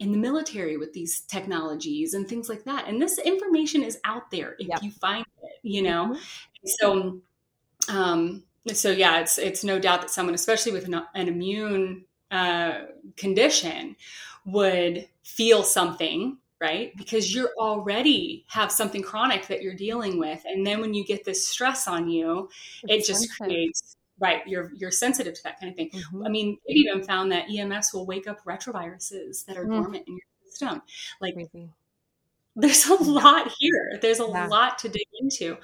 in 0.00 0.12
the 0.12 0.18
military 0.18 0.76
with 0.76 0.92
these 0.92 1.20
technologies 1.22 2.14
and 2.14 2.28
things 2.28 2.48
like 2.48 2.64
that. 2.64 2.88
And 2.88 3.00
this 3.00 3.18
information 3.18 3.82
is 3.82 3.98
out 4.04 4.30
there 4.30 4.56
if 4.58 4.68
yep. 4.68 4.82
you 4.82 4.90
find 4.90 5.24
it, 5.42 5.58
you 5.62 5.82
know? 5.82 6.06
Mm-hmm. 6.06 6.18
So, 6.66 7.20
um, 7.88 8.42
so 8.72 8.90
yeah, 8.90 9.20
it's 9.20 9.38
it's 9.38 9.62
no 9.62 9.78
doubt 9.78 10.00
that 10.00 10.10
someone, 10.10 10.34
especially 10.34 10.72
with 10.72 10.86
an, 10.86 11.02
an 11.14 11.28
immune 11.28 12.04
uh, 12.30 12.86
condition, 13.16 13.94
would 14.46 15.06
feel 15.22 15.62
something 15.62 16.38
right 16.60 16.96
because 16.96 17.34
you're 17.34 17.50
already 17.58 18.44
have 18.48 18.70
something 18.70 19.02
chronic 19.02 19.46
that 19.48 19.60
you're 19.60 19.74
dealing 19.74 20.18
with 20.18 20.40
and 20.44 20.64
then 20.64 20.80
when 20.80 20.94
you 20.94 21.04
get 21.04 21.24
this 21.24 21.48
stress 21.48 21.88
on 21.88 22.08
you 22.08 22.48
it's 22.84 23.08
it 23.08 23.12
just 23.12 23.22
sensitive. 23.22 23.46
creates 23.46 23.96
right 24.20 24.46
you're 24.46 24.70
you're 24.74 24.90
sensitive 24.90 25.34
to 25.34 25.42
that 25.42 25.58
kind 25.58 25.70
of 25.70 25.76
thing 25.76 25.90
mm-hmm. 25.90 26.26
i 26.26 26.28
mean 26.28 26.56
it 26.66 26.76
even 26.76 27.02
found 27.02 27.32
that 27.32 27.46
ems 27.50 27.92
will 27.92 28.06
wake 28.06 28.26
up 28.26 28.42
retroviruses 28.44 29.44
that 29.46 29.56
are 29.56 29.66
mm. 29.66 29.72
dormant 29.72 30.04
in 30.06 30.14
your 30.14 30.50
system 30.50 30.82
like 31.20 31.34
Crazy. 31.34 31.70
there's 32.56 32.86
a 32.86 32.94
lot 32.94 33.52
here 33.58 33.98
there's 34.00 34.20
a 34.20 34.26
yeah. 34.28 34.46
lot 34.46 34.78
to 34.78 34.88
dig 34.88 35.06
into 35.20 35.56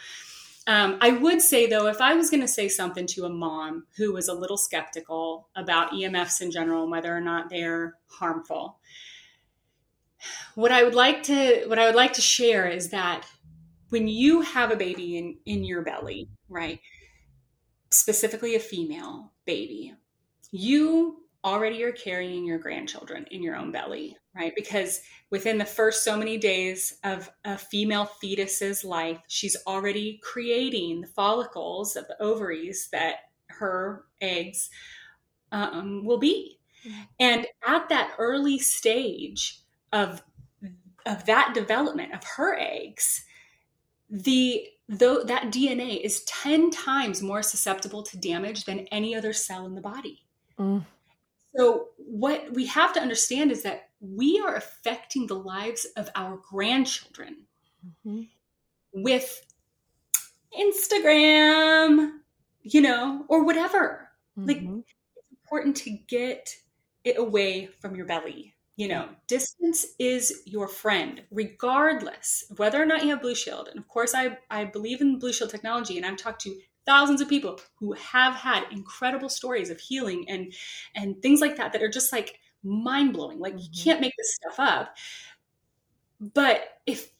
um, 0.66 0.98
I 1.00 1.12
would 1.12 1.40
say, 1.40 1.66
though, 1.66 1.86
if 1.86 2.00
I 2.00 2.14
was 2.14 2.30
going 2.30 2.42
to 2.42 2.48
say 2.48 2.68
something 2.68 3.06
to 3.08 3.24
a 3.24 3.30
mom 3.30 3.86
who 3.96 4.12
was 4.12 4.28
a 4.28 4.34
little 4.34 4.58
skeptical 4.58 5.48
about 5.56 5.90
EMFs 5.90 6.42
in 6.42 6.50
general 6.50 6.82
and 6.82 6.92
whether 6.92 7.16
or 7.16 7.20
not 7.20 7.50
they're 7.50 7.96
harmful, 8.06 8.78
what 10.54 10.70
I 10.70 10.82
would 10.84 10.94
like 10.94 11.22
to 11.24 11.64
what 11.66 11.78
I 11.78 11.86
would 11.86 11.94
like 11.94 12.12
to 12.14 12.20
share 12.20 12.68
is 12.68 12.90
that 12.90 13.26
when 13.88 14.06
you 14.06 14.42
have 14.42 14.70
a 14.70 14.76
baby 14.76 15.16
in 15.16 15.38
in 15.46 15.64
your 15.64 15.82
belly, 15.82 16.28
right, 16.48 16.78
specifically 17.90 18.54
a 18.54 18.60
female 18.60 19.32
baby, 19.44 19.94
you 20.52 21.24
already 21.44 21.82
are 21.82 21.92
carrying 21.92 22.44
your 22.44 22.58
grandchildren 22.58 23.26
in 23.30 23.42
your 23.42 23.56
own 23.56 23.72
belly, 23.72 24.16
right? 24.34 24.52
Because 24.54 25.00
within 25.30 25.58
the 25.58 25.64
first 25.64 26.04
so 26.04 26.16
many 26.16 26.36
days 26.36 26.98
of 27.04 27.30
a 27.44 27.56
female 27.56 28.04
fetus's 28.04 28.84
life, 28.84 29.18
she's 29.28 29.56
already 29.66 30.20
creating 30.22 31.00
the 31.00 31.06
follicles 31.06 31.96
of 31.96 32.06
the 32.08 32.22
ovaries 32.22 32.88
that 32.92 33.30
her 33.46 34.04
eggs 34.20 34.68
um, 35.52 36.04
will 36.04 36.18
be. 36.18 36.58
Mm-hmm. 36.86 37.00
And 37.20 37.46
at 37.66 37.88
that 37.88 38.14
early 38.18 38.58
stage 38.58 39.60
of 39.92 40.22
of 41.06 41.24
that 41.24 41.54
development 41.54 42.12
of 42.12 42.22
her 42.36 42.58
eggs, 42.58 43.24
the 44.10 44.66
though 44.90 45.22
that 45.22 45.52
DNA 45.52 46.00
is 46.00 46.24
10 46.24 46.70
times 46.70 47.22
more 47.22 47.42
susceptible 47.42 48.02
to 48.02 48.18
damage 48.18 48.64
than 48.64 48.80
any 48.88 49.14
other 49.14 49.32
cell 49.32 49.64
in 49.64 49.76
the 49.76 49.80
body. 49.80 50.26
Mm. 50.58 50.84
So, 51.56 51.88
what 51.96 52.52
we 52.52 52.66
have 52.66 52.92
to 52.94 53.00
understand 53.00 53.52
is 53.52 53.62
that 53.62 53.90
we 54.00 54.40
are 54.40 54.56
affecting 54.56 55.26
the 55.26 55.36
lives 55.36 55.86
of 55.96 56.08
our 56.14 56.40
grandchildren 56.48 57.46
mm-hmm. 58.06 58.22
with 58.92 59.44
Instagram, 60.58 62.10
you 62.62 62.80
know, 62.80 63.24
or 63.28 63.44
whatever. 63.44 64.08
Mm-hmm. 64.38 64.48
Like, 64.48 64.58
it's 64.58 65.26
important 65.44 65.76
to 65.78 65.90
get 65.90 66.54
it 67.04 67.18
away 67.18 67.68
from 67.80 67.94
your 67.94 68.06
belly. 68.06 68.54
You 68.80 68.88
know, 68.88 69.10
distance 69.26 69.84
is 69.98 70.40
your 70.46 70.66
friend, 70.66 71.20
regardless 71.30 72.46
of 72.50 72.58
whether 72.58 72.80
or 72.80 72.86
not 72.86 73.02
you 73.02 73.10
have 73.10 73.20
Blushield. 73.20 73.68
And 73.68 73.78
of 73.78 73.86
course, 73.88 74.14
I, 74.14 74.38
I 74.48 74.64
believe 74.64 75.02
in 75.02 75.20
Blushield 75.20 75.50
technology, 75.50 75.98
and 75.98 76.06
I've 76.06 76.16
talked 76.16 76.40
to 76.44 76.58
thousands 76.86 77.20
of 77.20 77.28
people 77.28 77.60
who 77.78 77.92
have 77.92 78.32
had 78.32 78.64
incredible 78.70 79.28
stories 79.28 79.68
of 79.68 79.78
healing 79.78 80.24
and 80.30 80.54
and 80.94 81.20
things 81.20 81.42
like 81.42 81.56
that 81.58 81.74
that 81.74 81.82
are 81.82 81.90
just 81.90 82.10
like 82.10 82.38
mind 82.62 83.12
blowing. 83.12 83.38
Like 83.38 83.52
you 83.52 83.68
mm-hmm. 83.68 83.84
can't 83.84 84.00
make 84.00 84.14
this 84.16 84.34
stuff 84.36 84.58
up. 84.58 84.96
But 86.18 86.62
if 86.86 87.12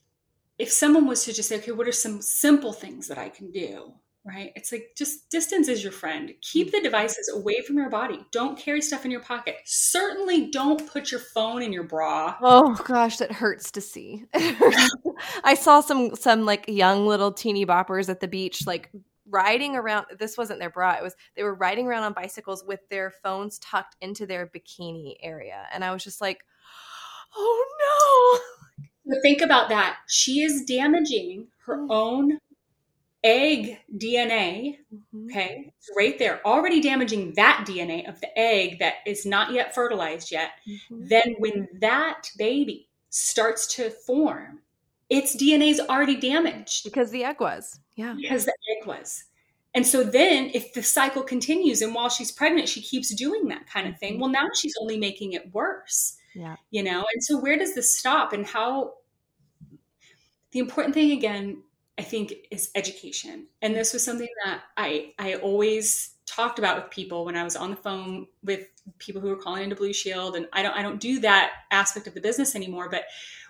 if 0.58 0.72
someone 0.72 1.06
was 1.06 1.26
to 1.26 1.34
just 1.34 1.50
say, 1.50 1.58
okay, 1.58 1.72
what 1.72 1.86
are 1.86 1.92
some 1.92 2.22
simple 2.22 2.72
things 2.72 3.06
that 3.08 3.18
I 3.18 3.28
can 3.28 3.50
do? 3.50 3.92
Right? 4.24 4.52
It's 4.54 4.70
like 4.70 4.92
just 4.98 5.30
distance 5.30 5.66
is 5.66 5.82
your 5.82 5.92
friend. 5.92 6.32
Keep 6.42 6.68
mm-hmm. 6.68 6.76
the 6.76 6.82
devices 6.82 7.32
away 7.34 7.62
from 7.62 7.76
your 7.76 7.88
body. 7.88 8.20
Don't 8.32 8.58
carry 8.58 8.82
stuff 8.82 9.06
in 9.06 9.10
your 9.10 9.22
pocket. 9.22 9.56
Certainly 9.64 10.50
don't 10.50 10.86
put 10.86 11.10
your 11.10 11.20
phone 11.34 11.62
in 11.62 11.72
your 11.72 11.84
bra. 11.84 12.36
Oh 12.42 12.74
gosh, 12.84 13.16
that 13.16 13.32
hurts 13.32 13.70
to 13.72 13.80
see. 13.80 14.26
I 15.44 15.54
saw 15.54 15.80
some 15.80 16.14
some 16.16 16.44
like 16.44 16.66
young 16.68 17.06
little 17.06 17.32
teeny 17.32 17.64
boppers 17.64 18.10
at 18.10 18.20
the 18.20 18.28
beach 18.28 18.66
like 18.66 18.90
riding 19.30 19.76
around 19.76 20.06
this 20.18 20.36
wasn't 20.36 20.58
their 20.58 20.70
bra 20.70 20.92
it 20.92 21.02
was 21.02 21.14
they 21.36 21.42
were 21.42 21.54
riding 21.54 21.86
around 21.86 22.02
on 22.02 22.12
bicycles 22.12 22.64
with 22.64 22.80
their 22.88 23.10
phones 23.10 23.58
tucked 23.58 23.96
into 24.00 24.26
their 24.26 24.46
bikini 24.46 25.14
area 25.22 25.66
and 25.72 25.84
i 25.84 25.92
was 25.92 26.02
just 26.02 26.20
like 26.20 26.44
oh 27.36 27.64
no 27.80 28.40
but 29.06 29.22
think 29.22 29.40
about 29.40 29.68
that 29.68 29.98
she 30.08 30.40
is 30.40 30.64
damaging 30.64 31.46
her 31.64 31.78
mm. 31.78 31.86
own 31.90 32.38
egg 33.22 33.78
DNA, 33.96 34.78
mm-hmm. 34.94 35.26
okay, 35.26 35.72
it's 35.76 35.90
right 35.96 36.18
there, 36.18 36.44
already 36.46 36.80
damaging 36.80 37.34
that 37.36 37.64
DNA 37.68 38.08
of 38.08 38.20
the 38.20 38.38
egg 38.38 38.78
that 38.78 38.94
is 39.06 39.26
not 39.26 39.52
yet 39.52 39.74
fertilized 39.74 40.32
yet. 40.32 40.50
Mm-hmm. 40.68 41.08
Then 41.08 41.34
when 41.38 41.68
that 41.80 42.28
baby 42.38 42.88
starts 43.10 43.66
to 43.74 43.90
form, 43.90 44.60
its 45.08 45.36
DNA 45.36 45.70
is 45.70 45.80
already 45.80 46.16
damaged. 46.16 46.84
Because 46.84 47.10
the 47.10 47.24
egg 47.24 47.40
was. 47.40 47.78
Yeah. 47.96 48.14
Because 48.18 48.44
the 48.44 48.54
egg 48.76 48.86
was. 48.86 49.24
And 49.74 49.86
so 49.86 50.02
then 50.02 50.50
if 50.52 50.72
the 50.72 50.82
cycle 50.82 51.22
continues 51.22 51.80
and 51.82 51.94
while 51.94 52.08
she's 52.08 52.32
pregnant, 52.32 52.68
she 52.68 52.80
keeps 52.80 53.14
doing 53.14 53.48
that 53.48 53.68
kind 53.68 53.86
of 53.86 53.98
thing, 53.98 54.14
mm-hmm. 54.14 54.22
well, 54.22 54.30
now 54.30 54.48
she's 54.54 54.74
only 54.80 54.98
making 54.98 55.32
it 55.32 55.52
worse. 55.52 56.16
Yeah. 56.34 56.56
You 56.70 56.82
know, 56.82 57.04
and 57.12 57.22
so 57.22 57.38
where 57.38 57.58
does 57.58 57.74
this 57.74 57.96
stop 57.96 58.32
and 58.32 58.46
how 58.46 58.94
the 60.52 60.58
important 60.58 60.94
thing 60.94 61.12
again 61.12 61.62
I 62.01 62.03
think 62.03 62.32
is 62.51 62.70
education. 62.74 63.46
And 63.61 63.76
this 63.76 63.92
was 63.92 64.03
something 64.03 64.28
that 64.46 64.62
I 64.78 65.12
I 65.18 65.34
always 65.34 66.14
talked 66.24 66.59
about 66.59 66.82
with 66.82 66.90
people 66.90 67.26
when 67.26 67.36
I 67.36 67.44
was 67.44 67.57
on 67.57 67.68
the 67.68 67.76
phone 67.76 68.26
with 68.42 68.68
people 68.98 69.20
who 69.20 69.28
were 69.28 69.36
calling 69.36 69.64
into 69.64 69.76
Blushield 69.76 70.34
and 70.34 70.48
I 70.55 70.62
don't 70.62 70.72
I 70.72 70.80
don't 70.80 70.98
do 70.98 71.20
that 71.20 71.51
aspect 71.70 72.07
of 72.07 72.14
the 72.14 72.20
business 72.22 72.55
anymore, 72.55 72.88
but 72.88 73.05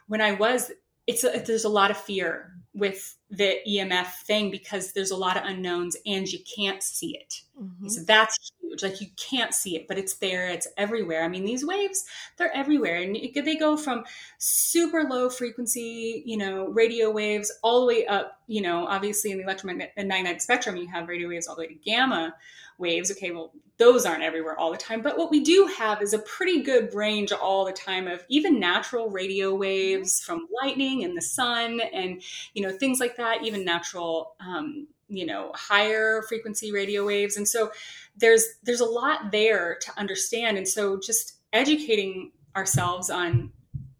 when 0.08 0.20
I 0.20 0.32
was 0.32 0.72
it's 1.06 1.22
a, 1.22 1.44
there's 1.46 1.64
a 1.64 1.68
lot 1.68 1.92
of 1.92 1.96
fear 1.96 2.52
with 2.74 3.16
the 3.30 3.58
EMF 3.66 4.12
thing 4.24 4.50
because 4.50 4.92
there's 4.92 5.12
a 5.12 5.16
lot 5.16 5.36
of 5.36 5.44
unknowns 5.44 5.96
and 6.04 6.26
you 6.30 6.40
can't 6.56 6.82
see 6.82 7.16
it. 7.16 7.42
Mm-hmm. 7.60 7.88
So 7.88 8.02
that's 8.02 8.52
huge. 8.60 8.82
Like 8.82 9.00
you 9.00 9.06
can't 9.16 9.54
see 9.54 9.76
it, 9.76 9.86
but 9.86 9.98
it's 9.98 10.14
there. 10.14 10.48
It's 10.48 10.66
everywhere. 10.76 11.22
I 11.22 11.28
mean, 11.28 11.44
these 11.44 11.64
waves, 11.64 12.04
they're 12.36 12.54
everywhere. 12.54 12.96
And 12.96 13.16
it, 13.16 13.44
they 13.44 13.56
go 13.56 13.76
from 13.76 14.04
super 14.38 15.04
low 15.04 15.28
frequency, 15.28 16.22
you 16.26 16.36
know, 16.36 16.66
radio 16.68 17.10
waves 17.10 17.52
all 17.62 17.82
the 17.82 17.86
way 17.86 18.06
up, 18.06 18.40
you 18.48 18.62
know, 18.62 18.86
obviously 18.86 19.30
in 19.30 19.38
the 19.38 19.44
electromagnetic 19.44 20.40
spectrum, 20.40 20.76
you 20.76 20.88
have 20.88 21.08
radio 21.08 21.28
waves 21.28 21.46
all 21.46 21.54
the 21.54 21.60
way 21.60 21.68
to 21.68 21.74
gamma 21.74 22.34
waves. 22.78 23.12
Okay, 23.12 23.30
well, 23.30 23.52
those 23.76 24.04
aren't 24.04 24.22
everywhere 24.22 24.58
all 24.58 24.70
the 24.70 24.76
time. 24.76 25.00
But 25.00 25.16
what 25.16 25.30
we 25.30 25.42
do 25.42 25.66
have 25.78 26.02
is 26.02 26.12
a 26.12 26.18
pretty 26.20 26.62
good 26.62 26.92
range 26.94 27.32
all 27.32 27.64
the 27.64 27.72
time 27.72 28.08
of 28.08 28.24
even 28.28 28.60
natural 28.60 29.10
radio 29.10 29.54
waves 29.54 30.20
from 30.20 30.48
lightning 30.62 31.04
and 31.04 31.16
the 31.16 31.22
sun 31.22 31.80
and, 31.92 32.22
you 32.54 32.62
know, 32.62 32.72
things 32.72 33.00
like 33.00 33.16
that, 33.16 33.19
even 33.42 33.64
natural, 33.64 34.34
um, 34.40 34.86
you 35.08 35.26
know, 35.26 35.52
higher 35.54 36.22
frequency 36.28 36.72
radio 36.72 37.06
waves. 37.06 37.36
And 37.36 37.46
so 37.46 37.72
there's 38.16 38.44
there's 38.62 38.80
a 38.80 38.86
lot 38.86 39.32
there 39.32 39.78
to 39.80 39.98
understand. 39.98 40.56
And 40.56 40.66
so 40.66 40.98
just 40.98 41.34
educating 41.52 42.32
ourselves 42.56 43.10
on 43.10 43.52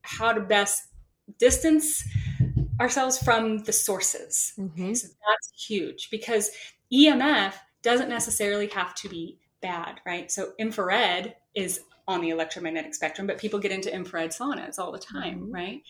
how 0.03 0.33
to 0.33 0.41
best 0.41 0.83
distance 1.39 2.05
ourselves 2.81 3.19
from 3.19 3.59
the 3.65 3.73
sources. 3.73 4.53
Mm-hmm. 4.59 4.95
So 4.95 5.09
that's 5.09 5.67
huge 5.69 6.09
because 6.11 6.51
EMF 6.93 7.55
doesn't 7.83 8.09
necessarily 8.09 8.69
have 8.69 8.95
to 8.97 9.09
be 9.09 9.39
bad, 9.61 10.01
right? 10.07 10.31
So 10.31 10.53
infrared 10.59 11.37
is 11.55 11.81
on 12.09 12.21
the 12.21 12.31
electromagnetic 12.31 12.95
spectrum, 12.95 13.27
but 13.27 13.39
people 13.39 13.59
get 13.59 13.71
into 13.71 13.95
infrared 13.95 14.31
saunas 14.31 14.79
all 14.79 14.91
the 14.91 14.99
time, 14.99 15.41
mm-hmm. 15.41 15.53
right? 15.53 15.83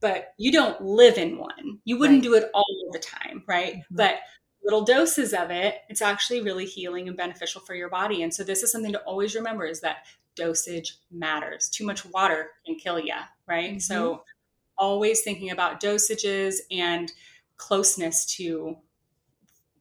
But 0.00 0.34
you 0.38 0.52
don't 0.52 0.80
live 0.80 1.18
in 1.18 1.38
one. 1.38 1.80
You 1.84 1.98
wouldn't 1.98 2.24
right. 2.24 2.30
do 2.30 2.34
it 2.34 2.50
all 2.54 2.67
the 2.92 2.98
time, 2.98 3.42
right? 3.46 3.74
Mm-hmm. 3.74 3.96
But 3.96 4.20
little 4.62 4.84
doses 4.84 5.32
of 5.32 5.50
it, 5.50 5.76
it's 5.88 6.02
actually 6.02 6.42
really 6.42 6.66
healing 6.66 7.08
and 7.08 7.16
beneficial 7.16 7.60
for 7.60 7.74
your 7.74 7.88
body. 7.88 8.22
And 8.22 8.32
so 8.32 8.44
this 8.44 8.62
is 8.62 8.72
something 8.72 8.92
to 8.92 9.00
always 9.00 9.34
remember 9.34 9.64
is 9.64 9.80
that 9.80 9.98
dosage 10.34 10.98
matters. 11.10 11.68
Too 11.68 11.84
much 11.84 12.04
water 12.06 12.50
can 12.66 12.76
kill 12.76 12.98
you, 12.98 13.14
right? 13.46 13.70
Mm-hmm. 13.70 13.78
So 13.78 14.24
always 14.76 15.22
thinking 15.22 15.50
about 15.50 15.80
dosages 15.80 16.56
and 16.70 17.12
closeness 17.56 18.24
to 18.36 18.76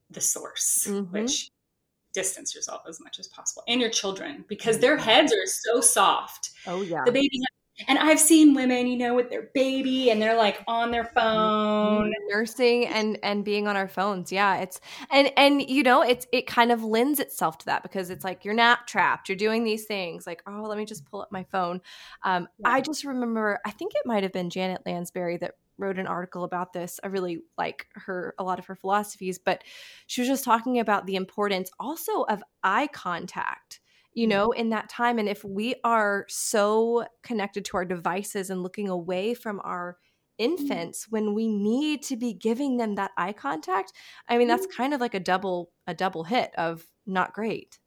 the 0.09 0.21
source, 0.21 0.87
mm-hmm. 0.89 1.11
which 1.11 1.51
distance 2.13 2.55
yourself 2.55 2.81
as 2.89 2.99
much 2.99 3.19
as 3.19 3.27
possible 3.27 3.61
and 3.67 3.79
your 3.79 3.91
children 3.91 4.43
because 4.47 4.79
their 4.79 4.97
heads 4.97 5.31
are 5.31 5.45
so 5.45 5.81
soft. 5.81 6.49
Oh 6.65 6.81
yeah. 6.81 7.03
The 7.05 7.11
baby 7.11 7.39
and 7.87 7.99
I've 7.99 8.19
seen 8.19 8.53
women, 8.53 8.87
you 8.87 8.97
know, 8.97 9.13
with 9.13 9.29
their 9.29 9.49
baby 9.53 10.09
and 10.09 10.21
they're 10.21 10.37
like 10.37 10.63
on 10.67 10.91
their 10.91 11.05
phone, 11.05 12.13
nursing 12.29 12.87
and 12.87 13.19
and 13.21 13.45
being 13.45 13.67
on 13.67 13.75
our 13.75 13.87
phones. 13.87 14.31
Yeah, 14.31 14.57
it's 14.57 14.81
and 15.11 15.31
and 15.37 15.61
you 15.69 15.83
know, 15.83 16.01
it's 16.01 16.25
it 16.31 16.47
kind 16.47 16.71
of 16.71 16.83
lends 16.83 17.19
itself 17.19 17.57
to 17.59 17.65
that 17.65 17.83
because 17.83 18.09
it's 18.09 18.23
like 18.23 18.43
you're 18.43 18.53
nap 18.53 18.87
trapped. 18.87 19.29
You're 19.29 19.35
doing 19.35 19.63
these 19.63 19.85
things 19.85 20.25
like, 20.25 20.41
oh, 20.47 20.63
let 20.67 20.77
me 20.77 20.85
just 20.85 21.05
pull 21.05 21.21
up 21.21 21.31
my 21.31 21.43
phone. 21.43 21.81
Um, 22.23 22.47
yeah. 22.59 22.69
I 22.69 22.81
just 22.81 23.03
remember, 23.03 23.59
I 23.65 23.71
think 23.71 23.93
it 23.95 24.05
might 24.05 24.23
have 24.23 24.33
been 24.33 24.49
Janet 24.49 24.81
Lansbury 24.85 25.37
that 25.37 25.55
wrote 25.77 25.99
an 25.99 26.07
article 26.07 26.43
about 26.43 26.73
this. 26.73 26.99
I 27.03 27.07
really 27.07 27.41
like 27.57 27.87
her 27.93 28.33
a 28.39 28.43
lot 28.43 28.59
of 28.59 28.65
her 28.65 28.75
philosophies, 28.75 29.37
but 29.37 29.63
she 30.07 30.21
was 30.21 30.27
just 30.27 30.43
talking 30.43 30.79
about 30.79 31.05
the 31.05 31.15
importance 31.15 31.69
also 31.79 32.23
of 32.23 32.41
eye 32.63 32.87
contact. 32.87 33.79
You 34.17 34.27
mm. 34.27 34.31
know, 34.31 34.51
in 34.51 34.69
that 34.71 34.89
time. 34.89 35.19
And 35.19 35.29
if 35.29 35.43
we 35.43 35.75
are 35.83 36.25
so 36.27 37.05
connected 37.23 37.65
to 37.65 37.77
our 37.77 37.85
devices 37.85 38.49
and 38.49 38.63
looking 38.63 38.89
away 38.89 39.33
from 39.33 39.61
our 39.63 39.93
mm. 39.93 40.45
infants 40.45 41.07
when 41.09 41.33
we 41.33 41.47
need 41.47 42.03
to 42.03 42.17
be 42.17 42.33
giving 42.33 42.77
them 42.77 42.93
that 42.93 43.09
eye 43.17 43.33
contact 43.33 43.91
i 44.29 44.37
mean 44.37 44.47
that's 44.47 44.67
mm. 44.67 44.71
kind 44.77 44.93
of 44.93 45.01
like 45.01 45.15
a 45.15 45.19
double 45.19 45.71
a 45.87 45.95
double 45.95 46.23
hit 46.23 46.51
of 46.59 46.85
not 47.07 47.33
great 47.33 47.79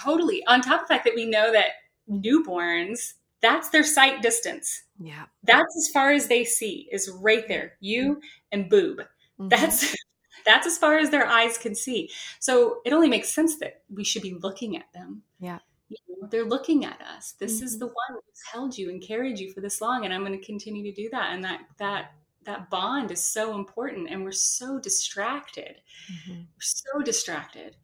totally 0.00 0.46
on 0.46 0.60
top 0.60 0.82
of 0.82 0.86
the 0.86 0.94
fact 0.94 1.04
that 1.04 1.16
we 1.16 1.24
know 1.24 1.50
that 1.50 1.70
newborns 2.08 3.14
that's 3.40 3.68
their 3.70 3.84
sight 3.84 4.22
distance. 4.22 4.82
Yeah. 4.98 5.26
That's 5.44 5.76
as 5.76 5.88
far 5.92 6.12
as 6.12 6.28
they 6.28 6.44
see 6.44 6.88
is 6.90 7.10
right 7.20 7.46
there. 7.46 7.74
You 7.80 8.20
and 8.50 8.68
boob. 8.68 8.98
Mm-hmm. 8.98 9.48
That's 9.48 9.94
that's 10.46 10.66
as 10.66 10.78
far 10.78 10.98
as 10.98 11.10
their 11.10 11.26
eyes 11.26 11.58
can 11.58 11.74
see. 11.74 12.10
So 12.40 12.78
it 12.84 12.92
only 12.92 13.08
makes 13.08 13.28
sense 13.28 13.58
that 13.58 13.82
we 13.92 14.04
should 14.04 14.22
be 14.22 14.34
looking 14.34 14.76
at 14.76 14.92
them. 14.92 15.22
Yeah. 15.40 15.58
You 15.88 15.96
know, 16.08 16.28
they're 16.28 16.44
looking 16.44 16.84
at 16.84 17.00
us. 17.16 17.32
This 17.32 17.56
mm-hmm. 17.56 17.64
is 17.64 17.78
the 17.78 17.86
one 17.86 17.94
who's 18.10 18.42
held 18.52 18.76
you 18.76 18.90
and 18.90 19.02
carried 19.02 19.38
you 19.38 19.52
for 19.52 19.60
this 19.60 19.80
long 19.80 20.04
and 20.04 20.12
I'm 20.12 20.24
going 20.24 20.38
to 20.38 20.44
continue 20.44 20.82
to 20.82 21.02
do 21.02 21.08
that 21.10 21.32
and 21.32 21.42
that 21.44 21.60
that 21.78 22.12
that 22.44 22.70
bond 22.70 23.10
is 23.10 23.22
so 23.22 23.54
important 23.54 24.08
and 24.10 24.24
we're 24.24 24.32
so 24.32 24.78
distracted. 24.78 25.76
Mm-hmm. 26.12 26.40
We're 26.40 26.60
so 26.60 27.02
distracted. 27.02 27.76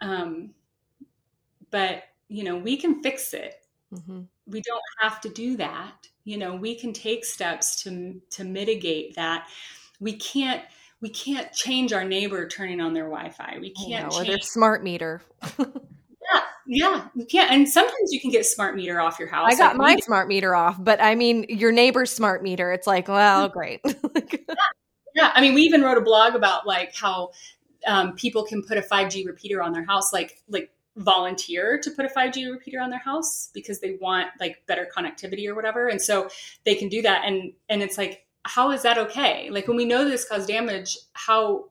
Um 0.00 0.50
but 1.70 2.04
you 2.28 2.44
know, 2.44 2.56
we 2.56 2.76
can 2.76 3.02
fix 3.02 3.34
it. 3.34 3.56
Mm-hmm 3.92 4.20
we 4.50 4.60
don't 4.62 4.82
have 5.00 5.20
to 5.20 5.28
do 5.28 5.56
that 5.56 6.08
you 6.24 6.36
know 6.36 6.54
we 6.54 6.74
can 6.74 6.92
take 6.92 7.24
steps 7.24 7.82
to 7.82 8.20
to 8.30 8.44
mitigate 8.44 9.14
that 9.14 9.48
we 10.00 10.12
can't 10.12 10.62
we 11.00 11.08
can't 11.08 11.52
change 11.52 11.92
our 11.92 12.04
neighbor 12.04 12.46
turning 12.46 12.80
on 12.80 12.92
their 12.92 13.08
wi-fi 13.08 13.58
we 13.60 13.70
can't 13.70 14.12
know, 14.12 14.18
or 14.18 14.24
their 14.24 14.40
smart 14.40 14.82
meter 14.82 15.22
yeah 16.32 16.40
yeah 16.66 17.08
you 17.14 17.24
can't 17.26 17.50
and 17.50 17.68
sometimes 17.68 18.12
you 18.12 18.20
can 18.20 18.30
get 18.30 18.44
smart 18.46 18.76
meter 18.76 19.00
off 19.00 19.18
your 19.18 19.28
house 19.28 19.52
i 19.52 19.56
got 19.56 19.76
like 19.76 19.96
my 19.96 20.00
smart 20.00 20.28
meter 20.28 20.54
off 20.54 20.76
but 20.78 21.00
i 21.02 21.14
mean 21.14 21.44
your 21.48 21.72
neighbor's 21.72 22.10
smart 22.10 22.42
meter 22.42 22.72
it's 22.72 22.86
like 22.86 23.08
well 23.08 23.48
great 23.48 23.80
yeah. 23.84 24.54
yeah 25.14 25.30
i 25.34 25.40
mean 25.40 25.54
we 25.54 25.62
even 25.62 25.82
wrote 25.82 25.98
a 25.98 26.02
blog 26.02 26.34
about 26.34 26.66
like 26.66 26.94
how 26.94 27.30
um, 27.86 28.12
people 28.14 28.44
can 28.44 28.62
put 28.62 28.76
a 28.76 28.82
5g 28.82 29.26
repeater 29.26 29.62
on 29.62 29.72
their 29.72 29.84
house 29.84 30.12
like 30.12 30.42
like 30.48 30.70
volunteer 30.96 31.78
to 31.78 31.90
put 31.90 32.04
a 32.04 32.08
5G 32.08 32.50
repeater 32.50 32.80
on 32.80 32.90
their 32.90 33.00
house 33.00 33.50
because 33.54 33.80
they 33.80 33.96
want 34.00 34.28
like 34.38 34.62
better 34.66 34.88
connectivity 34.94 35.48
or 35.48 35.54
whatever. 35.54 35.88
And 35.88 36.00
so 36.00 36.28
they 36.64 36.74
can 36.74 36.88
do 36.88 37.02
that. 37.02 37.22
And 37.24 37.52
and 37.68 37.82
it's 37.82 37.98
like, 37.98 38.26
how 38.44 38.70
is 38.70 38.82
that 38.82 38.98
okay? 38.98 39.48
Like 39.50 39.68
when 39.68 39.76
we 39.76 39.84
know 39.84 40.04
this 40.04 40.28
causes 40.28 40.46
damage, 40.46 40.96
how 41.12 41.66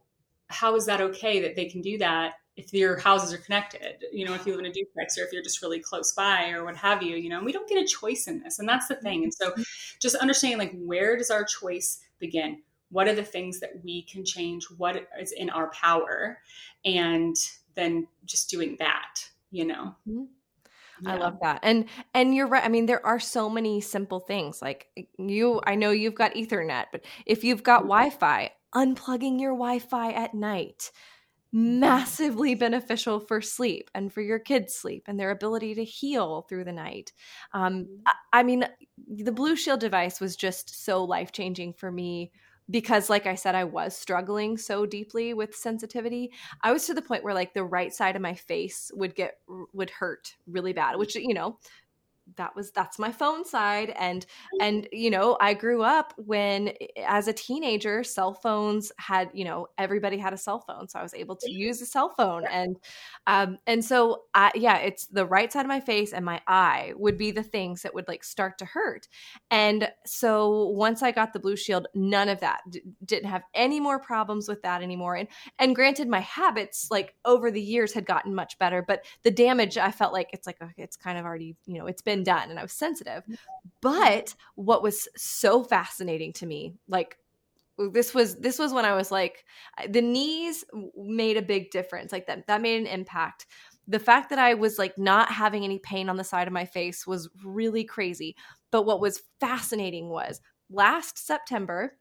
how 0.47 0.75
is 0.75 0.85
that 0.87 1.01
okay 1.01 1.41
that 1.41 1.55
they 1.55 1.65
can 1.65 1.81
do 1.81 1.97
that 1.99 2.33
if 2.59 2.73
your 2.73 2.97
houses 2.97 3.33
are 3.33 3.37
connected? 3.37 4.03
You 4.11 4.25
know, 4.25 4.33
if 4.33 4.45
you 4.45 4.51
live 4.51 4.59
in 4.59 4.65
a 4.65 4.73
duplex 4.73 5.17
or 5.17 5.23
if 5.23 5.31
you're 5.31 5.41
just 5.41 5.61
really 5.61 5.79
close 5.79 6.11
by 6.11 6.49
or 6.49 6.65
what 6.65 6.75
have 6.75 7.01
you, 7.01 7.15
you 7.15 7.29
know, 7.29 7.41
we 7.41 7.53
don't 7.53 7.69
get 7.69 7.81
a 7.81 7.87
choice 7.87 8.27
in 8.27 8.41
this. 8.41 8.59
And 8.59 8.67
that's 8.67 8.87
the 8.87 8.95
thing. 8.95 9.23
And 9.23 9.33
so 9.33 9.55
just 9.99 10.15
understanding 10.17 10.59
like 10.59 10.75
where 10.75 11.15
does 11.15 11.31
our 11.31 11.45
choice 11.45 12.01
begin? 12.19 12.61
What 12.91 13.07
are 13.07 13.15
the 13.15 13.23
things 13.23 13.61
that 13.61 13.81
we 13.81 14.01
can 14.01 14.25
change? 14.25 14.65
What 14.77 15.07
is 15.21 15.31
in 15.31 15.49
our 15.49 15.69
power? 15.69 16.39
And 16.83 17.35
then 17.75 18.07
just 18.25 18.49
doing 18.49 18.75
that, 18.79 19.23
you 19.51 19.65
know? 19.65 19.95
Mm-hmm. 20.07 20.23
Yeah. 21.01 21.13
I 21.13 21.15
love 21.15 21.37
that. 21.41 21.59
And 21.63 21.85
and 22.13 22.35
you're 22.35 22.47
right. 22.47 22.65
I 22.65 22.67
mean, 22.67 22.87
there 22.87 23.05
are 23.05 23.21
so 23.21 23.49
many 23.49 23.79
simple 23.79 24.19
things. 24.19 24.61
Like 24.61 24.87
you 25.17 25.61
I 25.65 25.75
know 25.75 25.91
you've 25.91 26.15
got 26.15 26.33
ethernet, 26.33 26.87
but 26.91 27.05
if 27.25 27.45
you've 27.45 27.63
got 27.63 27.81
mm-hmm. 27.83 27.89
Wi-Fi, 27.89 28.51
unplugging 28.75 29.39
your 29.39 29.53
Wi-Fi 29.53 30.11
at 30.11 30.33
night 30.33 30.91
massively 31.51 32.55
beneficial 32.55 33.19
for 33.19 33.41
sleep 33.41 33.89
and 33.95 34.13
for 34.13 34.21
your 34.21 34.39
kids' 34.39 34.75
sleep 34.75 35.03
and 35.07 35.19
their 35.19 35.31
ability 35.31 35.75
to 35.75 35.83
heal 35.83 36.45
through 36.47 36.63
the 36.63 36.71
night. 36.71 37.11
Um, 37.53 37.85
mm-hmm. 37.85 37.95
I, 38.05 38.39
I 38.39 38.43
mean, 38.43 38.65
the 39.07 39.31
Blushield 39.31 39.79
device 39.79 40.19
was 40.19 40.35
just 40.35 40.83
so 40.83 41.03
life 41.03 41.31
changing 41.31 41.73
for 41.73 41.91
me 41.91 42.31
because 42.69 43.09
like 43.09 43.25
i 43.25 43.35
said 43.35 43.55
i 43.55 43.63
was 43.63 43.95
struggling 43.97 44.57
so 44.57 44.85
deeply 44.85 45.33
with 45.33 45.55
sensitivity 45.55 46.31
i 46.61 46.71
was 46.71 46.85
to 46.85 46.93
the 46.93 47.01
point 47.01 47.23
where 47.23 47.33
like 47.33 47.53
the 47.53 47.63
right 47.63 47.93
side 47.93 48.15
of 48.15 48.21
my 48.21 48.33
face 48.33 48.91
would 48.93 49.15
get 49.15 49.39
would 49.73 49.89
hurt 49.89 50.35
really 50.47 50.73
bad 50.73 50.95
which 50.97 51.15
you 51.15 51.33
know 51.33 51.57
that 52.35 52.55
was 52.55 52.71
that's 52.71 52.99
my 52.99 53.11
phone 53.11 53.45
side 53.45 53.93
and 53.97 54.25
and 54.61 54.87
you 54.91 55.09
know 55.09 55.37
i 55.39 55.53
grew 55.53 55.83
up 55.83 56.13
when 56.17 56.71
as 57.05 57.27
a 57.27 57.33
teenager 57.33 58.03
cell 58.03 58.33
phones 58.33 58.91
had 58.97 59.29
you 59.33 59.45
know 59.45 59.67
everybody 59.77 60.17
had 60.17 60.33
a 60.33 60.37
cell 60.37 60.63
phone 60.67 60.87
so 60.87 60.99
i 60.99 61.03
was 61.03 61.13
able 61.13 61.35
to 61.35 61.51
use 61.51 61.81
a 61.81 61.85
cell 61.85 62.13
phone 62.17 62.43
and 62.51 62.75
um 63.27 63.57
and 63.67 63.83
so 63.83 64.23
i 64.33 64.51
yeah 64.55 64.77
it's 64.77 65.07
the 65.07 65.25
right 65.25 65.51
side 65.51 65.61
of 65.61 65.67
my 65.67 65.79
face 65.79 66.13
and 66.13 66.25
my 66.25 66.41
eye 66.47 66.93
would 66.95 67.17
be 67.17 67.31
the 67.31 67.43
things 67.43 67.81
that 67.81 67.93
would 67.93 68.07
like 68.07 68.23
start 68.23 68.57
to 68.57 68.65
hurt 68.65 69.07
and 69.51 69.89
so 70.05 70.67
once 70.69 71.01
i 71.01 71.11
got 71.11 71.33
the 71.33 71.39
Blushield 71.39 71.85
none 71.93 72.29
of 72.29 72.39
that 72.39 72.61
D- 72.69 72.81
didn't 73.05 73.29
have 73.29 73.43
any 73.53 73.79
more 73.79 73.99
problems 73.99 74.47
with 74.47 74.61
that 74.63 74.81
anymore 74.81 75.15
and 75.15 75.27
and 75.57 75.75
granted 75.75 76.07
my 76.07 76.21
habits 76.21 76.87
like 76.91 77.15
over 77.25 77.51
the 77.51 77.61
years 77.61 77.93
had 77.93 78.05
gotten 78.05 78.35
much 78.35 78.57
better 78.59 78.81
but 78.81 79.05
the 79.23 79.31
damage 79.31 79.77
i 79.77 79.91
felt 79.91 80.13
like 80.13 80.29
it's 80.33 80.47
like 80.47 80.57
okay, 80.61 80.73
it's 80.77 80.97
kind 80.97 81.17
of 81.17 81.25
already 81.25 81.55
you 81.65 81.77
know 81.77 81.87
it's 81.87 82.01
been 82.01 82.18
done 82.23 82.49
and 82.49 82.59
I 82.59 82.61
was 82.61 82.73
sensitive. 82.73 83.23
But 83.81 84.35
what 84.55 84.83
was 84.83 85.07
so 85.15 85.63
fascinating 85.63 86.33
to 86.33 86.45
me, 86.45 86.75
like 86.87 87.17
this 87.77 88.13
was 88.13 88.35
this 88.35 88.59
was 88.59 88.73
when 88.73 88.85
I 88.85 88.95
was 88.95 89.11
like 89.11 89.45
the 89.89 90.01
knees 90.01 90.65
made 90.95 91.37
a 91.37 91.41
big 91.41 91.71
difference. 91.71 92.11
Like 92.11 92.27
that 92.27 92.47
that 92.47 92.61
made 92.61 92.79
an 92.79 92.87
impact. 92.87 93.45
The 93.87 93.99
fact 93.99 94.29
that 94.29 94.39
I 94.39 94.53
was 94.53 94.77
like 94.77 94.97
not 94.97 95.31
having 95.31 95.63
any 95.63 95.79
pain 95.79 96.09
on 96.09 96.17
the 96.17 96.23
side 96.23 96.47
of 96.47 96.53
my 96.53 96.65
face 96.65 97.07
was 97.07 97.29
really 97.43 97.83
crazy. 97.83 98.35
But 98.71 98.85
what 98.85 99.01
was 99.01 99.23
fascinating 99.39 100.09
was 100.09 100.41
last 100.69 101.25
September 101.25 101.97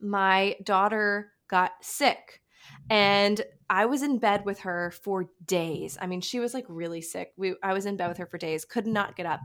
my 0.00 0.56
daughter 0.62 1.32
got 1.48 1.72
sick 1.80 2.42
and 2.90 3.40
I 3.68 3.86
was 3.86 4.02
in 4.02 4.18
bed 4.18 4.44
with 4.44 4.60
her 4.60 4.92
for 5.02 5.26
days. 5.44 5.98
I 6.00 6.06
mean, 6.06 6.20
she 6.20 6.40
was 6.40 6.54
like 6.54 6.64
really 6.68 7.00
sick. 7.00 7.32
We 7.36 7.56
I 7.62 7.72
was 7.72 7.86
in 7.86 7.96
bed 7.96 8.08
with 8.08 8.18
her 8.18 8.26
for 8.26 8.38
days, 8.38 8.64
could 8.64 8.86
not 8.86 9.16
get 9.16 9.26
up. 9.26 9.40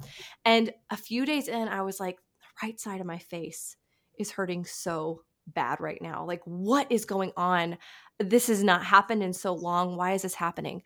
And 0.46 0.72
a 0.90 0.98
few 0.98 1.26
days 1.26 1.48
in, 1.48 1.68
I 1.68 1.82
was 1.82 2.00
like, 2.00 2.18
the 2.18 2.68
right 2.68 2.80
side 2.80 3.02
of 3.02 3.08
my 3.08 3.18
face 3.18 3.76
is 4.20 4.32
hurting 4.32 4.66
so 4.66 5.24
bad 5.48 5.80
right 5.80 6.02
now. 6.02 6.26
Like, 6.26 6.42
what 6.46 6.92
is 6.92 7.06
going 7.06 7.32
on? 7.36 7.78
This 8.20 8.48
has 8.48 8.64
not 8.64 8.84
happened 8.84 9.24
in 9.24 9.34
so 9.34 9.54
long. 9.54 9.98
Why 9.98 10.14
is 10.14 10.22
this 10.22 10.36
happening? 10.36 10.84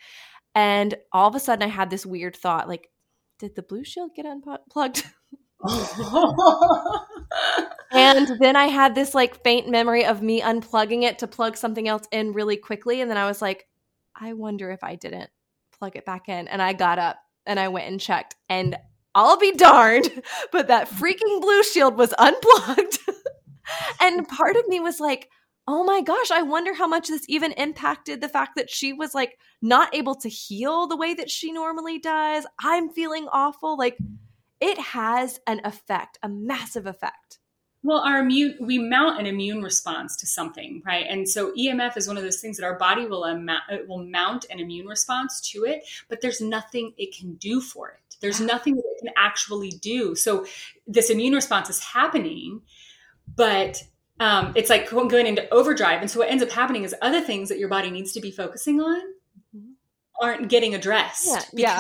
And 0.53 0.95
all 1.11 1.27
of 1.27 1.35
a 1.35 1.39
sudden, 1.39 1.63
I 1.63 1.71
had 1.71 1.89
this 1.89 2.05
weird 2.05 2.35
thought 2.35 2.69
like, 2.69 2.89
did 3.39 3.55
the 3.55 3.63
Blushield 3.63 4.15
get 4.15 4.25
unplugged? 4.25 5.05
and 7.95 8.39
then 8.39 8.55
I 8.55 8.65
had 8.65 8.95
this 8.95 9.15
like 9.15 9.43
faint 9.43 9.69
memory 9.69 10.05
of 10.05 10.21
me 10.21 10.41
unplugging 10.41 11.03
it 11.03 11.19
to 11.19 11.27
plug 11.27 11.57
something 11.57 11.87
else 11.87 12.07
in 12.11 12.33
really 12.33 12.57
quickly. 12.57 13.01
And 13.01 13.09
then 13.09 13.17
I 13.17 13.25
was 13.25 13.41
like, 13.41 13.67
I 14.15 14.33
wonder 14.33 14.71
if 14.71 14.83
I 14.83 14.95
didn't 14.95 15.29
plug 15.77 15.95
it 15.95 16.05
back 16.05 16.29
in. 16.29 16.47
And 16.47 16.61
I 16.61 16.73
got 16.73 16.99
up 16.99 17.17
and 17.45 17.59
I 17.59 17.67
went 17.67 17.87
and 17.87 17.99
checked. 17.99 18.35
And 18.49 18.77
I'll 19.13 19.37
be 19.37 19.53
darned, 19.53 20.09
but 20.51 20.67
that 20.67 20.89
freaking 20.89 21.41
Blushield 21.41 21.95
was 21.95 22.13
unplugged. 22.17 22.99
and 24.01 24.27
part 24.27 24.55
of 24.55 24.67
me 24.67 24.79
was 24.79 24.99
like, 24.99 25.29
oh 25.67 25.83
my 25.83 26.01
gosh, 26.01 26.29
I 26.31 26.43
wonder 26.43 26.73
how 26.73 26.87
much 26.87 27.07
this 27.07 27.25
even 27.27 27.51
impacted 27.53 28.21
the 28.21 28.29
fact 28.29 28.55
that 28.55 28.69
she 28.69 28.93
was 28.93 29.15
like 29.15 29.39
not 29.61 29.95
able 29.95 30.15
to 30.15 30.29
heal 30.29 30.85
the 30.85 30.97
way 30.97 31.13
that 31.15 31.31
she 31.31 31.51
normally 31.51 31.97
does. 31.97 32.45
I'm 32.59 32.89
feeling 32.89 33.27
awful. 33.31 33.77
Like, 33.77 33.97
it 34.61 34.77
has 34.77 35.39
an 35.47 35.61
effect, 35.63 36.17
a 36.21 36.29
massive 36.29 36.85
effect. 36.85 37.39
Well, 37.85 37.99
our 37.99 38.17
immune, 38.17 38.57
we 38.59 38.79
mount 38.79 39.19
an 39.19 39.27
immune 39.27 39.61
response 39.61 40.15
to 40.15 40.25
something, 40.25 40.81
right? 40.87 41.05
And 41.07 41.29
so 41.29 41.53
EMF 41.53 41.95
is 41.97 42.07
one 42.07 42.17
of 42.17 42.23
those 42.23 42.41
things 42.41 42.57
that 42.57 42.65
our 42.65 42.79
body 42.79 43.05
will, 43.05 43.25
it 43.25 43.87
will 43.87 44.03
mount 44.03 44.47
an 44.49 44.59
immune 44.59 44.87
response 44.87 45.39
to 45.51 45.65
it, 45.65 45.83
but 46.09 46.19
there's 46.19 46.41
nothing 46.41 46.93
it 46.97 47.15
can 47.15 47.35
do 47.35 47.61
for 47.61 47.89
it. 47.89 48.15
There's 48.21 48.41
nothing 48.41 48.77
that 48.77 48.83
it 48.83 49.03
can 49.03 49.13
actually 49.15 49.69
do. 49.69 50.15
So 50.15 50.47
this 50.87 51.11
immune 51.11 51.33
response 51.33 51.69
is 51.69 51.79
happening, 51.79 52.61
but 53.35 53.83
um, 54.19 54.53
it's 54.55 54.71
like 54.71 54.89
going 54.89 55.27
into 55.27 55.47
overdrive. 55.53 56.01
And 56.01 56.09
so 56.09 56.21
what 56.21 56.31
ends 56.31 56.41
up 56.41 56.49
happening 56.49 56.85
is 56.85 56.95
other 57.03 57.21
things 57.21 57.49
that 57.49 57.59
your 57.59 57.69
body 57.69 57.91
needs 57.91 58.13
to 58.13 58.19
be 58.19 58.31
focusing 58.31 58.81
on 58.81 58.99
mm-hmm. 59.55 59.73
aren't 60.19 60.49
getting 60.49 60.73
addressed. 60.73 61.51
Yeah. 61.53 61.77
yeah. 61.77 61.79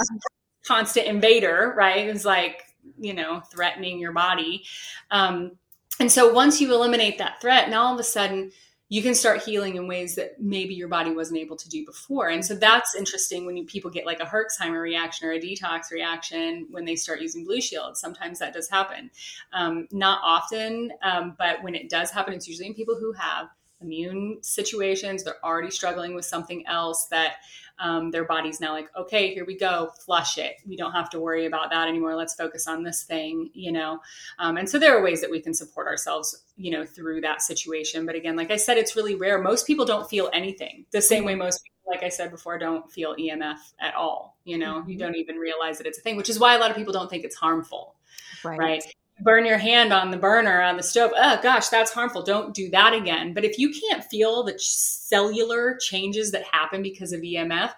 Constant 0.67 1.07
invader, 1.07 1.73
right? 1.75 2.07
It's 2.07 2.25
like, 2.25 2.61
you 2.99 3.15
know, 3.15 3.41
threatening 3.51 3.97
your 3.97 4.13
body. 4.13 4.65
Um, 5.09 5.53
and 5.99 6.11
so 6.11 6.31
once 6.31 6.59
you 6.61 6.73
eliminate 6.73 7.17
that 7.17 7.41
threat, 7.41 7.69
now 7.69 7.83
all 7.83 7.93
of 7.93 7.99
a 7.99 8.03
sudden 8.03 8.51
you 8.87 9.01
can 9.01 9.15
start 9.15 9.41
healing 9.41 9.77
in 9.77 9.87
ways 9.87 10.15
that 10.15 10.39
maybe 10.39 10.75
your 10.75 10.87
body 10.87 11.09
wasn't 11.11 11.39
able 11.39 11.55
to 11.55 11.67
do 11.69 11.83
before. 11.85 12.29
And 12.29 12.45
so 12.45 12.53
that's 12.53 12.95
interesting 12.95 13.45
when 13.45 13.57
you, 13.57 13.65
people 13.65 13.89
get 13.89 14.05
like 14.05 14.19
a 14.19 14.25
Herxheimer 14.25 14.81
reaction 14.81 15.27
or 15.27 15.31
a 15.31 15.39
detox 15.39 15.91
reaction 15.91 16.67
when 16.69 16.85
they 16.85 16.95
start 16.95 17.19
using 17.19 17.47
Blushield. 17.47 17.95
Sometimes 17.95 18.37
that 18.39 18.53
does 18.53 18.69
happen. 18.69 19.09
Um, 19.53 19.87
not 19.91 20.19
often, 20.23 20.91
um, 21.01 21.35
but 21.39 21.63
when 21.63 21.73
it 21.73 21.89
does 21.89 22.11
happen, 22.11 22.35
it's 22.35 22.47
usually 22.47 22.67
in 22.67 22.75
people 22.75 22.95
who 22.95 23.11
have 23.13 23.47
immune 23.81 24.37
situations. 24.41 25.23
They're 25.23 25.43
already 25.43 25.71
struggling 25.71 26.13
with 26.13 26.25
something 26.25 26.65
else 26.67 27.07
that 27.07 27.37
um, 27.79 28.11
their 28.11 28.25
body's 28.25 28.61
now 28.61 28.73
like, 28.73 28.89
okay, 28.95 29.33
here 29.33 29.45
we 29.45 29.57
go, 29.57 29.91
flush 30.05 30.37
it. 30.37 30.55
We 30.65 30.77
don't 30.77 30.93
have 30.93 31.09
to 31.11 31.19
worry 31.19 31.45
about 31.45 31.69
that 31.71 31.87
anymore. 31.87 32.15
Let's 32.15 32.35
focus 32.35 32.67
on 32.67 32.83
this 32.83 33.03
thing, 33.03 33.49
you 33.53 33.71
know. 33.71 33.99
Um, 34.39 34.57
and 34.57 34.69
so 34.69 34.79
there 34.79 34.97
are 34.97 35.03
ways 35.03 35.21
that 35.21 35.29
we 35.29 35.41
can 35.41 35.53
support 35.53 35.87
ourselves, 35.87 36.43
you 36.57 36.71
know, 36.71 36.85
through 36.85 37.21
that 37.21 37.41
situation. 37.41 38.05
But 38.05 38.15
again, 38.15 38.35
like 38.35 38.51
I 38.51 38.57
said, 38.57 38.77
it's 38.77 38.95
really 38.95 39.15
rare. 39.15 39.41
Most 39.41 39.67
people 39.67 39.85
don't 39.85 40.09
feel 40.09 40.29
anything 40.33 40.85
the 40.91 41.01
same 41.01 41.25
way 41.25 41.35
most 41.35 41.63
people, 41.63 41.91
like 41.91 42.03
I 42.03 42.09
said 42.09 42.31
before, 42.31 42.57
don't 42.57 42.91
feel 42.91 43.15
EMF 43.15 43.59
at 43.79 43.95
all. 43.95 44.37
You 44.43 44.57
know, 44.57 44.79
mm-hmm. 44.79 44.89
you 44.89 44.97
don't 44.97 45.15
even 45.15 45.37
realize 45.37 45.77
that 45.77 45.87
it's 45.87 45.97
a 45.97 46.01
thing, 46.01 46.15
which 46.15 46.29
is 46.29 46.39
why 46.39 46.55
a 46.55 46.59
lot 46.59 46.71
of 46.71 46.77
people 46.77 46.93
don't 46.93 47.09
think 47.09 47.23
it's 47.23 47.35
harmful. 47.35 47.95
Right. 48.43 48.59
right 48.59 48.83
burn 49.21 49.45
your 49.45 49.57
hand 49.57 49.93
on 49.93 50.11
the 50.11 50.17
burner 50.17 50.61
on 50.61 50.77
the 50.77 50.83
stove. 50.83 51.11
Oh 51.15 51.39
gosh, 51.41 51.69
that's 51.69 51.91
harmful. 51.91 52.23
Don't 52.23 52.53
do 52.53 52.69
that 52.71 52.93
again. 52.93 53.33
But 53.33 53.45
if 53.45 53.57
you 53.57 53.71
can't 53.71 54.03
feel 54.03 54.43
the 54.43 54.55
cellular 54.57 55.77
changes 55.77 56.31
that 56.31 56.43
happen 56.43 56.81
because 56.81 57.13
of 57.13 57.21
EMF, 57.21 57.71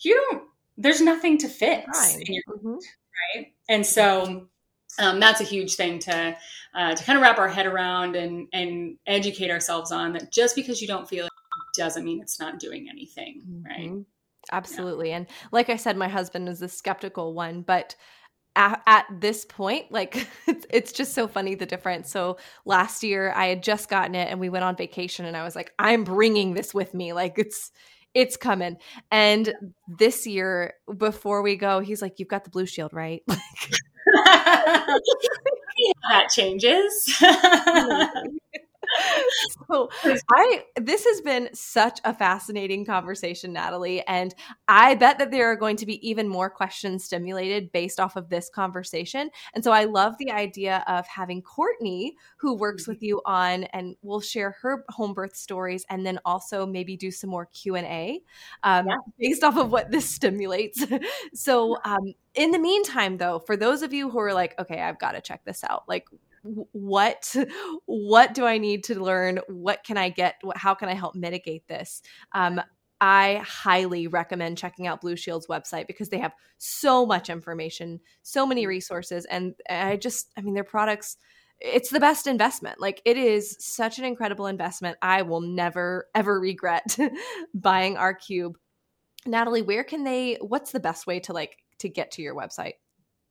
you 0.00 0.14
don't. 0.14 0.44
There's 0.76 1.00
nothing 1.00 1.38
to 1.38 1.48
fix, 1.48 2.18
your, 2.28 2.42
mm-hmm. 2.50 2.74
right? 2.74 3.52
And 3.68 3.86
so 3.86 4.48
um, 4.98 5.20
that's 5.20 5.40
a 5.40 5.44
huge 5.44 5.74
thing 5.74 5.98
to 6.00 6.36
uh, 6.74 6.94
to 6.94 7.04
kind 7.04 7.16
of 7.16 7.22
wrap 7.22 7.38
our 7.38 7.48
head 7.48 7.66
around 7.66 8.16
and 8.16 8.48
and 8.52 8.98
educate 9.06 9.50
ourselves 9.50 9.90
on. 9.90 10.12
That 10.12 10.30
just 10.30 10.54
because 10.54 10.82
you 10.82 10.88
don't 10.88 11.08
feel 11.08 11.26
it 11.26 11.32
doesn't 11.74 12.04
mean 12.04 12.20
it's 12.20 12.38
not 12.38 12.58
doing 12.58 12.88
anything, 12.90 13.64
right? 13.66 13.88
Mm-hmm. 13.90 14.02
Absolutely. 14.52 15.10
Yeah. 15.10 15.16
And 15.16 15.26
like 15.50 15.70
I 15.70 15.76
said, 15.76 15.96
my 15.96 16.08
husband 16.08 16.48
is 16.48 16.60
the 16.60 16.68
skeptical 16.68 17.34
one, 17.34 17.62
but 17.62 17.96
at, 18.56 18.82
at 18.86 19.06
this 19.20 19.44
point, 19.44 19.92
like 19.92 20.26
it's, 20.46 20.66
it's 20.70 20.92
just 20.92 21.14
so 21.14 21.28
funny 21.28 21.54
the 21.54 21.66
difference. 21.66 22.10
So 22.10 22.38
last 22.64 23.04
year 23.04 23.32
I 23.36 23.46
had 23.46 23.62
just 23.62 23.88
gotten 23.88 24.14
it 24.14 24.28
and 24.30 24.40
we 24.40 24.48
went 24.48 24.64
on 24.64 24.76
vacation 24.76 25.26
and 25.26 25.36
I 25.36 25.44
was 25.44 25.54
like, 25.54 25.72
I'm 25.78 26.02
bringing 26.02 26.54
this 26.54 26.74
with 26.74 26.94
me. 26.94 27.12
Like 27.12 27.38
it's, 27.38 27.70
it's 28.14 28.36
coming. 28.38 28.78
And 29.10 29.52
this 29.86 30.26
year, 30.26 30.72
before 30.96 31.42
we 31.42 31.56
go, 31.56 31.80
he's 31.80 32.00
like, 32.00 32.18
You've 32.18 32.28
got 32.28 32.44
the 32.44 32.50
Blushield, 32.50 32.94
right? 32.94 33.22
that 36.08 36.28
changes. 36.30 37.22
so 39.70 39.88
I 40.32 40.64
this 40.80 41.04
has 41.04 41.20
been 41.20 41.48
such 41.52 42.00
a 42.04 42.14
fascinating 42.14 42.84
conversation, 42.84 43.52
Natalie, 43.52 44.06
and 44.06 44.34
I 44.68 44.94
bet 44.94 45.18
that 45.18 45.30
there 45.30 45.50
are 45.50 45.56
going 45.56 45.76
to 45.76 45.86
be 45.86 46.06
even 46.08 46.28
more 46.28 46.50
questions 46.50 47.04
stimulated 47.04 47.72
based 47.72 48.00
off 48.00 48.16
of 48.16 48.28
this 48.28 48.48
conversation. 48.48 49.30
And 49.54 49.62
so 49.62 49.72
I 49.72 49.84
love 49.84 50.14
the 50.18 50.30
idea 50.30 50.84
of 50.86 51.06
having 51.06 51.42
Courtney, 51.42 52.16
who 52.38 52.54
works 52.54 52.86
with 52.86 53.02
you 53.02 53.20
on, 53.24 53.64
and 53.64 53.96
will 54.02 54.20
share 54.20 54.56
her 54.62 54.84
home 54.90 55.14
birth 55.14 55.36
stories, 55.36 55.84
and 55.90 56.06
then 56.06 56.18
also 56.24 56.66
maybe 56.66 56.96
do 56.96 57.10
some 57.10 57.30
more 57.30 57.46
Q 57.46 57.76
and 57.76 57.86
A 57.86 58.20
um, 58.62 58.86
yeah. 58.86 58.96
based 59.18 59.44
off 59.44 59.56
of 59.56 59.70
what 59.70 59.90
this 59.90 60.08
stimulates. 60.08 60.84
so. 61.34 61.78
Um, 61.84 62.14
in 62.34 62.50
the 62.50 62.58
meantime 62.58 63.16
though 63.16 63.38
for 63.38 63.56
those 63.56 63.80
of 63.80 63.94
you 63.94 64.10
who 64.10 64.18
are 64.18 64.34
like 64.34 64.54
okay 64.58 64.82
i've 64.82 64.98
got 64.98 65.12
to 65.12 65.22
check 65.22 65.40
this 65.46 65.64
out 65.64 65.84
like 65.88 66.06
what 66.72 67.34
what 67.86 68.34
do 68.34 68.44
i 68.44 68.58
need 68.58 68.84
to 68.84 69.02
learn 69.02 69.40
what 69.48 69.82
can 69.84 69.96
i 69.96 70.08
get 70.08 70.36
how 70.54 70.74
can 70.74 70.88
i 70.88 70.94
help 70.94 71.14
mitigate 71.14 71.66
this 71.68 72.02
um, 72.32 72.60
I 73.00 73.42
highly 73.44 74.06
recommend 74.06 74.56
checking 74.56 74.86
out 74.86 75.00
Blushield's 75.00 75.48
website 75.48 75.86
because 75.86 76.08
they 76.08 76.18
have 76.18 76.32
so 76.58 77.04
much 77.04 77.28
information, 77.28 78.00
so 78.22 78.46
many 78.46 78.66
resources, 78.66 79.26
and 79.26 79.54
I 79.68 79.96
just, 79.96 80.32
I 80.36 80.40
mean, 80.40 80.54
their 80.54 80.64
products, 80.64 81.18
it's 81.60 81.90
the 81.90 82.00
best 82.00 82.26
investment. 82.26 82.80
Like, 82.80 83.02
it 83.04 83.18
is 83.18 83.56
such 83.60 83.98
an 83.98 84.04
incredible 84.04 84.46
investment. 84.46 84.96
I 85.02 85.22
will 85.22 85.40
never, 85.40 86.06
ever 86.14 86.40
regret 86.40 86.96
buying 87.54 87.96
our 87.96 88.14
cube. 88.14 88.56
Natalie, 89.26 89.62
where 89.62 89.84
can 89.84 90.04
they, 90.04 90.38
what's 90.40 90.72
the 90.72 90.80
best 90.80 91.06
way 91.06 91.20
to 91.20 91.32
like, 91.32 91.56
to 91.80 91.88
get 91.88 92.12
to 92.12 92.22
your 92.22 92.34
website? 92.34 92.74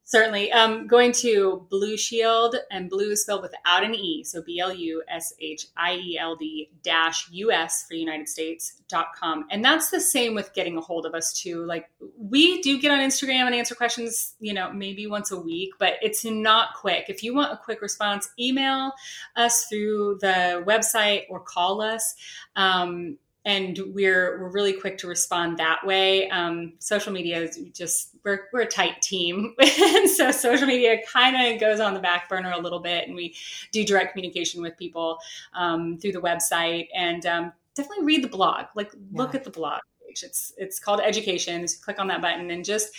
Certainly. 0.08 0.52
Um, 0.52 0.86
going 0.86 1.12
to 1.14 1.68
Blushield, 1.72 2.54
and 2.70 2.92
blue 2.92 3.12
is 3.12 3.24
spelled 3.24 3.42
without 3.42 3.84
an 3.84 3.96
E. 3.96 4.24
So 4.24 4.44
B 4.44 4.60
L 4.60 4.72
U 4.72 5.04
S 5.10 5.34
H 5.40 5.66
I 5.76 5.96
E 5.96 6.18
L 6.20 6.36
D 6.36 6.70
dash 6.84 7.28
US 7.32 7.86
for 7.88 7.96
United 7.96 8.30
States 8.30 8.82
dot 8.88 9.08
com. 9.16 9.46
And 9.50 9.66
that's 9.66 9.90
the 9.90 10.00
same 10.00 10.36
with 10.36 10.54
getting 10.54 10.78
a 10.78 10.82
hold 10.82 11.08
of 11.08 11.16
us 11.16 11.34
too. 11.34 11.66
Like 11.66 11.90
we 12.20 12.62
do 12.62 12.80
get 12.80 12.92
on 12.92 13.00
Instagram 13.00 13.48
and 13.48 13.56
answer 13.56 13.74
questions, 13.74 14.36
you 14.40 14.54
know, 14.54 14.72
maybe 14.72 15.08
once 15.08 15.32
a 15.32 15.40
week, 15.40 15.72
but 15.80 15.94
it's 16.04 16.24
not 16.24 16.76
quick. 16.76 17.06
If 17.10 17.24
you 17.24 17.34
want 17.34 17.52
a 17.52 17.58
quick 17.58 17.82
response, 17.82 18.30
email 18.40 18.92
us 19.36 19.66
through 19.66 20.20
the 20.22 20.64
website 20.68 21.24
or 21.30 21.40
call 21.40 21.82
us. 21.82 22.16
Um, 22.56 23.18
and 23.46 23.80
we're 23.94 24.42
we're 24.42 24.50
really 24.50 24.74
quick 24.74 24.98
to 24.98 25.08
respond 25.08 25.58
that 25.60 25.86
way. 25.86 26.28
Um, 26.30 26.74
social 26.80 27.14
media 27.14 27.40
is 27.40 27.60
just 27.74 28.16
we're 28.24 28.48
we're 28.52 28.62
a 28.62 28.68
tight 28.68 29.02
team, 29.02 29.56
and 29.60 30.10
so 30.10 30.32
social 30.32 30.68
media 30.68 30.98
kind 31.12 31.54
of 31.54 31.60
goes 31.60 31.80
on 31.80 31.94
the 31.94 32.00
back 32.00 32.28
burner 32.28 32.52
a 32.52 32.60
little 32.60 32.80
bit, 32.80 33.08
and 33.08 33.16
we 33.16 33.36
do 33.72 33.86
direct 33.86 34.14
communication 34.14 34.62
with 34.62 34.76
people 34.78 35.20
um, 35.54 35.98
through 36.00 36.12
the 36.12 36.22
website, 36.22 36.88
and 36.96 37.26
um, 37.28 37.54
definitely 37.76 38.06
read 38.06 38.24
the 38.24 38.30
blog. 38.30 38.66
Like 38.76 38.92
look 39.12 39.34
yeah. 39.34 39.40
at 39.40 39.44
the 39.44 39.52
blog 39.52 39.82
page. 40.06 40.24
It's 40.24 40.54
it's 40.58 40.80
called 40.80 41.00
Education. 41.02 41.68
So 41.68 41.78
click 41.84 42.00
on 42.00 42.08
that 42.08 42.22
button 42.22 42.50
and 42.50 42.66
just 42.66 42.94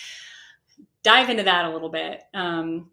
dive 1.03 1.29
into 1.29 1.43
that 1.43 1.65
a 1.65 1.71
little 1.71 1.91
bit. 1.91 2.23
Um, 2.35 2.91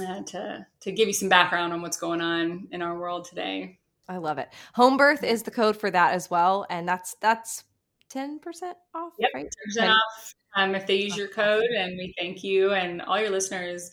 uh, 0.00 0.22
to 0.22 0.66
to 0.80 0.92
give 0.92 1.08
you 1.08 1.14
some 1.14 1.28
background 1.28 1.72
on 1.72 1.82
what's 1.82 1.98
going 1.98 2.20
on 2.20 2.68
in 2.70 2.82
our 2.82 2.98
world 2.98 3.24
today. 3.24 3.78
I 4.12 4.18
love 4.18 4.38
it. 4.38 4.52
Home 4.74 4.96
birth 4.96 5.24
is 5.24 5.42
the 5.42 5.50
code 5.50 5.76
for 5.76 5.90
that 5.90 6.12
as 6.12 6.30
well, 6.30 6.66
and 6.68 6.86
that's 6.86 7.16
that's 7.20 7.64
ten 8.10 8.38
percent 8.38 8.76
off. 8.94 9.14
Yep, 9.18 9.30
right? 9.34 9.46
percent 9.64 9.90
off 9.90 10.34
um, 10.54 10.74
if 10.74 10.86
they 10.86 10.96
use 10.96 11.16
your 11.16 11.28
code, 11.28 11.64
and 11.64 11.96
we 11.96 12.14
thank 12.18 12.44
you 12.44 12.72
and 12.72 13.00
all 13.02 13.18
your 13.18 13.30
listeners. 13.30 13.90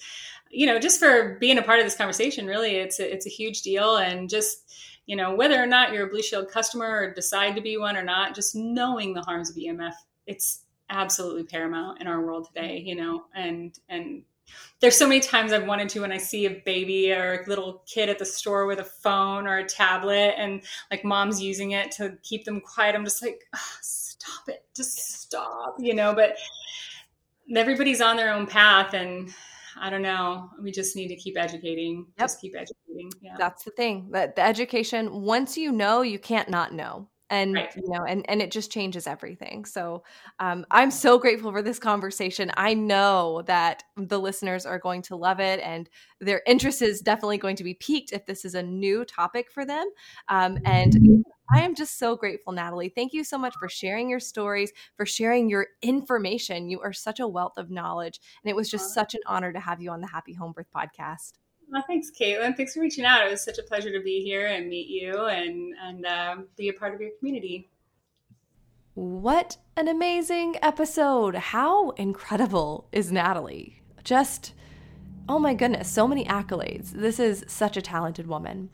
You 0.52 0.66
know, 0.68 0.80
just 0.80 1.00
for 1.00 1.38
being 1.40 1.58
a 1.58 1.62
part 1.62 1.80
of 1.80 1.86
this 1.86 1.96
conversation. 1.96 2.48
Really, 2.48 2.76
it's 2.76 3.00
a, 3.00 3.12
it's 3.12 3.26
a 3.26 3.30
huge 3.30 3.62
deal, 3.62 3.98
and 3.98 4.30
just 4.30 4.74
you 5.06 5.16
know 5.16 5.36
whether 5.36 5.62
or 5.62 5.68
not 5.68 5.94
you're 5.94 6.08
a 6.08 6.10
Blushield 6.10 6.52
customer 6.52 6.88
or 6.88 7.14
decide 7.14 7.56
to 7.56 7.62
be 7.62 7.78
one 7.78 7.96
or 7.96 8.04
not, 8.04 8.36
just 8.36 8.56
knowing 8.56 9.14
the 9.14 9.22
harms 9.22 9.50
of 9.50 9.56
EMF, 9.56 9.94
it's 10.28 10.66
absolutely 10.90 11.44
paramount 11.44 12.02
in 12.02 12.08
our 12.08 12.22
world 12.22 12.50
today. 12.54 12.84
You 12.86 12.96
know, 12.96 13.24
and 13.34 13.78
and 13.88 14.24
there's 14.80 14.98
so 14.98 15.08
many 15.08 15.20
times 15.20 15.52
I've 15.52 15.68
wanted 15.68 15.90
to 15.90 16.02
when 16.02 16.12
I 16.12 16.18
see 16.18 16.46
a 16.46 16.62
baby 16.66 17.12
or 17.12 17.44
a 17.44 17.50
little 17.50 17.84
kid 17.86 18.10
at 18.10 18.20
the 18.20 18.26
store 18.26 18.66
with 18.66 18.80
a 18.80 18.84
phone 18.84 19.46
or 19.46 19.58
a 19.58 19.66
tablet 19.66 20.36
and 20.38 20.62
like 20.90 21.04
mom's 21.04 21.42
using 21.42 21.72
it 21.72 21.92
to 21.94 22.18
keep 22.24 22.46
them 22.46 22.62
quiet. 22.62 22.96
I'm 22.96 23.04
just 23.04 23.22
like, 23.22 23.42
oh, 23.56 23.78
stop 23.82 24.48
it, 24.48 24.66
just 24.76 25.22
stop, 25.22 25.76
you 25.80 25.94
know. 25.94 26.14
But 26.14 26.38
everybody's 27.56 28.02
on 28.02 28.16
their 28.16 28.34
own 28.34 28.48
path, 28.48 28.94
and 28.94 29.34
I 29.80 29.90
don't 29.90 30.02
know. 30.02 30.50
We 30.62 30.72
just 30.72 30.96
need 30.96 31.10
to 31.10 31.16
keep 31.16 31.38
educating. 31.38 32.06
Yep. 32.18 32.28
Just 32.28 32.42
keep 32.42 32.56
educating. 32.56 33.12
Yeah, 33.22 33.36
that's 33.38 33.64
the 33.64 33.72
thing. 33.72 34.10
That 34.12 34.36
the 34.36 34.42
education. 34.42 35.22
Once 35.22 35.58
you 35.58 35.72
know, 35.72 36.02
you 36.02 36.20
can't 36.20 36.50
not 36.50 36.74
know 36.74 37.10
and 37.30 37.54
right. 37.54 37.76
you 37.76 37.90
know 37.90 38.04
and 38.04 38.26
and 38.30 38.42
it 38.42 38.52
just 38.52 38.72
changes 38.72 39.08
everything 39.08 39.66
so 39.66 40.04
um, 40.40 40.66
i'm 40.72 40.92
so 40.92 41.18
grateful 41.18 41.52
for 41.52 41.62
this 41.62 41.80
conversation 41.80 42.52
i 42.58 42.74
know 42.74 43.42
that 43.46 43.84
the 43.98 44.20
listeners 44.20 44.66
are 44.66 44.80
going 44.80 45.02
to 45.02 45.16
love 45.16 45.40
it 45.40 45.60
and 45.62 45.90
their 46.20 46.42
interest 46.46 46.82
is 46.82 47.02
definitely 47.02 47.38
going 47.38 47.56
to 47.56 47.64
be 47.64 47.74
piqued 47.74 48.12
if 48.12 48.26
this 48.26 48.46
is 48.46 48.56
a 48.56 48.64
new 48.64 49.06
topic 49.06 49.52
for 49.52 49.66
them 49.66 49.88
um, 50.30 50.58
and 50.66 50.98
I 51.52 51.62
am 51.62 51.74
just 51.74 51.98
so 51.98 52.16
grateful, 52.16 52.54
Natalie. 52.54 52.90
Thank 52.90 53.12
you 53.12 53.24
so 53.24 53.36
much 53.36 53.56
for 53.60 53.68
sharing 53.68 54.08
your 54.08 54.20
stories, 54.20 54.72
for 54.96 55.06
sharing 55.06 55.50
your 55.50 55.66
information. 55.82 56.70
You 56.70 56.80
are 56.82 56.94
such 56.94 57.20
a 57.20 57.28
wealth 57.28 57.58
of 57.58 57.72
knowledge. 57.72 58.22
And 58.44 58.52
it 58.52 58.56
was 58.56 58.70
just 58.70 58.94
such 58.94 59.16
an 59.16 59.22
honor 59.26 59.52
to 59.52 59.60
have 59.60 59.82
you 59.82 59.90
on 59.90 60.00
the 60.00 60.08
Happy 60.08 60.34
Home 60.34 60.52
Birth 60.52 60.70
podcast. 60.76 61.34
Well, 61.72 61.84
thanks, 61.86 62.10
Caitlin. 62.10 62.58
Thanks 62.58 62.74
for 62.74 62.80
reaching 62.80 63.06
out. 63.06 63.26
It 63.26 63.30
was 63.30 63.44
such 63.44 63.60
a 63.60 63.64
pleasure 63.64 63.92
to 63.92 64.02
be 64.02 64.24
here 64.24 64.48
and 64.48 64.68
meet 64.68 64.88
you 64.88 65.26
and 65.26 65.76
and 65.80 66.06
uh, 66.06 66.36
be 66.58 66.70
a 66.70 66.74
part 66.74 66.96
of 66.96 67.02
your 67.02 67.12
community. 67.20 67.70
What 68.96 69.58
an 69.78 69.88
amazing 69.88 70.56
episode! 70.64 71.36
How 71.36 71.92
incredible 71.92 72.88
is 72.92 73.12
Natalie? 73.12 73.82
Just 74.04 74.54
oh 75.28 75.38
my 75.38 75.54
goodness, 75.54 75.88
so 75.88 76.08
many 76.08 76.26
accolades. 76.26 76.92
This 76.92 77.20
is 77.20 77.46
such 77.48 77.78
a 77.78 77.84
talented 77.84 78.26
woman. 78.26 78.72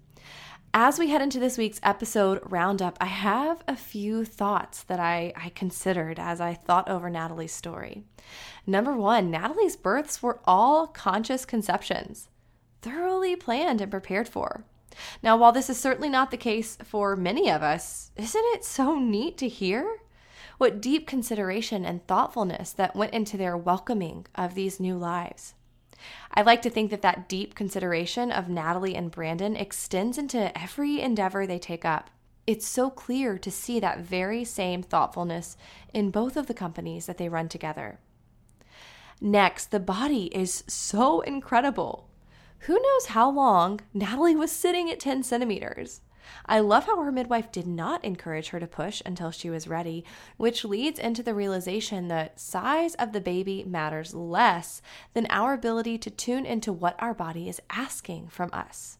As 0.73 0.97
we 0.97 1.09
head 1.09 1.21
into 1.21 1.39
this 1.39 1.57
week's 1.57 1.81
episode 1.83 2.39
roundup, 2.43 2.97
I 3.01 3.05
have 3.05 3.61
a 3.67 3.75
few 3.75 4.23
thoughts 4.23 4.83
that 4.83 4.99
I, 4.99 5.33
I 5.35 5.49
considered 5.49 6.17
as 6.17 6.39
I 6.39 6.53
thought 6.53 6.89
over 6.89 7.09
Natalie's 7.09 7.53
story. 7.53 8.03
Number 8.65 8.95
one, 8.95 9.29
Natalie's 9.31 9.75
births 9.75 10.23
were 10.23 10.39
all 10.45 10.87
conscious 10.87 11.45
conceptions 11.45 12.29
thoroughly 12.85 13.35
planned 13.35 13.81
and 13.81 13.89
prepared 13.89 14.29
for. 14.29 14.63
Now, 15.23 15.35
while 15.35 15.51
this 15.51 15.71
is 15.71 15.79
certainly 15.79 16.07
not 16.07 16.29
the 16.29 16.37
case 16.37 16.77
for 16.83 17.15
many 17.15 17.49
of 17.49 17.63
us, 17.63 18.11
isn't 18.15 18.45
it 18.53 18.63
so 18.63 18.99
neat 18.99 19.37
to 19.39 19.49
hear? 19.49 19.97
What 20.59 20.81
deep 20.81 21.07
consideration 21.07 21.83
and 21.83 22.05
thoughtfulness 22.05 22.71
that 22.73 22.95
went 22.95 23.13
into 23.13 23.37
their 23.37 23.57
welcoming 23.57 24.27
of 24.35 24.53
these 24.53 24.79
new 24.79 24.95
lives. 24.97 25.55
I 26.31 26.43
like 26.43 26.61
to 26.61 26.69
think 26.69 26.91
that 26.91 27.01
that 27.01 27.27
deep 27.27 27.55
consideration 27.55 28.31
of 28.31 28.49
Natalie 28.49 28.95
and 28.95 29.09
Brandon 29.09 29.55
extends 29.55 30.17
into 30.17 30.55
every 30.57 31.01
endeavor 31.01 31.47
they 31.47 31.59
take 31.59 31.83
up. 31.83 32.11
It's 32.45 32.67
so 32.67 32.91
clear 32.91 33.39
to 33.39 33.49
see 33.49 33.79
that 33.79 33.99
very 33.99 34.43
same 34.43 34.83
thoughtfulness 34.83 35.57
in 35.91 36.11
both 36.11 36.37
of 36.37 36.45
the 36.45 36.53
companies 36.53 37.07
that 37.07 37.17
they 37.17 37.29
run 37.29 37.49
together. 37.49 37.99
Next, 39.19 39.71
the 39.71 39.79
body 39.79 40.25
is 40.25 40.63
so 40.67 41.21
incredible. 41.21 42.07
Who 42.65 42.81
knows 42.81 43.07
how 43.07 43.29
long 43.29 43.81
Natalie 43.93 44.35
was 44.35 44.51
sitting 44.51 44.89
at 44.89 44.99
10 44.99 45.21
centimeters? 45.21 46.01
I 46.47 46.61
love 46.61 46.85
how 46.85 46.99
her 46.99 47.11
midwife 47.11 47.51
did 47.51 47.67
not 47.67 48.03
encourage 48.03 48.49
her 48.49 48.59
to 48.59 48.65
push 48.65 49.03
until 49.05 49.29
she 49.29 49.51
was 49.51 49.67
ready, 49.67 50.03
which 50.37 50.65
leads 50.65 50.97
into 50.97 51.21
the 51.21 51.35
realization 51.35 52.07
that 52.07 52.39
size 52.39 52.95
of 52.95 53.11
the 53.11 53.21
baby 53.21 53.63
matters 53.67 54.15
less 54.15 54.81
than 55.13 55.27
our 55.29 55.53
ability 55.53 55.99
to 55.99 56.09
tune 56.09 56.43
into 56.43 56.73
what 56.73 56.95
our 56.97 57.13
body 57.13 57.47
is 57.47 57.61
asking 57.69 58.29
from 58.29 58.49
us. 58.51 58.97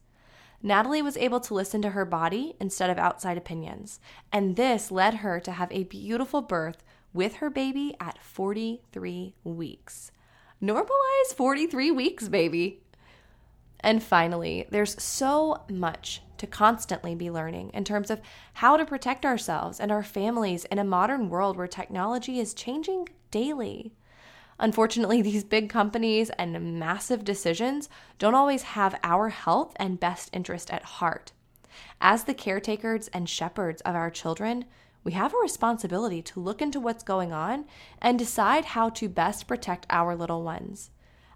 Natalie 0.61 1.01
was 1.01 1.17
able 1.17 1.39
to 1.39 1.55
listen 1.55 1.81
to 1.81 1.89
her 1.89 2.05
body 2.05 2.55
instead 2.59 2.91
of 2.91 2.99
outside 2.99 3.35
opinions, 3.35 3.99
and 4.31 4.57
this 4.57 4.91
led 4.91 5.15
her 5.15 5.39
to 5.39 5.53
have 5.53 5.71
a 5.71 5.85
beautiful 5.85 6.43
birth 6.43 6.83
with 7.15 7.37
her 7.37 7.49
baby 7.49 7.95
at 7.99 8.21
43 8.21 9.33
weeks. 9.43 10.11
Normalize 10.61 11.33
43 11.35 11.91
weeks, 11.91 12.29
baby. 12.29 12.81
And 13.85 14.01
finally, 14.01 14.65
there's 14.71 14.99
so 15.01 15.61
much 15.69 16.23
to 16.39 16.47
constantly 16.47 17.13
be 17.13 17.29
learning 17.29 17.69
in 17.71 17.83
terms 17.83 18.09
of 18.09 18.19
how 18.53 18.77
to 18.77 18.85
protect 18.85 19.23
ourselves 19.23 19.79
and 19.79 19.91
our 19.91 20.01
families 20.01 20.65
in 20.65 20.79
a 20.79 20.83
modern 20.83 21.29
world 21.29 21.55
where 21.55 21.67
technology 21.67 22.39
is 22.39 22.55
changing 22.55 23.09
daily. 23.29 23.93
Unfortunately, 24.57 25.21
these 25.21 25.43
big 25.43 25.69
companies 25.69 26.31
and 26.31 26.79
massive 26.79 27.23
decisions 27.23 27.87
don't 28.17 28.33
always 28.33 28.63
have 28.63 28.99
our 29.03 29.29
health 29.29 29.73
and 29.75 29.99
best 29.99 30.31
interest 30.33 30.71
at 30.71 30.81
heart. 30.83 31.31
As 32.01 32.23
the 32.23 32.33
caretakers 32.33 33.07
and 33.09 33.29
shepherds 33.29 33.83
of 33.83 33.93
our 33.93 34.09
children, 34.09 34.65
we 35.03 35.11
have 35.11 35.31
a 35.31 35.37
responsibility 35.37 36.23
to 36.23 36.39
look 36.39 36.59
into 36.59 36.79
what's 36.79 37.03
going 37.03 37.31
on 37.31 37.65
and 38.01 38.17
decide 38.17 38.65
how 38.65 38.89
to 38.89 39.07
best 39.07 39.47
protect 39.47 39.85
our 39.91 40.15
little 40.15 40.41
ones. 40.41 40.89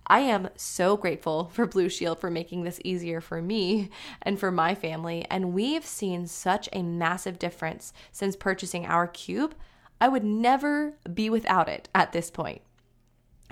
I 0.10 0.22
am 0.22 0.50
so 0.56 0.98
grateful 0.98 1.52
for 1.54 1.68
Blushield 1.68 2.18
for 2.18 2.32
making 2.32 2.64
this 2.64 2.82
easier 2.84 3.22
for 3.22 3.42
me 3.42 3.90
and 4.24 4.40
for 4.40 4.52
my 4.52 4.74
family. 4.74 5.26
And 5.30 5.54
we've 5.54 5.86
seen 5.86 6.26
such 6.26 6.68
a 6.74 6.82
massive 6.82 7.38
difference 7.38 7.94
since 8.12 8.36
purchasing 8.36 8.88
our 8.88 9.06
cube. 9.06 9.54
I 10.02 10.08
would 10.08 10.24
never 10.24 10.96
be 11.14 11.30
without 11.30 11.70
it 11.70 11.90
at 11.94 12.12
this 12.12 12.32
point. 12.32 12.62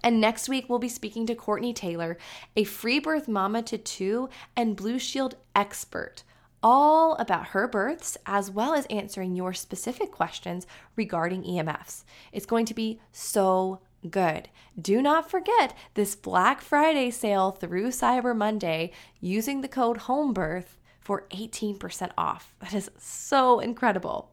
And 0.04 0.20
next 0.20 0.50
week, 0.50 0.68
we'll 0.68 0.80
be 0.80 0.90
speaking 0.90 1.26
to 1.28 1.36
Courtney 1.36 1.74
Taylor, 1.74 2.18
a 2.56 2.64
free 2.64 3.00
birth 3.00 3.28
mama 3.28 3.62
to 3.64 3.78
two 3.78 4.30
and 4.56 4.78
Blushield 4.78 5.34
expert, 5.56 6.24
all 6.64 7.16
about 7.16 7.48
her 7.48 7.68
births 7.68 8.18
as 8.26 8.50
well 8.50 8.74
as 8.74 8.86
answering 8.88 9.36
your 9.36 9.54
specific 9.54 10.12
questions 10.12 10.66
regarding 10.96 11.44
EMFs. 11.44 12.04
It's 12.32 12.46
going 12.46 12.66
to 12.66 12.74
be 12.74 13.00
so 13.12 13.80
good. 14.10 14.50
Do 14.80 15.02
not 15.02 15.30
forget 15.30 15.76
this 15.94 16.16
Black 16.16 16.62
Friday 16.62 17.10
sale 17.10 17.52
through 17.52 17.90
Cyber 17.90 18.36
Monday 18.36 18.92
using 19.20 19.62
the 19.62 19.68
code 19.68 19.98
HOMEBIRTH 20.00 20.78
for 21.00 21.26
18% 21.32 22.12
off. 22.18 22.54
That 22.60 22.74
is 22.74 22.92
so 22.98 23.60
incredible. 23.60 24.32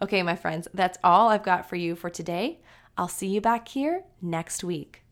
Okay, 0.00 0.22
my 0.22 0.36
friends, 0.36 0.68
that's 0.74 0.98
all 1.02 1.30
I've 1.30 1.42
got 1.42 1.68
for 1.68 1.76
you 1.76 1.96
for 1.96 2.10
today. 2.10 2.60
I'll 2.98 3.08
see 3.08 3.28
you 3.28 3.40
back 3.40 3.68
here 3.68 4.04
next 4.20 4.62
week. 4.62 5.02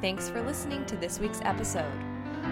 Thanks 0.00 0.28
for 0.28 0.42
listening 0.42 0.84
to 0.86 0.96
this 0.96 1.18
week's 1.18 1.40
episode. 1.44 2.11